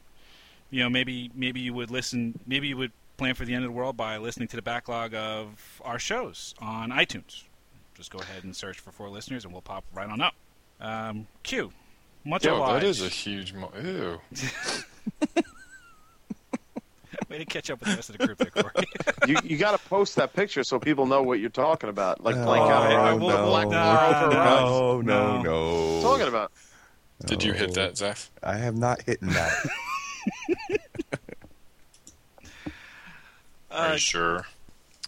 you 0.70 0.80
know 0.82 0.88
maybe 0.90 1.30
maybe 1.34 1.60
you 1.60 1.74
would 1.74 1.90
listen 1.90 2.38
maybe 2.46 2.68
you 2.68 2.76
would 2.76 2.92
plan 3.16 3.34
for 3.34 3.44
the 3.44 3.52
end 3.54 3.64
of 3.64 3.68
the 3.70 3.76
world 3.76 3.96
by 3.96 4.16
listening 4.16 4.48
to 4.48 4.56
the 4.56 4.62
backlog 4.62 5.12
of 5.14 5.80
our 5.84 5.98
shows 5.98 6.54
on 6.60 6.90
iTunes. 6.90 7.44
Just 7.94 8.10
go 8.12 8.18
ahead 8.20 8.44
and 8.44 8.54
search 8.56 8.78
for 8.80 8.92
four 8.92 9.10
listeners, 9.10 9.44
and 9.44 9.52
we'll 9.52 9.60
pop 9.60 9.84
right 9.92 10.08
on 10.08 10.20
up. 10.22 10.34
Um, 10.80 11.26
Q, 11.42 11.72
much 12.24 12.44
Yo, 12.44 12.54
obliged. 12.54 12.84
that 12.84 12.88
is 12.88 13.02
a 13.02 13.08
huge. 13.08 13.52
Mo- 13.52 13.72
Ew. 13.82 14.20
Way 17.28 17.38
to 17.38 17.44
catch 17.44 17.70
up 17.70 17.78
with 17.80 17.90
the 17.90 17.94
rest 17.94 18.10
of 18.10 18.18
the 18.18 18.26
group 18.26 18.38
there, 18.38 18.50
Corey. 18.50 18.72
You 19.28 19.36
you 19.44 19.56
got 19.58 19.72
to 19.78 19.88
post 19.88 20.16
that 20.16 20.32
picture 20.32 20.64
so 20.64 20.78
people 20.80 21.06
know 21.06 21.22
what 21.22 21.38
you're 21.38 21.48
talking 21.50 21.88
about. 21.90 22.24
Like 22.24 22.34
blank 22.34 22.62
Oh, 22.64 22.68
out 22.70 22.90
I- 22.90 22.94
I 22.94 23.10
a 23.12 23.16
will- 23.16 23.28
road, 23.30 23.46
black 23.46 23.68
no, 23.68 23.72
car 23.76 24.24
over 24.24 24.36
a 24.36 24.38
road. 24.38 25.04
no, 25.06 25.36
no, 25.36 25.42
no. 25.42 25.96
no. 25.96 26.02
Talking 26.02 26.26
about. 26.28 26.50
Did 27.26 27.44
you 27.44 27.52
hit 27.52 27.74
that, 27.74 27.98
Zeph? 27.98 28.30
I 28.42 28.56
have 28.56 28.76
not 28.76 29.02
hit 29.02 29.20
that. 29.20 29.66
Are 33.70 33.88
Uh, 33.88 33.92
you 33.92 33.98
sure? 33.98 34.46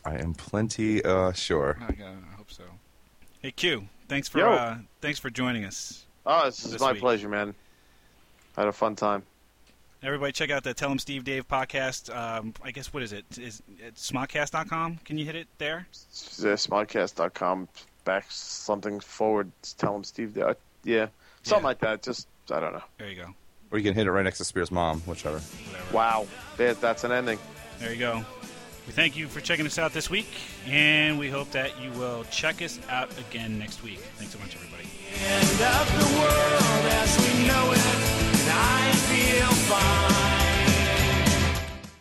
I 0.04 0.16
am 0.16 0.34
plenty 0.34 1.02
uh, 1.04 1.32
sure. 1.32 1.78
I, 1.80 1.92
gotta- 1.92 2.18
I 2.32 2.36
hope 2.36 2.50
so. 2.52 2.64
Hey 3.40 3.50
Q, 3.50 3.88
thanks 4.12 4.28
for 4.28 4.46
uh, 4.46 4.76
thanks 5.00 5.18
for 5.18 5.30
joining 5.30 5.64
us. 5.64 6.04
Oh, 6.26 6.44
this 6.44 6.64
is 6.66 6.78
my 6.80 6.92
week. 6.92 7.00
pleasure, 7.00 7.28
man. 7.30 7.54
I 8.56 8.60
had 8.60 8.68
a 8.68 8.72
fun 8.72 8.94
time. 8.94 9.22
Everybody, 10.02 10.32
check 10.32 10.50
out 10.50 10.64
the 10.64 10.74
Tell 10.74 10.90
'em 10.90 10.98
Steve 10.98 11.24
Dave 11.24 11.48
podcast. 11.48 12.14
Um, 12.14 12.52
I 12.62 12.72
guess 12.72 12.92
what 12.92 13.02
is 13.02 13.12
it? 13.14 13.24
Is 13.38 13.62
it 13.78 13.94
smodcast.com? 13.94 14.98
Can 15.04 15.16
you 15.16 15.24
hit 15.24 15.34
it 15.36 15.46
there? 15.58 15.86
Yeah, 16.38 16.52
Smodcast.com 16.54 17.68
back 18.04 18.26
something 18.28 19.00
forward. 19.00 19.50
Tell 19.78 19.94
'Em 19.94 20.04
Steve. 20.04 20.36
Uh, 20.36 20.54
yeah, 20.84 21.06
something 21.42 21.62
Yeah. 21.62 21.68
like 21.68 21.78
that. 21.80 22.02
Just 22.02 22.28
I 22.50 22.60
don't 22.60 22.74
know. 22.74 22.82
There 22.98 23.08
you 23.08 23.16
go. 23.16 23.34
Or 23.70 23.78
you 23.78 23.84
can 23.84 23.94
hit 23.94 24.06
it 24.06 24.10
right 24.12 24.24
next 24.24 24.36
to 24.38 24.44
Spears' 24.44 24.70
mom, 24.70 25.00
whichever. 25.02 25.38
Whatever. 25.38 25.94
Wow, 25.96 26.26
that's 26.58 27.04
an 27.04 27.12
ending. 27.12 27.38
There 27.78 27.90
you 27.92 27.98
go. 27.98 28.22
We 28.86 28.92
thank 28.92 29.16
you 29.16 29.28
for 29.28 29.40
checking 29.40 29.64
us 29.64 29.78
out 29.78 29.92
this 29.92 30.10
week, 30.10 30.26
and 30.66 31.18
we 31.18 31.30
hope 31.30 31.50
that 31.52 31.80
you 31.80 31.90
will 31.92 32.24
check 32.24 32.60
us 32.62 32.80
out 32.90 33.10
again 33.18 33.58
next 33.58 33.82
week. 33.82 33.98
Thanks 34.16 34.32
so 34.32 34.38
much, 34.40 34.56
everybody. 34.56 34.88